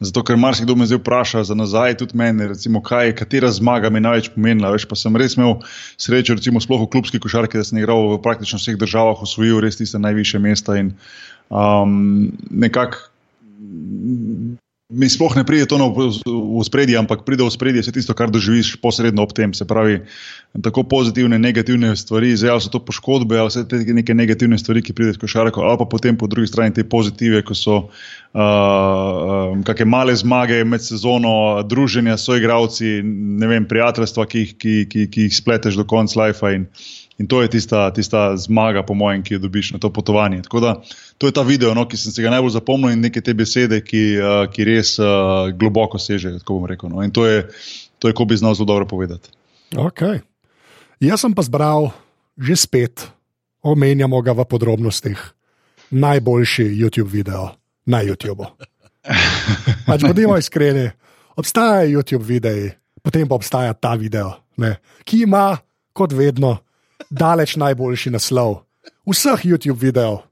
Zato, 0.00 0.22
ker 0.22 0.38
marsikdo 0.38 0.76
me 0.78 0.86
zdaj 0.86 1.00
vpraša 1.00 1.44
za 1.48 1.54
nazaj, 1.58 1.96
tudi 1.98 2.18
meni, 2.18 2.46
recimo, 2.50 2.82
kaj, 2.82 3.12
katera 3.18 3.50
zmaga 3.54 3.90
mi 3.90 4.02
največ 4.02 4.30
pomenila. 4.34 4.70
Veš, 4.74 4.86
pa 4.90 4.98
sem 4.98 5.14
res 5.18 5.34
imel 5.38 5.56
srečo, 5.98 6.34
recimo, 6.38 6.62
sploh 6.62 6.84
v 6.84 6.90
klubski 6.90 7.22
košarki, 7.22 7.58
da 7.58 7.66
sem 7.66 7.78
igral 7.78 8.06
v 8.14 8.20
praktično 8.22 8.58
vseh 8.62 8.78
državah, 8.78 9.22
osvojil 9.26 9.62
res 9.62 9.78
tiste 9.78 9.98
najviše 9.98 10.38
mesta 10.42 10.78
in 10.78 10.92
um, 11.50 12.30
nekako 12.50 13.06
mi 14.88 15.04
sploh 15.04 15.36
ne 15.36 15.44
pride 15.44 15.68
to 15.68 15.76
v 15.76 16.64
spredje, 16.64 16.96
ampak 16.96 17.20
pride 17.28 17.44
v 17.44 17.52
spredje 17.52 17.84
vse 17.84 17.92
tisto, 17.92 18.16
kar 18.16 18.32
doživiš 18.32 18.80
posredno 18.80 19.20
ob 19.20 19.36
tem. 19.36 19.52
Se 19.52 19.68
pravi, 19.68 20.00
tako 20.64 20.80
pozitivne, 20.88 21.36
negativne 21.36 21.92
stvari, 21.92 22.32
zdaj 22.32 22.50
ali 22.56 22.64
so 22.64 22.72
to 22.72 22.80
poškodbe, 22.80 23.36
ali 23.36 23.52
vse 23.52 23.68
te 23.68 23.84
neke 23.84 24.16
negativne 24.16 24.56
stvari, 24.56 24.80
ki 24.80 24.96
pridejo 24.96 25.20
skozi 25.20 25.32
šarko, 25.36 25.60
ali 25.60 25.76
pa 25.76 25.84
potem 25.84 26.16
po 26.16 26.24
drugi 26.24 26.48
strani 26.48 26.72
te 26.72 26.88
pozitive, 26.88 27.44
ko 27.44 27.52
so 27.52 27.76
uh, 27.84 28.40
um, 29.52 29.60
kakšne 29.60 29.84
male 29.84 30.16
zmage 30.16 30.64
med 30.64 30.80
sezono, 30.80 31.60
druženja 31.68 32.16
s 32.16 32.24
soigravci, 32.24 33.04
ne 33.04 33.44
vem, 33.44 33.68
prijateljstva, 33.68 34.24
ki, 34.24 34.46
ki, 34.56 34.74
ki, 34.88 35.04
ki 35.12 35.28
jih 35.28 35.36
spleteš 35.36 35.76
do 35.76 35.84
konca 35.84 36.16
life. 36.16 36.40
In 36.48 36.64
to 37.26 37.42
je 37.42 37.50
tista, 37.50 37.90
tista 37.90 38.36
zmaga, 38.36 38.84
po 38.86 38.94
mojem, 38.94 39.24
ki 39.26 39.34
jo 39.34 39.38
dobiš 39.42 39.72
na 39.74 39.78
to 39.82 39.90
potovanje. 39.90 40.42
Tako 40.42 40.60
da 40.60 40.74
to 41.18 41.26
je 41.26 41.34
ta 41.34 41.42
video, 41.42 41.74
no, 41.74 41.88
ki 41.88 41.98
sem 41.98 42.14
se 42.14 42.22
ga 42.22 42.30
najbolj 42.30 42.54
zapomnil 42.54 42.94
in 42.94 43.02
neke 43.02 43.20
te 43.20 43.34
besede, 43.34 43.80
ki, 43.82 44.02
uh, 44.22 44.44
ki 44.52 44.66
res 44.68 44.94
uh, 45.02 45.50
globoko 45.50 45.98
sežejo. 45.98 46.38
No. 46.86 47.02
In 47.02 47.10
to 47.10 47.26
je, 47.26 47.42
to 47.98 48.08
je, 48.08 48.14
ko 48.14 48.24
bi 48.24 48.38
znal 48.38 48.54
zelo 48.54 48.70
dobro 48.70 48.86
povedati. 48.86 49.34
Okay. 49.74 50.22
Jaz 51.02 51.26
sem 51.26 51.34
pa 51.34 51.42
zbral 51.42 51.90
že 52.38 52.54
spet, 52.54 53.02
omenjamo 53.66 54.22
ga 54.22 54.30
v 54.30 54.46
podrobnostih, 54.46 55.18
najboljši 55.90 56.70
YouTube 56.70 57.10
video 57.10 57.58
na 57.82 57.98
YouTubu. 58.06 58.46
Pač 59.88 60.06
bodimo 60.06 60.38
iskreni, 60.38 60.86
obstajajo 61.34 61.98
YouTube 61.98 62.22
videi, 62.22 62.70
potem 63.02 63.26
pa 63.26 63.34
obstaja 63.34 63.74
ta 63.74 63.98
video, 63.98 64.38
ne, 64.54 64.78
ki 65.02 65.26
ima, 65.26 65.58
kot 65.90 66.14
vedno, 66.14 66.62
daleč 67.10 67.56
najboljši 67.56 68.10
naslov 68.10 68.64
vseh 69.08 69.44
YouTube 69.44 69.80
videov, 69.80 70.22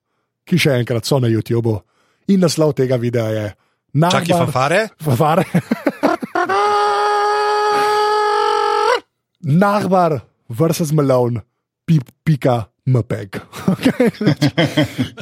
ki 0.45 0.59
še 0.61 0.79
enkrat 0.81 1.05
so 1.09 1.19
na 1.21 1.29
YouTubu. 1.33 1.81
In 2.33 2.41
naslov 2.43 2.75
tega 2.77 2.97
videa 3.01 3.29
je: 3.33 3.55
Čakaj, 3.97 4.47
fafare? 4.47 4.89
Fafare. 5.01 5.45
Nahbar 9.47 10.21
versus 10.49 10.93
Malone, 10.93 11.41
pika, 11.87 12.67
mpeg. 12.87 13.41
Okay? 13.77 14.09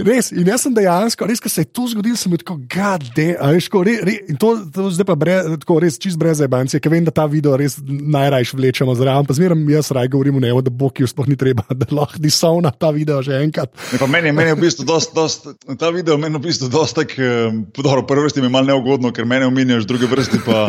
res, 0.05 0.29
in 0.37 0.47
jaz 0.47 0.63
sem 0.67 0.75
dejansko, 0.77 1.27
res, 1.27 1.41
ko 1.43 1.51
se 1.51 1.65
je 1.65 1.69
to 1.75 1.87
zgodilo, 1.91 2.17
sem 2.19 2.33
tako, 2.39 2.59
gade, 2.71 3.27
veš, 3.41 3.69
ko, 3.73 3.81
re, 3.87 3.97
re, 4.05 4.15
in 4.31 4.39
to, 4.41 4.53
to 4.73 4.91
zdaj 4.95 5.09
pa 5.09 5.17
bre, 5.19 5.37
tako, 5.63 5.79
res 5.83 5.97
čist 6.01 6.21
brez 6.21 6.43
ebancije, 6.45 6.81
ker 6.83 6.93
vem, 6.93 7.07
da 7.07 7.15
ta 7.15 7.25
video 7.31 7.57
res 7.59 7.79
najrajš 7.83 8.53
vlečemo 8.59 8.95
zraven, 8.99 9.27
pa 9.27 9.37
zmeraj 9.37 9.65
jaz 9.73 9.91
raj 9.97 10.11
govorim, 10.13 10.39
ne, 10.45 10.53
da 10.65 10.73
bo 10.73 10.91
ki 10.93 11.09
sploh 11.09 11.31
ni 11.31 11.39
treba, 11.41 11.65
da 11.73 11.89
lahko 11.91 12.21
disovna 12.23 12.71
ta 12.71 12.93
video 12.95 13.21
že 13.25 13.41
enkrat. 13.41 13.73
Ne, 13.95 14.01
meni, 14.13 14.35
meni 14.37 14.53
je 14.53 14.59
v 14.59 14.63
bistvu 14.67 14.87
dost, 14.89 15.17
dost, 15.17 15.49
ta 15.81 15.91
video 15.95 16.19
meni 16.21 16.39
v 16.39 16.45
bistvu 16.45 16.71
dost 16.73 17.01
tak, 17.01 17.17
dobro, 17.17 18.05
prvi 18.07 18.29
vrsti 18.29 18.45
mi 18.45 18.51
je 18.51 18.55
malo 18.55 18.71
neugodno, 18.71 19.13
ker 19.17 19.27
mene 19.29 19.49
omenjaš, 19.51 19.89
druge 19.89 20.11
vrsti 20.11 20.45
pa 20.47 20.69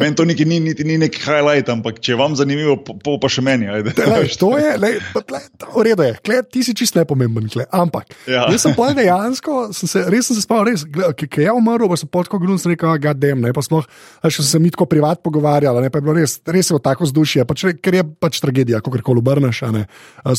meni 0.00 0.16
to 0.16 0.24
niti 0.24 0.48
ni, 0.48 0.60
niti 0.64 0.88
ni 0.88 0.98
neki 0.98 1.22
highlight, 1.22 1.68
ampak 1.72 2.00
če 2.02 2.16
vam 2.18 2.34
zanimivo, 2.38 2.80
po, 2.80 3.18
pa 3.20 3.30
še 3.30 3.44
meni. 3.44 3.68
Ajde, 3.70 3.94
lej, 4.14 4.32
to 4.40 4.54
je, 4.58 4.74
lej, 4.80 4.98
lej, 5.20 5.46
v 5.68 5.86
redu 5.86 6.08
je 6.08 6.14
kle, 6.30 6.40
ti 6.46 6.62
si 6.66 6.74
čist 6.76 6.94
nepomemben. 6.94 7.48
Kle. 7.50 7.66
Ampak, 7.74 8.14
ja. 8.30 8.46
jaz 8.52 8.64
sem 8.64 8.74
povedal 8.76 9.02
dejansko, 9.02 9.56
sem 9.74 9.90
se, 9.90 10.04
res 10.12 10.30
sem 10.30 10.38
se 10.38 10.44
spomnil, 10.44 10.70
res, 10.70 10.86
ki 11.18 11.44
je 11.44 11.54
umrl, 11.54 11.88
pa 11.90 11.98
sem 11.98 12.10
pot 12.10 12.28
tako 12.28 12.40
grunil, 12.42 12.60
rekel, 12.70 12.94
da 13.18 13.32
je 13.32 13.38
ne, 13.38 13.52
pa 13.56 13.64
smo, 13.64 13.82
še 14.22 14.44
sem 14.44 14.48
se 14.52 14.62
mi 14.62 14.72
tako 14.72 14.86
privat 14.90 15.22
pogovarjal, 15.24 15.82
ne, 15.82 15.90
pa 15.90 15.98
je 15.98 16.06
bilo 16.06 16.16
res, 16.18 16.38
res 16.46 16.70
je 16.70 16.76
bilo 16.76 16.82
tako 16.84 17.10
zdušje, 17.10 17.46
pač, 17.48 17.66
ker 17.82 18.00
je 18.00 18.06
pač 18.22 18.40
tragedija, 18.44 18.82
kako 18.84 19.02
koli 19.10 19.24
obrneš. 19.24 19.64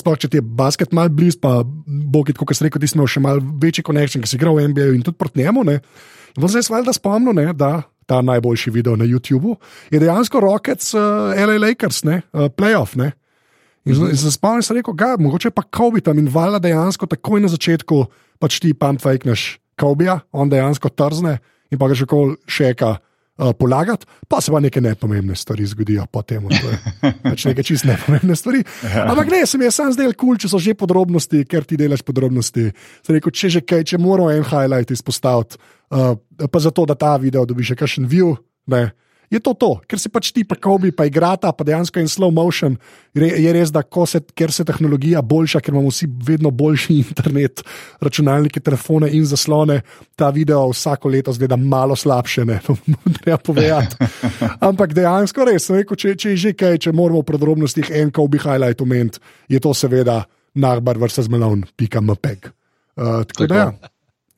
Sploh, 0.02 0.18
če 0.20 0.32
ti 0.32 0.39
je 0.39 0.46
basket 0.46 0.96
mal 0.96 1.12
blizu, 1.12 1.42
pa 1.44 1.60
bogit, 1.66 2.39
kot 2.39 2.56
si 2.56 2.68
rekel, 2.68 2.82
ti 2.82 2.92
si 2.92 2.98
imel 2.98 3.10
še 3.12 3.24
mal 3.24 3.42
večji 3.42 3.86
konekšen, 3.86 4.24
ki 4.24 4.32
si 4.32 4.39
igral 4.39 4.58
v 4.58 4.72
NBA 4.72 4.92
in 4.98 5.06
tudi 5.06 5.20
proti 5.20 5.44
njemu. 5.44 5.68
Ne. 5.68 5.82
In 6.38 6.48
zdaj 6.48 6.68
sem 6.68 6.78
valjda 6.78 6.96
spomnil, 6.96 7.36
ne, 7.36 7.50
da 7.58 7.82
ta 8.12 8.22
najboljši 8.22 8.72
video 8.72 8.96
na 8.96 9.06
YouTubu 9.06 9.56
je 9.92 10.00
dejansko 10.00 10.39
Rockets, 10.39 10.94
uh, 10.94 11.02
LA 11.36 11.58
Lakers, 11.68 12.04
ne, 12.04 12.22
uh, 12.34 12.50
playoff. 12.52 12.98
Ne. 13.00 13.12
In 13.86 13.96
mm 13.96 14.02
-hmm. 14.02 14.14
za 14.14 14.32
spomnim 14.32 14.64
se 14.64 14.74
rekel, 14.74 14.94
da 14.94 15.16
mogoče 15.20 15.50
pa 15.50 15.64
tam 16.04 16.20
in 16.20 16.30
vala 16.30 16.60
dejansko 16.60 17.06
takoj 17.06 17.42
na 17.42 17.48
začetku, 17.48 18.06
pač 18.40 18.60
ti 18.60 18.74
pam 18.74 18.98
fejkneš 18.98 19.60
Kobija, 19.80 20.20
on 20.32 20.50
dejansko 20.50 20.90
trzne 20.90 21.38
in 21.72 21.80
pa 21.80 21.88
ga 21.88 21.94
že 21.94 22.06
kol 22.06 22.36
šeka. 22.48 22.98
Uh, 23.42 23.56
polagati, 23.60 24.06
pa 24.28 24.42
se 24.42 24.52
pa 24.52 24.60
neke 24.60 24.82
nepomembne 24.82 25.36
stvari 25.36 25.66
zgodijo 25.66 26.06
po 26.12 26.22
tem. 26.22 26.44
Pač 27.32 27.46
nekaj 27.46 27.64
čist 27.64 27.86
nepomembne 27.86 28.36
stvari. 28.36 28.64
Ja. 28.84 29.08
Ampak 29.10 29.32
ne, 29.32 29.46
sem 29.46 29.62
jaz 29.62 29.76
sam 29.76 29.94
zdaj 29.94 30.14
kul, 30.14 30.38
če 30.38 30.50
so 30.52 30.60
že 30.60 30.76
podrobnosti, 30.78 31.46
ker 31.50 31.64
ti 31.64 31.78
delaš 31.80 32.04
podrobnosti. 32.06 32.70
Rekel, 33.08 33.32
če 33.32 33.50
že 33.50 33.62
kaj, 33.66 33.84
če 33.84 33.98
moramo 33.98 34.30
en 34.30 34.44
highlight 34.44 34.92
izpostaviti, 34.92 35.58
uh, 35.90 36.14
pa 36.52 36.60
zato, 36.60 36.86
da 36.86 36.94
ta 36.94 37.18
video 37.18 37.46
dobi 37.46 37.64
še 37.64 37.76
kakšen 37.76 38.06
view, 38.06 38.36
ne, 38.68 38.92
je 39.32 39.40
to 39.40 39.54
to, 39.56 39.70
ker 39.88 40.00
se 40.00 40.10
pač 40.12 40.34
ti, 40.36 40.44
pa 40.44 40.58
Kobe, 40.60 40.92
pa 40.92 41.06
igrata, 41.08 41.54
pa 41.56 41.64
dejansko 41.64 42.02
je 42.02 42.12
slow 42.12 42.34
motion. 42.36 42.76
Je 43.16 43.54
res, 43.56 43.72
da 43.72 43.84
se, 44.08 44.20
ker 44.36 44.52
se 44.52 44.66
tehnologija 44.68 45.22
boljša, 45.24 45.62
ker 45.64 45.72
imamo 45.74 45.90
vsi 45.90 46.10
vedno 46.28 46.52
boljši 46.52 46.98
internet, 47.04 47.64
računalnike, 48.04 48.60
telefone 48.60 49.10
in 49.16 49.24
zaslone, 49.26 49.82
ta 50.20 50.30
video 50.36 50.68
vsako 50.70 51.10
leto 51.10 51.34
zgleda 51.34 51.56
malo 51.56 51.96
slabše, 51.96 52.46
ne 52.46 52.60
treba 53.22 53.38
povedati. 53.38 53.96
Ampak 54.70 54.94
dejansko 54.94 55.48
res, 55.48 55.70
rekel, 55.72 55.96
če, 55.96 56.16
če 56.16 56.36
je 56.36 56.44
že 56.46 56.54
kaj, 56.54 56.78
če 56.88 56.92
moramo 56.92 57.24
v 57.24 57.32
podrobnostih 57.32 57.92
en 57.96 58.12
Kobe 58.12 58.42
highlight 58.44 58.84
omeniti, 58.84 59.24
je 59.48 59.64
to 59.64 59.74
seveda. 59.74 60.26
nahbar 60.52 60.98
vrsta 61.00 61.24
zmelon, 61.24 61.62
pika 61.80 62.02
mpeg. 62.04 62.50
Uh, 63.00 63.24
tako 63.24 63.48
da, 63.48 63.56
ja. 63.56 63.92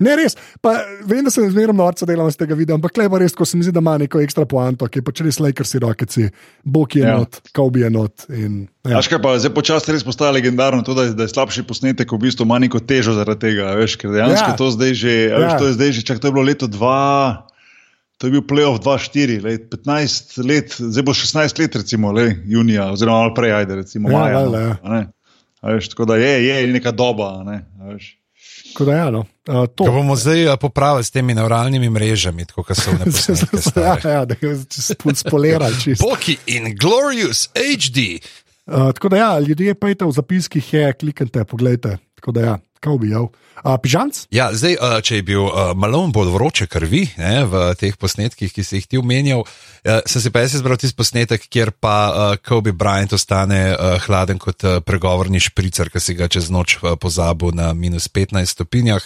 Ne, 0.04 0.16
res. 0.16 0.36
Pa, 0.60 0.74
vem, 1.04 1.24
da 1.24 1.32
se 1.32 1.46
zmerno 1.46 1.74
norca 1.76 2.06
delam 2.06 2.28
iz 2.28 2.36
tega 2.36 2.54
videa, 2.54 2.76
ampak 2.76 2.98
le 2.98 3.08
pa 3.08 3.20
res, 3.20 3.32
ko 3.34 3.46
se 3.46 3.56
mi 3.56 3.64
zdi, 3.64 3.72
da 3.72 3.80
ima 3.80 3.96
neko 3.98 4.20
ekstra 4.20 4.44
poanto, 4.46 4.86
ki 4.86 5.00
je 5.00 5.04
pač 5.04 5.22
res 5.22 5.40
Lakersi 5.40 5.80
rokeci, 5.80 6.28
Bok 6.66 6.96
je 6.96 7.04
Ja. 7.04 7.16
not, 7.18 7.40
Kobe 7.52 7.80
je 7.80 7.90
not. 7.90 8.26
In, 8.30 8.58
ja. 8.84 8.98
Veš 8.98 9.08
kaj 9.08 9.22
pa 9.22 9.38
zdaj 9.38 9.54
počasi 9.54 9.92
res 9.92 10.04
postaja 10.04 10.32
legendarno, 10.32 10.82
to, 10.82 10.94
da, 10.94 11.04
je- 11.04 11.14
da 11.14 11.24
je 11.24 11.32
slabši 11.32 11.64
posnetek 11.64 12.08
v 12.08 12.20
bistvu 12.20 12.44
ima 12.44 12.60
neko 12.60 12.80
težo 12.80 13.14
zaradi 13.14 13.40
tega. 13.42 13.72
Veš, 13.76 13.96
ker 13.96 14.12
dejansko 14.12 14.50
Ja. 14.50 14.56
to 14.56 14.68
zdaj 14.70 14.92
že, 14.94 15.14
ja. 15.26 15.40
veš, 15.40 15.54
to 15.56 15.66
je 15.66 15.74
zdaj 15.74 15.90
že, 15.92 16.02
čak 16.04 16.20
to 16.20 16.28
je 16.28 16.34
bilo 16.34 16.44
leto 16.44 16.68
2. 16.68 17.48
To 18.20 18.28
je 18.28 18.32
bil 18.32 18.44
playoff 18.44 18.80
2-4, 18.80 19.42
lej, 19.42 19.58
15 19.68 20.38
let, 20.40 20.72
zdaj 20.74 21.04
bo 21.04 21.12
16 21.12 21.60
let, 21.60 21.76
recimo, 21.76 22.12
lej, 22.12 22.38
junija, 22.46 22.92
oziroma 22.92 23.34
prej, 23.34 23.52
ajde, 23.54 23.76
recimo, 23.78 24.08
Ja, 24.08 24.16
maja. 24.18 24.38
valjda, 24.38 24.60
ja. 24.62 24.76
a 24.80 24.88
ne. 24.90 25.02
A 25.60 25.72
Veš, 25.72 25.90
tako 25.90 26.06
da 26.06 26.16
je, 26.16 26.32
je 26.46 26.68
neka 26.68 26.92
doba. 26.92 27.44
Ne. 27.44 27.64
Tako 28.74 28.86
da, 28.86 28.94
ja, 28.94 29.10
no. 29.14 29.20
uh, 29.20 29.66
to. 29.76 29.86
Ko 29.86 29.92
bomo 29.92 30.16
zdaj 30.18 30.58
popravili 30.58 31.04
s 31.04 31.12
temi 31.14 31.36
neuralnimi 31.38 31.90
mrežami, 31.94 32.46
tako 32.50 32.64
kot 32.66 32.80
so 32.80 32.90
v 32.90 32.94
ja, 32.98 33.06
neposrednosti. 33.06 33.80
ja, 34.10 34.26
da 34.26 34.36
je 34.42 35.16
spoliral 35.16 35.76
čisto. 35.84 36.10
Poki 36.10 36.38
in 36.48 36.74
Glorious 36.74 37.52
HD. 37.54 38.18
Uh, 38.66 38.90
tako 38.98 39.14
da, 39.14 39.18
ja, 39.18 39.40
ljudje 39.40 39.76
pejte 39.76 40.06
v 40.10 40.12
zapiskih, 40.12 40.74
je, 40.74 40.94
kliknite, 40.94 41.46
pogledajte. 41.46 41.98
Tako 42.18 42.32
da, 42.32 42.42
ja, 42.42 42.58
kao 42.84 43.00
bi 43.00 43.14
jav. 43.14 43.30
Uh, 43.64 43.78
pižanc? 43.80 44.26
Ja, 44.34 44.50
zdaj, 44.52 44.76
a, 44.76 44.88
če 45.06 45.22
je 45.22 45.24
bil 45.24 45.46
a, 45.48 45.72
malo 45.78 46.02
bolj 46.12 46.34
vroče 46.34 46.68
krvi 46.68 47.06
ne, 47.16 47.46
v 47.48 47.62
teh 47.80 47.96
posnetkih, 48.00 48.52
ki 48.52 48.64
si 48.66 48.82
jih 48.82 48.88
ti 48.92 49.00
omenjal, 49.00 49.46
a, 49.88 50.02
sem 50.10 50.24
si 50.26 50.32
pa 50.34 50.44
jaz 50.44 50.58
izbral 50.58 50.80
tisti 50.82 50.98
posnetek, 51.00 51.48
kjer 51.48 51.72
pa 51.72 51.96
a, 51.96 52.26
Kobe 52.44 52.74
Bryant 52.76 53.16
ostane 53.16 53.62
a, 53.72 53.94
hladen 54.04 54.42
kot 54.42 54.68
a, 54.68 54.80
pregovorni 54.84 55.40
špricer, 55.44 55.94
ki 55.94 56.04
si 56.04 56.18
ga 56.20 56.28
čez 56.28 56.52
noč 56.52 56.82
a, 56.82 56.98
pozabil 57.00 57.56
na 57.56 57.72
minus 57.78 58.10
15 58.12 58.52
stopinjah 58.52 59.06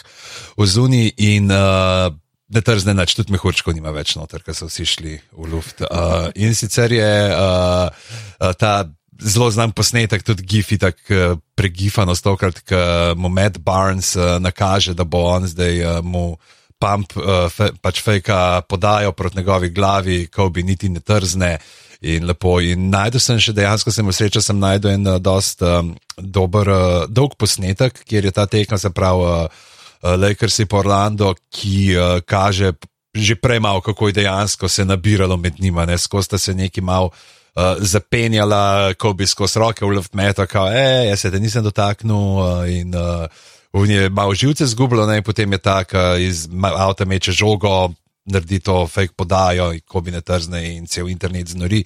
v 0.58 0.66
zuni 0.66 1.06
in 1.14 1.52
a, 1.54 2.10
ne 2.48 2.64
trzne 2.64 2.96
nič, 2.98 3.14
tudi 3.14 3.36
mehurčko 3.36 3.76
nima 3.76 3.94
več 3.94 4.16
noter, 4.18 4.42
ker 4.42 4.56
so 4.56 4.66
vsi 4.66 4.88
šli 4.88 5.18
v 5.38 5.50
luft. 5.52 5.84
A, 5.86 6.32
in 6.34 6.56
sicer 6.58 6.98
je 6.98 7.12
a, 7.30 8.50
ta 8.58 8.72
zelo 9.18 9.50
znan 9.50 9.72
posnetek, 9.72 10.22
tudi 10.22 10.46
Gifi, 10.46 10.78
tako 10.78 11.38
pregifano, 11.58 12.14
stokrat, 12.14 12.62
ki 12.62 12.78
mu 13.18 13.28
Matt 13.28 13.58
Barnes 13.58 14.14
uh, 14.16 14.38
nakaže, 14.42 14.94
da 14.94 15.04
bo 15.04 15.24
on 15.32 15.46
zdaj 15.46 15.82
uh, 15.82 15.98
mu 16.04 16.36
pump, 16.78 17.16
uh, 17.18 17.48
fe, 17.50 17.72
pač 17.82 18.02
fejka 18.04 18.62
podajo 18.68 19.12
proti 19.12 19.40
njegovi 19.40 19.70
glavi, 19.74 20.18
ko 20.26 20.48
bi 20.50 20.62
niti 20.62 20.88
ne 20.88 21.00
trzne. 21.00 21.58
In 21.98 22.28
lepo. 22.28 22.60
In 22.62 22.92
najdel 22.92 23.18
sem 23.18 23.40
še 23.42 23.50
dejansko, 23.56 23.90
sem 23.90 24.06
srečal, 24.14 24.42
sem 24.44 24.58
najdel 24.62 24.92
en 24.92 25.08
uh, 25.08 25.16
dost 25.18 25.64
um, 25.66 25.88
dober, 26.14 26.68
uh, 26.70 27.00
dolg 27.10 27.34
posnetek, 27.34 28.04
kjer 28.06 28.28
je 28.28 28.32
ta 28.36 28.44
tekma, 28.46 28.78
se 28.78 28.92
pravi, 28.94 29.24
uh, 29.26 29.64
uh, 30.04 30.14
Lakers 30.14 30.60
in 30.62 30.70
Orlando, 30.78 31.32
ki 31.50 31.96
uh, 31.96 32.20
kaže 32.22 32.76
že 33.18 33.34
prej 33.34 33.58
malo, 33.58 33.80
kako 33.80 34.08
je 34.08 34.22
dejansko 34.22 34.68
se 34.68 34.84
nabiralo 34.84 35.36
med 35.36 35.58
njima, 35.58 35.86
ne 35.86 35.98
skozi 35.98 36.24
sta 36.24 36.38
se 36.38 36.54
neki 36.54 36.80
malo 36.80 37.10
uh, 37.58 37.82
zapenjala, 37.82 38.94
ko 38.94 39.12
bi 39.18 39.26
skozi 39.26 39.58
roke 39.58 39.84
v 39.84 40.02
metal, 40.12 40.46
kao, 40.46 40.70
e, 40.70 41.08
jaz 41.10 41.20
se 41.20 41.30
te 41.30 41.40
nisem 41.40 41.64
dotaknil 41.64 42.14
uh, 42.14 42.64
in 42.70 42.94
uh, 42.94 43.26
v 43.72 43.86
njej 43.88 44.02
je 44.02 44.10
malo 44.10 44.34
živce 44.34 44.66
zgubilo, 44.66 45.08
in 45.12 45.22
potem 45.22 45.52
je 45.52 45.58
tak 45.58 45.92
uh, 45.94 46.20
iz 46.20 46.46
avta 46.62 47.04
meče 47.04 47.32
žogo, 47.32 47.92
naredi 48.28 48.60
to 48.60 48.86
fake 48.86 49.16
podajo, 49.16 49.72
ko 49.86 50.00
bi 50.00 50.10
ne 50.10 50.20
trzne 50.20 50.76
in 50.76 50.86
cel 50.86 51.08
internet 51.08 51.48
znori. 51.48 51.84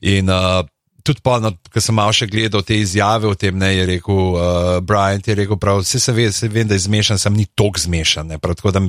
In, 0.00 0.30
uh, 0.30 0.64
Tudi 1.00 1.22
pa, 1.24 1.38
no, 1.40 1.54
ko 1.72 1.80
sem 1.80 1.96
malo 1.96 2.12
še 2.12 2.26
gledal 2.28 2.60
te 2.60 2.76
izjave 2.76 3.24
o 3.24 3.32
tem, 3.34 3.56
ne, 3.56 3.70
je 3.72 3.86
rekel 3.88 4.18
uh, 4.36 4.80
Brian, 4.84 5.22
je 5.24 5.32
rekel, 5.34 5.56
prav, 5.56 5.80
vse 5.80 5.96
se 5.96 6.12
ve, 6.12 6.26
se 6.32 6.48
vem, 6.52 6.68
da 6.68 6.76
je 6.76 6.84
zmešan, 6.84 7.18
sem 7.18 7.32
ni 7.32 7.46
tok 7.56 7.80
zmešan, 7.80 8.28
ne, 8.28 8.38
prav, 8.38 8.58
tako 8.58 8.74
da 8.76 8.82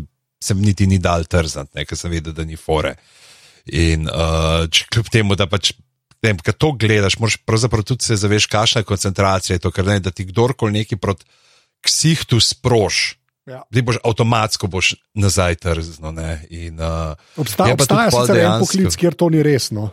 sem 0.44 0.60
niti 0.60 0.90
ni 0.92 1.00
dal 1.00 1.24
trzant, 1.24 1.72
ne, 1.72 1.86
ker 1.88 1.96
sem 1.96 2.12
vedel, 2.12 2.36
da 2.36 2.44
ni 2.44 2.60
fore. 2.60 2.98
In 3.72 4.10
uh, 4.12 4.68
kljub 4.92 5.08
temu, 5.14 5.40
da 5.40 5.48
pač, 5.48 5.72
vem, 6.22 6.38
ko 6.38 6.54
to 6.54 6.72
gledaš, 6.78 7.18
moraš 7.20 7.38
pravzaprav 7.46 7.84
tudi 7.84 8.06
se 8.06 8.16
zaveš, 8.16 8.46
kakšna 8.52 8.84
koncentracija, 8.84 9.56
je 9.56 9.64
to, 9.64 9.72
ker 9.72 9.86
ne, 9.86 10.00
da 10.00 10.12
ti 10.12 10.26
kdorkoli 10.30 10.72
neki 10.82 10.96
proti 11.02 11.26
ksihtu 11.82 12.40
sproš. 12.40 13.18
Ja. 13.50 13.64
Zdaj 13.72 13.82
boš 13.82 13.98
avtomatsko 14.06 14.68
boš 14.70 14.94
nazaj 15.18 15.56
trzno. 15.56 16.12
ne, 16.12 16.46
In, 16.50 16.78
uh, 16.80 17.18
Obsta, 17.36 17.66
obstaja 17.74 18.12
sicer 18.12 18.36
en 18.36 18.42
dejansko- 18.42 18.60
poklic, 18.60 18.96
kjer 18.96 19.14
to 19.18 19.30
ni 19.30 19.44
resno. 19.44 19.90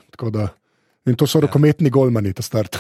In 1.09 1.17
to 1.17 1.27
so 1.27 1.41
rokometni 1.41 1.91
golmani, 1.91 2.35
ta 2.37 2.43
start. 2.43 2.77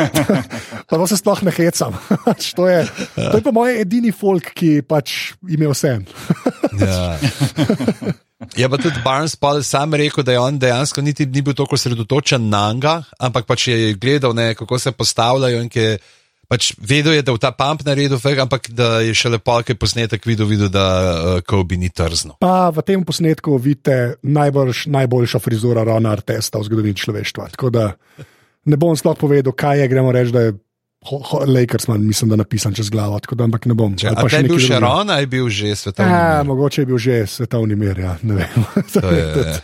pa 0.88 1.06
se 1.06 1.16
sploh 1.16 1.42
ne 1.42 1.50
hecam. 1.50 1.98
To, 2.56 2.68
je, 2.68 2.86
to 3.16 3.36
je 3.36 3.42
pa 3.42 3.50
moj 3.50 3.80
edini 3.80 4.12
folk, 4.12 4.52
ki 4.54 4.82
pač 4.86 5.32
ima 5.48 5.66
vse. 5.72 5.96
Ja. 6.78 7.18
Je 8.56 8.68
pa 8.68 8.78
tudi 8.80 8.96
Barnes 9.04 9.36
pa 9.36 9.52
sam 9.62 9.94
rekel, 9.94 10.24
da 10.24 10.32
je 10.32 10.40
on 10.40 10.58
dejansko 10.58 11.02
niti 11.04 11.26
ni 11.26 11.42
bil 11.42 11.54
tako 11.54 11.76
osredotočen 11.76 12.48
na 12.48 12.72
njega, 12.72 13.02
ampak 13.18 13.46
pač 13.46 13.68
je 13.68 13.92
gledal, 13.94 14.34
ne, 14.34 14.54
kako 14.54 14.78
se 14.78 14.92
postavljajo 14.92 15.60
in 15.62 15.68
ki 15.68 15.98
pač 16.50 16.72
vedel, 16.82 17.14
je, 17.14 17.22
da 17.22 17.32
je 17.36 17.42
ta 17.42 17.52
pump 17.54 17.84
naredil, 17.86 18.18
fek, 18.18 18.40
ampak 18.42 18.70
da 18.74 18.98
je 19.04 19.14
še 19.14 19.30
lepo, 19.36 19.54
ki 19.62 19.76
je 19.76 19.78
posnetek 19.78 20.24
videl, 20.26 20.48
videl 20.50 20.72
da 20.72 20.86
uh, 20.88 21.28
Kobe 21.46 21.78
ni 21.78 21.92
trzno. 21.94 22.40
Pa 22.42 22.72
v 22.74 22.82
tem 22.86 23.04
posnetku 23.06 23.54
vidite 23.62 24.16
najboljš, 24.26 24.88
najboljšo 24.90 25.38
frizuro 25.38 25.84
Rona 25.86 26.16
Artesta 26.16 26.58
v 26.58 26.66
zgodovini 26.66 26.98
človeštva. 26.98 27.52
Tako 27.54 27.70
da 27.70 27.92
ne 28.66 28.80
bom 28.80 28.98
sploh 28.98 29.14
povedal, 29.20 29.54
kaj 29.54 29.84
je, 29.84 29.90
gremo 29.92 30.10
reči, 30.16 30.34
da 30.34 30.48
je 30.48 30.56
Lakersman, 31.46 32.06
mislim, 32.06 32.30
da 32.30 32.36
napisan 32.36 32.74
čez 32.74 32.90
glavo. 32.90 33.18
Tako 33.20 33.34
da, 33.34 33.44
ampak 33.44 33.64
ne 33.66 33.74
bom. 33.74 33.96
Če, 33.96 34.10
pa 34.14 34.26
te 34.28 34.36
je 34.36 34.48
bil 34.50 34.58
še. 34.60 34.80
Ron, 34.84 35.08
ali 35.10 35.24
je 35.24 35.28
bil 35.32 35.46
že 35.48 35.72
svetovni? 35.76 36.12
Ja, 36.12 36.42
mir? 36.42 36.46
mogoče 36.46 36.82
je 36.82 36.86
bil 36.86 36.98
že 37.00 37.14
svetovni 37.26 37.76
mir, 37.76 37.98
ja, 37.98 38.16
ne 38.22 38.34
vem. 38.36 38.66
To 38.92 39.08
je, 39.08 39.24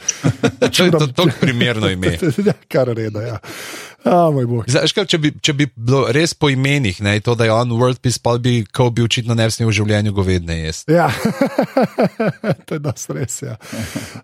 to 0.72 0.84
je 0.84 0.91
to, 0.95 1.07
to 1.12 1.26
primerno 1.41 1.91
ime. 1.93 2.14
ja, 2.49 2.55
kar 2.72 2.89
reda, 2.89 3.20
ja. 3.20 3.37
A, 4.07 4.30
bog. 4.30 4.64
Zdaj, 4.70 4.87
veš 4.87 4.95
kaj, 4.97 5.07
če, 5.12 5.18
bi, 5.20 5.32
če 5.43 5.53
bi 5.59 5.66
bilo 5.74 6.07
res 6.14 6.32
po 6.32 6.49
imenih, 6.49 7.03
ne, 7.05 7.18
to, 7.20 7.34
da 7.37 7.45
je 7.45 7.53
on 7.53 7.74
World 7.76 8.01
Peace, 8.01 8.20
pa 8.22 8.39
bi 8.41 8.62
Kobe 8.64 9.05
očitno 9.05 9.37
ne 9.37 9.49
bi 9.51 9.53
smel 9.53 9.68
v 9.68 9.74
življenju 9.76 10.14
govedne 10.16 10.57
jesti. 10.62 10.95
Ja, 10.97 11.11
to 12.64 12.78
je 12.78 12.80
dosti 12.80 13.16
res. 13.18 13.37
Ja. 13.45 13.59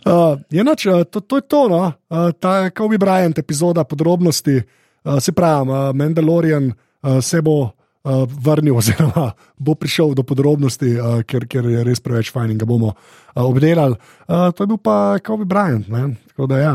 Uh, 0.06 0.38
jenač, 0.54 0.86
uh, 0.88 1.02
to, 1.04 1.20
to 1.20 1.42
je 1.42 1.44
to, 1.44 1.66
no? 1.68 1.82
uh, 1.92 2.30
ta 2.32 2.70
Kobe 2.72 2.96
Bryant 3.02 3.42
epizoda 3.42 3.84
podrobnosti. 3.84 4.62
Uh, 5.02 5.18
se 5.20 5.34
pravi, 5.34 5.68
uh, 5.68 5.90
Mandalorian 5.98 6.70
uh, 6.70 6.78
se 7.20 7.40
bo 7.42 7.72
uh, 8.02 8.24
vrnil, 8.26 8.76
oziroma 8.76 9.32
bo 9.58 9.74
prišel 9.74 10.14
do 10.14 10.22
podrobnosti, 10.22 10.96
uh, 10.98 11.20
ker, 11.26 11.46
ker 11.50 11.66
je 11.70 11.84
res 11.86 12.02
preveč 12.02 12.32
fajn 12.34 12.54
in 12.54 12.58
ga 12.60 12.68
bomo 12.68 12.94
uh, 12.94 13.42
obdelali. 13.44 13.98
Uh, 14.26 14.50
to 14.54 14.64
je 14.64 14.72
bil 14.74 14.80
pa 14.80 15.18
Kobe 15.24 15.46
Bryant. 15.48 15.88
Ne? 15.88 16.14
Tako 16.32 16.50
da 16.50 16.58
ja. 16.58 16.74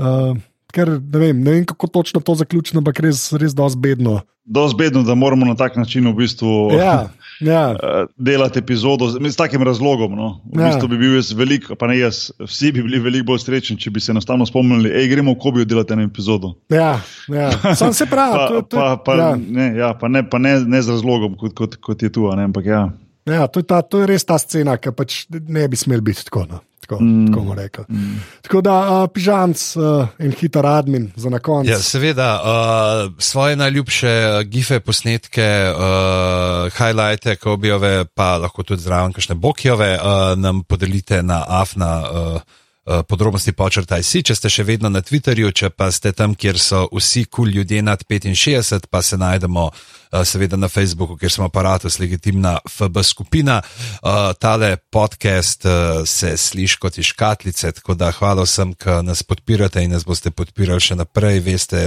Uh, 0.00 0.36
ker 0.72 0.96
ne 0.96 1.18
vem, 1.20 1.42
ne 1.44 1.58
vem, 1.58 1.64
kako 1.68 1.86
točno 2.00 2.20
to 2.24 2.34
zaključiti, 2.40 2.78
ampak 2.80 3.00
res, 3.04 3.28
res 3.36 3.54
dosti 3.56 3.80
bedno. 3.80 4.22
Dosti 4.44 4.78
bedno, 4.80 5.04
da 5.06 5.14
moramo 5.14 5.46
na 5.46 5.54
tak 5.54 5.76
način 5.76 6.08
v 6.08 6.16
bistvu 6.24 6.72
Ja, 6.74 7.12
ja. 7.42 7.62
eh, 7.74 8.06
delati 8.16 8.62
epizodo 8.62 9.08
z, 9.10 9.20
s 9.26 9.36
takim 9.36 9.62
razlogom. 9.62 10.14
No. 10.16 10.28
V 10.48 10.60
Ja. 10.60 10.70
bistvu 10.70 10.88
bi 10.88 10.98
bil 10.98 11.16
jaz 11.18 11.32
veliko, 11.36 11.74
pa 11.76 11.86
ne 11.90 11.98
jaz, 11.98 12.30
vsi 12.40 12.72
bi 12.72 12.82
bili 12.82 12.98
veliko 13.02 13.26
bolj 13.32 13.42
srečni, 13.44 13.76
če 13.78 13.90
bi 13.90 14.00
se 14.00 14.12
enostavno 14.14 14.46
spomnili, 14.46 14.90
hej, 14.90 15.08
gremo 15.10 15.34
v 15.34 15.40
Kobijo 15.42 15.64
delati 15.68 15.92
eno 15.92 16.06
epizodo. 16.06 16.54
Ja, 16.70 16.96
ja. 17.28 17.50
Sam 17.76 17.92
se 17.92 18.06
pravi, 18.06 18.34
Pa, 18.38 18.48
to, 18.48 18.62
to, 18.62 18.76
pa, 18.76 18.96
pa, 19.04 19.14
ja. 19.18 19.30
ne, 19.36 19.66
ja, 19.76 19.92
pa, 19.94 20.08
ne, 20.08 20.22
pa 20.28 20.38
ne, 20.38 20.60
ne 20.64 20.82
z 20.82 20.90
razlogom, 20.96 21.36
kot, 21.36 21.54
kot, 21.54 21.76
kot 21.76 22.02
je 22.02 22.10
tu. 22.12 22.28
Ne, 22.36 22.44
ampak 22.44 22.66
ja. 22.66 22.88
Ja, 23.26 23.46
to, 23.46 23.60
je 23.60 23.66
ta, 23.70 23.82
to 23.82 24.00
je 24.02 24.06
res 24.10 24.24
ta 24.26 24.34
scena, 24.38 24.74
ki 24.82 24.90
pač 24.98 25.26
ne 25.30 25.68
bi 25.70 25.76
smel 25.78 26.00
biti 26.02 26.24
tako. 26.26 26.46
No. 26.50 26.58
Tako, 26.82 26.98
mm. 27.00 27.26
tako 27.26 27.40
bomo 27.40 27.54
rekli. 27.54 27.84
Mm. 27.88 28.20
Tako 28.42 28.60
da, 28.60 28.74
uh, 29.02 29.08
pižamc 29.14 29.76
uh, 29.76 30.08
in 30.18 30.32
hiter 30.34 30.66
admin 30.66 31.12
za 31.16 31.30
na 31.30 31.38
koncu. 31.38 31.70
Ja, 31.70 31.78
seveda, 31.78 32.30
uh, 32.42 33.12
svoje 33.18 33.56
najljubše 33.56 34.44
gife 34.44 34.80
posnetke, 34.80 35.46
uh, 35.70 36.72
highlighte, 36.72 37.36
kobijove, 37.36 38.04
pa 38.04 38.36
lahko 38.36 38.62
tudi 38.62 38.82
zraven 38.82 39.12
kakšne 39.12 39.34
bokijove, 39.34 39.94
uh, 39.94 40.38
nam 40.38 40.64
podelite 40.64 41.22
na 41.22 41.44
afna. 41.48 42.02
Uh, 42.10 42.40
Podrobnosti 42.82 43.52
počrtaj 43.54 44.02
si, 44.02 44.24
če 44.26 44.34
ste 44.34 44.50
še 44.50 44.64
vedno 44.66 44.88
na 44.90 45.04
Twitterju, 45.06 45.52
če 45.54 45.68
pa 45.70 45.86
ste 45.94 46.10
tam, 46.18 46.32
kjer 46.34 46.58
so 46.58 46.80
vsi 46.90 47.28
kul 47.28 47.46
cool 47.46 47.54
ljudje 47.54 47.78
nad 47.82 48.02
65, 48.02 48.88
pa 48.90 49.02
se 49.06 49.18
najdemo 49.22 49.68
uh, 49.70 50.24
seveda 50.26 50.58
na 50.58 50.66
Facebooku, 50.66 51.14
kjer 51.14 51.30
smo 51.30 51.46
aparatus 51.46 52.00
legitimna 52.02 52.56
FB 52.66 53.04
skupina. 53.06 53.60
Uh, 54.02 54.34
tale 54.34 54.72
podcast 54.90 55.62
se 56.10 56.34
sliši 56.36 56.80
kot 56.82 56.98
iz 56.98 57.12
škatlice, 57.14 57.70
tako 57.78 57.94
da 57.94 58.10
hvala 58.10 58.42
vsem, 58.42 58.74
ki 58.74 58.98
nas 59.06 59.22
podpirate 59.22 59.86
in 59.86 59.94
nas 59.94 60.02
boste 60.02 60.34
podpirali 60.34 60.82
še 60.82 60.98
naprej. 60.98 61.38
Veste, 61.46 61.86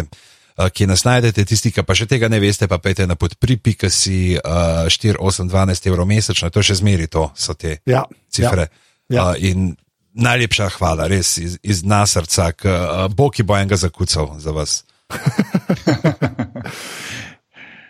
kje 0.56 0.88
nas 0.88 1.04
najdete, 1.04 1.44
tisti, 1.44 1.76
ki 1.76 1.84
pa 1.84 1.92
še 1.92 2.08
tega 2.08 2.32
ne 2.32 2.40
veste, 2.40 2.72
pa 2.72 2.80
pejte 2.80 3.04
na 3.04 3.20
podpri.si 3.20 4.38
uh, 4.40 4.88
4, 4.88 5.20
8, 5.20 5.52
12 5.52 5.92
evrov 5.92 6.08
mesečno, 6.08 6.56
to 6.56 6.64
še 6.64 6.80
zmeri 6.80 7.12
to, 7.12 7.34
so 7.36 7.52
te 7.52 7.82
Ja, 7.84 8.08
cifre. 8.32 8.72
Ja. 9.12 9.34
Uh, 9.36 9.44
in 9.44 9.76
najlepša 10.16 10.70
hvala, 10.80 11.08
res 11.12 11.36
iz, 11.38 11.60
iz 11.62 11.84
nas 11.84 12.16
srca, 12.16 12.52
k 12.56 12.64
uh, 12.66 13.06
Bog 13.12 13.36
ki 13.36 13.44
bo 13.44 13.54
enega 13.54 13.76
zakucal 13.76 14.40
za 14.40 14.52
vas. 14.52 14.82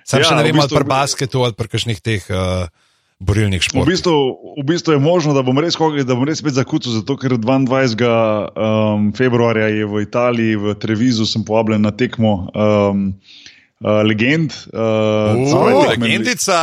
Sam 0.06 0.22
Ja, 0.22 0.28
še 0.30 0.36
ne 0.38 0.44
v 0.44 0.52
vem, 0.52 0.60
ali 0.60 0.68
bistvu- 0.70 0.78
pri 0.78 0.86
basketu 0.86 1.38
ali 1.42 1.56
pri 1.58 1.68
kakšnih 1.68 1.98
teh 1.98 2.22
uh, 2.30 2.70
borilnih 3.18 3.58
V 3.58 3.66
športih. 3.66 3.90
bistvu, 3.90 4.14
v 4.60 4.64
bistvu 4.68 4.94
je 4.94 5.02
možno, 5.02 5.34
da 5.34 5.42
bom 5.42 5.58
res, 5.58 5.74
kogli, 5.74 6.06
da 6.06 6.14
bom 6.14 6.28
res 6.28 6.44
spet 6.44 6.54
zakucal, 6.54 6.94
zato 6.94 7.18
ker 7.18 7.38
22. 7.40 8.06
Um, 8.54 9.10
februarja 9.18 9.72
je 9.72 9.86
v 9.86 10.04
Italiji, 10.04 10.60
v 10.62 10.76
Trevizu, 10.78 11.26
sem 11.26 11.42
povabljen 11.42 11.82
na 11.82 11.90
tekmo 11.90 12.52
um, 12.54 13.16
uh, 13.84 14.02
legend. 14.08 14.52
Uh, 14.74 15.36
Uh, 15.36 15.90
legendica! 15.90 16.60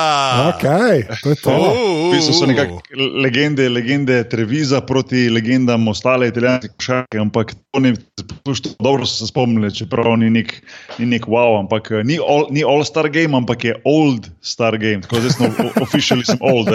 Okay, 0.56 1.02
to 1.22 1.30
je 1.30 1.36
to. 1.36 1.50
Uh, 1.50 2.12
V 2.12 2.16
bistvu 2.16 2.32
so 2.34 2.46
nekako 2.46 2.80
legende, 3.22 3.68
legende 3.68 4.24
Treviza 4.28 4.80
proti 4.80 5.28
legendam 5.30 5.88
ostale 5.88 6.28
italijanske 6.28 6.68
košarke, 6.76 7.18
ampak 7.18 7.54
to 7.70 7.80
ni 7.80 7.92
spuščalo, 8.20 8.74
dobro 8.80 9.06
so 9.06 9.24
se 9.24 9.26
spomnili, 9.30 9.70
čeprav 9.74 10.16
ni 10.18 10.30
nek, 10.30 10.52
ni 10.98 11.06
nek 11.06 11.26
wow, 11.26 11.58
ampak 11.60 11.90
eh, 11.90 12.02
ni 12.04 12.18
all, 12.18 12.46
ni 12.50 12.64
all 12.64 12.84
star 12.84 13.08
game, 13.08 13.36
ampak 13.36 13.64
je 13.64 13.74
old 13.84 14.28
star 14.40 14.76
game, 14.78 15.00
tako 15.04 15.20
zdaj 15.20 15.32
sem 15.36 15.52
oficially 15.82 16.24
sem 16.24 16.38
old. 16.40 16.68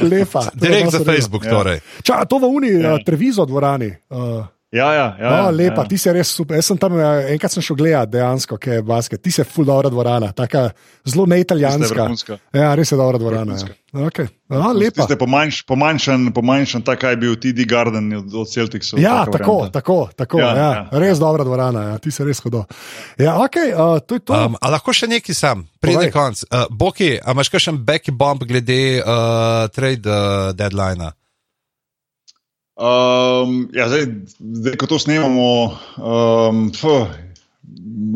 Lepa. 0.00 0.48
Direkt 0.54 0.90
za. 0.90 1.04
Facebook, 1.04 1.44
Ja. 1.44 1.50
torej. 1.50 1.78
Ča, 2.02 2.24
to 2.24 2.38
v 2.38 2.44
Uni, 2.48 2.72
Ja. 2.80 2.94
ja. 2.96 3.04
Trevizo 3.04 3.44
dvorani. 3.46 3.92
Uh, 4.10 4.44
ja, 4.74 4.88
ja, 4.94 5.06
ja, 5.20 5.30
no, 5.30 5.36
ja, 5.36 5.50
lepa, 5.54 5.84
ja. 5.84 5.88
ti 5.88 5.98
si 5.98 6.12
res 6.12 6.32
super. 6.34 6.58
Jaz 6.58 6.72
sem 6.72 6.78
tam 6.82 6.96
eh, 6.98 7.30
enkrat 7.36 7.54
sem 7.54 7.62
šel 7.62 7.78
gledat, 7.78 8.10
dejansko, 8.10 8.58
kaj 8.58 8.80
je 8.80 8.82
basket. 8.86 9.22
Ti 9.22 9.30
si 9.30 9.46
ful 9.46 9.68
dobra 9.68 9.92
dvorana, 9.92 10.32
taka 10.34 10.66
zelo 11.06 11.28
neitalijanska. 11.30 12.08
Ja, 12.54 12.74
res 12.74 12.90
je 12.90 12.98
dobra 12.98 13.20
dvorana. 13.22 13.54
Vrhunska. 13.54 13.78
Ja. 13.94 14.08
Okay. 14.10 14.26
No, 14.50 14.72
lepa. 14.74 15.04
Tiste 15.04 15.16
pomanjš, 15.18 15.62
pomanjšan, 15.70 16.26
pomanjšan, 16.34 16.82
tak 16.82 17.06
je 17.06 17.16
bil 17.22 17.36
TD 17.38 17.66
Garden 17.70 18.12
od, 18.18 18.34
od 18.34 18.50
Celticsov. 18.50 18.98
Ja, 18.98 19.22
tako, 19.30 19.52
varianta. 19.52 19.78
tako, 19.78 19.98
tako 20.16 20.42
Ja, 20.42 20.48
ja, 20.48 20.56
ja, 20.56 20.70
ja, 20.92 20.98
res 20.98 21.22
dobra 21.22 21.46
dvorana, 21.46 21.88
ja, 21.92 21.98
ti 22.02 22.10
si 22.10 22.26
res 22.26 22.42
hodo. 22.42 22.64
Ja, 23.18 23.38
okay, 23.46 23.70
uh, 23.70 24.02
to 24.02 24.18
je 24.18 24.26
to. 24.26 24.34
Um, 24.34 24.58
a 24.58 24.74
lahko 24.74 24.92
še 24.92 25.06
nekaj 25.06 25.38
sam, 25.38 25.68
pride 25.78 26.10
konc. 26.14 26.42
Uh, 26.50 26.66
Boki, 26.70 27.14
a 27.22 27.36
imaš 27.38 27.54
kakšen 27.54 27.84
back 27.86 28.10
bomb 28.10 28.42
glede 28.42 28.98
uh, 28.98 29.70
trade 29.70 30.10
uh, 30.10 30.50
deadline? 30.58 31.14
Um, 32.74 33.68
ja, 33.70 33.86
zdaj, 33.86 34.08
zdaj, 34.42 34.74
ko 34.82 34.86
to 34.90 34.98
snemamo, 34.98 35.78
um, 35.94 36.72
fuh, 36.74 37.06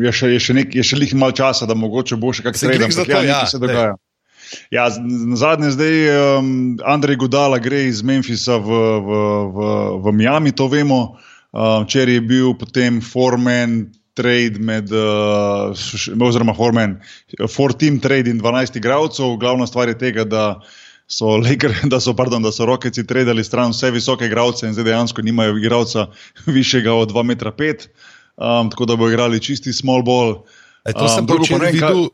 je 0.03 0.11
še, 0.11 0.33
je 0.35 0.39
še, 0.43 0.55
nek, 0.57 0.75
je 0.75 0.83
še 0.83 0.99
lih 0.99 1.13
malo 1.15 1.31
časa, 1.31 1.63
da 1.63 1.77
mogoče 1.79 2.17
bo 2.19 2.33
še 2.35 2.43
glih 2.43 2.59
za 2.59 2.67
ampak 2.67 3.07
ja, 3.07 3.21
ja, 3.23 3.23
nekaj 3.23 3.51
se 3.53 3.61
dogaja. 3.63 3.93
Ja, 4.73 4.89
z- 4.91 4.99
na 5.29 5.37
zadnje 5.39 5.71
zdaj 5.77 5.95
um, 6.41 6.49
Andrej 6.83 7.21
Gudala 7.21 7.59
gre 7.61 7.85
iz 7.87 8.01
Memphisa 8.03 8.57
v, 8.57 8.67
v, 8.67 9.09
v, 9.47 9.57
v 10.03 10.13
Miami, 10.17 10.51
to 10.51 10.67
vemo. 10.67 11.15
Um, 11.55 11.85
Včeraj 11.87 12.19
je 12.19 12.25
bil 12.25 12.51
potem 12.59 12.99
foreman 13.01 13.93
trade 14.19 14.59
med, 14.59 14.91
uh, 14.91 15.71
oziroma 16.19 16.51
foreman, 16.57 16.97
four 17.47 17.71
team 17.71 18.01
trade 18.03 18.27
in 18.27 18.41
12 18.43 18.75
igralcev. 18.75 19.37
Glavna 19.39 19.69
stvar 19.69 19.87
je 19.87 19.95
tega, 19.95 20.27
da 20.27 20.59
so, 21.09 21.35
Laker, 21.43 21.73
da 21.89 21.99
so, 21.99 22.13
pardon, 22.13 22.43
da 22.45 22.51
so 22.53 22.65
Rocketsi 22.65 23.03
tradili 23.07 23.43
stran 23.43 23.73
vse 23.73 23.91
visoke 23.91 24.29
igralce 24.29 24.67
in 24.67 24.73
zdaj 24.73 24.85
dejansko 24.91 25.21
nimajo 25.25 25.57
igralca 25.57 26.07
višjega 26.57 26.93
od 26.93 27.11
2,5 27.11 27.87
m, 27.87 27.89
um, 28.37 28.69
tako 28.69 28.85
da 28.85 28.95
bo 28.95 29.09
igrali 29.09 29.41
čisti 29.41 29.73
small 29.73 30.03
ball. 30.03 30.43
E, 30.85 30.93
to 30.93 31.05
um, 31.05 31.09
sem 31.09 31.25
včeraj 31.27 31.71
kaj- 31.71 31.73
videl, 31.73 32.05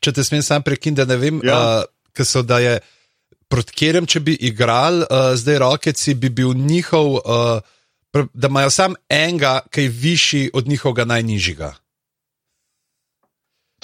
če 0.00 0.12
te 0.12 0.24
smem 0.24 0.42
sam 0.42 0.62
prekiniti, 0.62 1.00
da 1.02 1.08
ne 1.08 1.16
vem, 1.16 1.40
ja. 1.44 1.56
Uh, 1.56 1.88
ker 2.12 2.28
so 2.28 2.42
da 2.42 2.60
je. 2.62 2.78
Proti 3.46 3.70
katerem, 3.72 4.06
če 4.10 4.20
bi 4.26 4.32
igrali, 4.34 5.04
uh, 5.06 5.32
zdaj 5.38 5.58
Rokeci, 5.62 6.16
bi 6.18 6.30
bil 6.34 6.50
njihov, 6.58 7.12
uh, 7.22 8.24
da 8.34 8.48
imajo 8.50 8.70
sam 8.74 8.96
enega, 9.06 9.60
ki 9.70 9.84
je 9.84 9.92
višji 9.92 10.50
od 10.54 10.66
njihovega 10.66 11.04
najnižjega. 11.04 11.68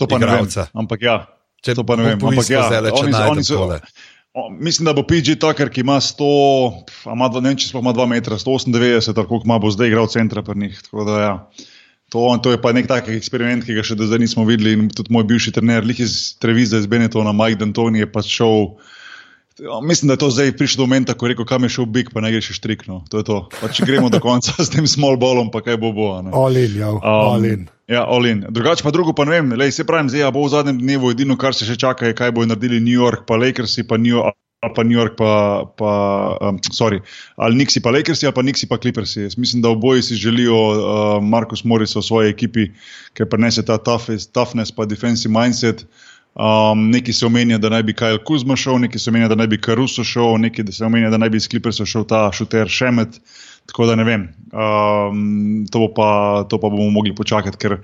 To 0.00 0.08
pa 0.08 0.18
ne 0.18 0.26
vem. 0.26 0.48
Ampak 0.74 1.02
ja, 1.02 1.16
Če 1.62 1.76
to 1.78 1.84
pa 1.86 1.94
ne 1.94 2.02
vem. 2.08 2.18
Ampak 2.18 2.48
ja, 2.50 2.64
zdajle, 2.66 2.90
če 2.90 3.04
oni 3.06 3.14
oni 3.14 3.44
so- 3.46 3.60
tole. 3.60 3.78
O, 4.32 4.48
mislim, 4.50 4.86
da 4.88 4.94
bo 4.96 5.02
PG 5.04 5.36
Tucker, 5.40 5.68
ki 5.68 5.82
ima 5.84 5.98
100, 6.00 6.26
pf, 6.86 7.06
a 7.06 7.12
ima, 7.12 7.28
ne 7.34 7.50
vem, 7.50 7.56
če 7.60 7.68
sploh 7.68 7.82
ima 7.84 7.92
2 7.92 8.06
metra, 8.14 8.38
198, 8.40 9.12
ali 9.12 9.28
koliko 9.28 9.44
ima, 9.44 9.58
bo 9.60 9.70
zdaj 9.70 9.92
igral 9.92 10.08
centra 10.08 10.42
pri 10.42 10.56
njih. 10.62 10.78
Da, 10.92 11.18
ja. 11.20 11.34
To, 12.12 12.24
to 12.44 12.52
je 12.52 12.60
pa 12.60 12.72
nek 12.76 12.88
tak 12.88 13.10
eksperiment, 13.12 13.64
ki 13.64 13.76
ga 13.76 13.84
še 13.84 13.96
do 13.96 14.08
zdaj 14.08 14.22
nismo 14.24 14.46
videli. 14.48 14.72
In 14.76 14.88
tudi 14.92 15.12
moj 15.12 15.26
bivši 15.28 15.52
trener, 15.56 15.84
lih 15.84 16.00
iz 16.00 16.34
Treviza, 16.40 16.80
iz 16.80 16.88
Benetona, 16.88 17.32
Mike 17.36 17.60
D'Antoni, 17.60 18.00
je 18.04 18.08
pač 18.08 18.32
šel. 18.32 18.72
Mislim, 19.84 20.08
da 20.08 20.16
je 20.16 20.22
to 20.24 20.30
zdaj 20.32 20.54
prišlo 20.56 20.82
do 20.82 20.88
momenta, 20.88 21.14
ko 21.16 21.28
je 21.28 21.34
rekel, 21.34 21.48
kam 21.48 21.68
je 21.68 21.74
šel 21.76 21.88
Big, 21.92 22.08
pa 22.12 22.24
ne 22.24 22.32
gre 22.32 22.40
še 22.44 22.56
štrikno. 22.56 23.02
To 23.12 23.20
je 23.20 23.28
to. 23.28 23.38
Pa 23.60 23.68
če 23.68 23.84
gremo 23.88 24.08
do 24.12 24.20
konca 24.20 24.56
s 24.64 24.72
tem 24.72 24.88
small 24.88 25.20
ballom, 25.20 25.52
pa 25.52 25.60
kaj 25.64 25.76
bo 25.80 25.92
bo. 25.96 26.08
ne. 26.24 26.32
Olin, 26.36 26.76
ja, 26.80 26.92
olin. 27.04 27.68
Ja, 27.92 28.06
Olin. 28.08 28.44
Drugače 28.48 28.84
pa 28.84 28.90
drugo, 28.90 29.12
pa 29.12 29.24
ne 29.28 29.36
vem, 29.36 29.52
lej, 29.58 29.74
se 29.76 29.84
pravim, 29.84 30.08
zdaj 30.08 30.30
bo 30.32 30.46
v 30.46 30.48
zadnjem 30.48 30.78
dnevu 30.80 31.10
edino, 31.12 31.36
kar 31.36 31.52
se 31.52 31.66
še 31.68 31.74
čaka, 31.76 32.08
je, 32.08 32.14
kaj 32.16 32.30
bodo 32.32 32.48
naredili 32.48 32.78
New 32.80 32.96
York, 32.96 33.26
pa 33.28 33.36
Lakersi, 33.36 33.84
pa 33.88 34.00
New 34.00 34.16
York. 34.16 34.38
Ali 34.62 34.76
pa 34.76 34.82
New 34.86 34.94
York, 34.94 35.16
pa, 35.18 35.30
pa 35.74 35.92
um, 36.38 36.58
sorry, 36.70 37.00
ali 37.34 37.58
Nixi, 37.58 37.80
pa 37.82 37.90
Lakersi, 37.90 38.28
ali 38.28 38.36
pa 38.36 38.44
Nixi, 38.46 38.68
pa 38.70 38.76
Clippersi. 38.78 39.24
Jaz 39.24 39.34
mislim, 39.34 39.58
da 39.64 39.72
oboji 39.74 40.04
si 40.06 40.14
želijo 40.14 40.54
uh, 40.54 41.16
Markus 41.18 41.64
Morris 41.66 41.96
v 41.98 42.02
svoji 42.06 42.30
ekipi, 42.30 42.68
ker 43.18 43.26
prenese 43.26 43.64
ta 43.66 43.74
toughness, 43.82 44.30
toughness 44.30 44.70
pa 44.70 44.86
defensive 44.86 45.34
mindset. 45.34 45.82
Um, 46.38 46.86
neki 46.94 47.12
se 47.12 47.26
omenja, 47.26 47.58
da 47.58 47.72
naj 47.74 47.82
bi 47.90 47.96
Kajl 47.98 48.22
Kuzma 48.24 48.54
šel, 48.56 48.78
neki 48.86 49.02
se 49.02 49.10
omenja, 49.10 49.32
da 49.34 49.40
naj 49.42 49.50
bi 49.50 49.58
Karuso 49.60 50.04
šel, 50.06 50.38
neki 50.46 50.62
se 50.70 50.86
omenja, 50.86 51.10
da 51.10 51.18
naj 51.18 51.34
bi 51.34 51.42
iz 51.42 51.50
Clippersov 51.50 51.90
šel 51.90 52.06
ta 52.06 52.28
šuter 52.32 52.70
Šemet. 52.70 53.18
Tako 53.66 53.86
da 53.86 53.94
ne 53.94 54.04
vem, 54.04 54.22
um, 54.52 55.20
to, 55.66 55.78
bo 55.78 55.88
pa, 55.88 56.08
to 56.44 56.58
pa 56.58 56.68
bomo 56.68 56.90
mogli 56.90 57.14
počakati. 57.14 57.56
Ker 57.56 57.78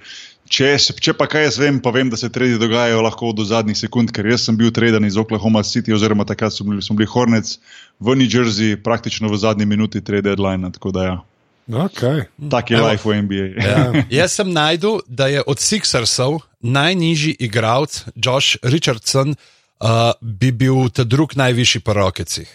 če, 0.47 0.79
se- 0.79 0.95
če 0.95 1.13
pa 1.13 1.27
kaj 1.27 1.45
jaz 1.45 1.59
vem, 1.59 1.79
pa 1.79 1.91
vem, 1.91 2.11
da 2.11 2.17
se 2.17 2.29
tredi 2.29 2.59
dogajajo 2.59 3.01
lahko 3.01 3.33
do 3.33 3.45
zadnjih 3.45 3.79
sekund, 3.79 4.11
ker 4.11 4.27
jaz 4.27 4.43
sem 4.43 4.57
bil 4.57 4.71
treden 4.71 5.05
iz 5.05 5.17
Oklahoma 5.17 5.63
City, 5.63 5.93
oziroma 5.93 6.25
takrat 6.25 6.53
smo 6.53 6.69
bili, 6.69 6.83
bili 6.83 7.07
Hornets 7.07 7.59
v 7.99 8.15
New 8.15 8.27
Jersey, 8.27 8.77
praktično 8.77 9.29
v 9.29 9.37
zadnji 9.37 9.67
minuti 9.67 10.01
trade 10.01 10.23
deadline. 10.25 10.73
Tako 10.73 10.91
da 10.91 11.05
ja, 11.05 11.17
Okay. 11.69 12.25
tak 12.51 12.71
je 12.71 12.77
Evo. 12.77 12.89
life 12.89 13.05
v 13.05 13.23
NBA. 13.23 13.47
Ja. 13.59 13.93
Jaz 14.19 14.33
sem 14.33 14.49
najdel, 14.49 15.01
da 15.07 15.27
je 15.27 15.43
od 15.43 15.59
Sixersov 15.59 16.39
najnižji 16.61 17.37
igralec, 17.39 18.05
Josh 18.15 18.57
Richardson, 18.63 19.37
uh, 19.79 19.89
bi 20.19 20.49
bil 20.51 20.89
ta 20.89 21.05
drug 21.05 21.37
najvišji 21.37 21.81
po 21.81 21.93
Rokecih. 21.93 22.49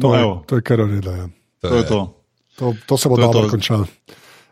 To, 0.00 0.08
No, 0.08 0.14
je, 0.14 0.24
to 0.46 0.54
je 0.54 0.62
kar 0.62 0.80
ureda. 0.80 1.10
Ja. 1.12 1.26
to 1.60 1.76
je 1.76 1.86
to. 1.86 2.00
To, 2.58 2.74
to 2.86 2.98
se 2.98 3.08
bo 3.08 3.16
To 3.16 3.22
je 3.22 3.26
dobro 3.32 3.50
končalo. 3.50 3.86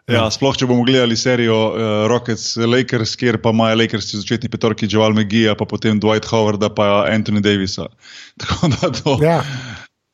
Ja, 0.07 0.29
sploh 0.31 0.55
če 0.55 0.69
bomo 0.71 0.85
gledali 0.87 1.17
serijo 1.19 1.55
uh, 1.73 1.79
Rockets 2.07 2.55
Lakers, 2.57 3.17
kjer 3.19 3.41
pa 3.43 3.51
imajo 3.51 3.75
Lakers 3.81 4.13
začetni 4.15 4.47
petorki 4.49 4.87
Joel 4.87 5.17
McGee, 5.17 5.51
pa 5.59 5.67
potem 5.67 5.99
Dwight 5.99 6.29
Howarda, 6.31 6.71
pa 6.71 7.09
Anthony 7.11 7.43
Davisa. 7.43 7.89
Tako 8.41 8.71
da 8.71 8.91
to, 8.95 9.17
ja. 9.23 9.41
Ja. 9.41 9.43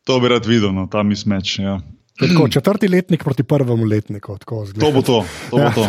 to 0.08 0.16
bi 0.20 0.32
rad 0.32 0.48
videl, 0.48 0.72
no, 0.72 0.86
ta 0.88 1.02
mismeč. 1.04 1.58
Ja. 1.60 1.80
Je 2.20 2.28
Tako, 2.28 2.48
četrti 2.48 2.88
letnik 2.88 3.24
proti 3.24 3.42
prvemu 3.42 3.84
letniku. 3.84 4.38
tako. 4.38 4.66
To 4.80 4.92
bo 4.92 5.02
to. 5.02 5.24
to, 5.50 5.56
bo 5.56 5.62
Ja. 5.62 5.72
to. 5.72 5.84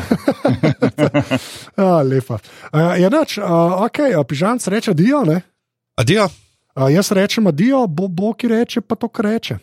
A, 1.83 2.01
lepa. 2.01 2.39
Uh, 2.73 2.95
ja, 2.99 3.09
nač, 3.09 3.37
uh, 3.37 3.43
okay, 3.83 4.15
uh, 4.15 4.25
pižanc 4.27 4.67
reče 4.67 4.93
dio, 4.93 5.23
ne? 5.23 5.41
Adijo. 5.95 6.27
Uh, 6.75 6.87
jaz 6.91 7.11
rečem 7.11 7.47
dio, 7.55 7.87
bo, 7.87 8.07
bo 8.07 8.33
ki 8.33 8.47
reče, 8.47 8.81
pa 8.81 8.95
to 8.95 9.07
kar 9.07 9.25
reče. 9.25 9.57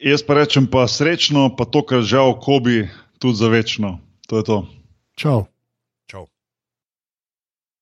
Jaz 0.00 0.22
pa 0.22 0.34
rečem 0.34 0.66
pa 0.68 0.84
srečno, 0.88 1.48
pa 1.56 1.64
to, 1.64 1.80
kar 1.82 2.04
žal 2.04 2.36
Kobi 2.40 2.88
tudi 3.18 3.36
za 3.36 3.48
večno. 3.48 3.98
To 4.28 4.36
je 4.36 4.44
to. 4.44 4.58
Čau. 5.16 5.46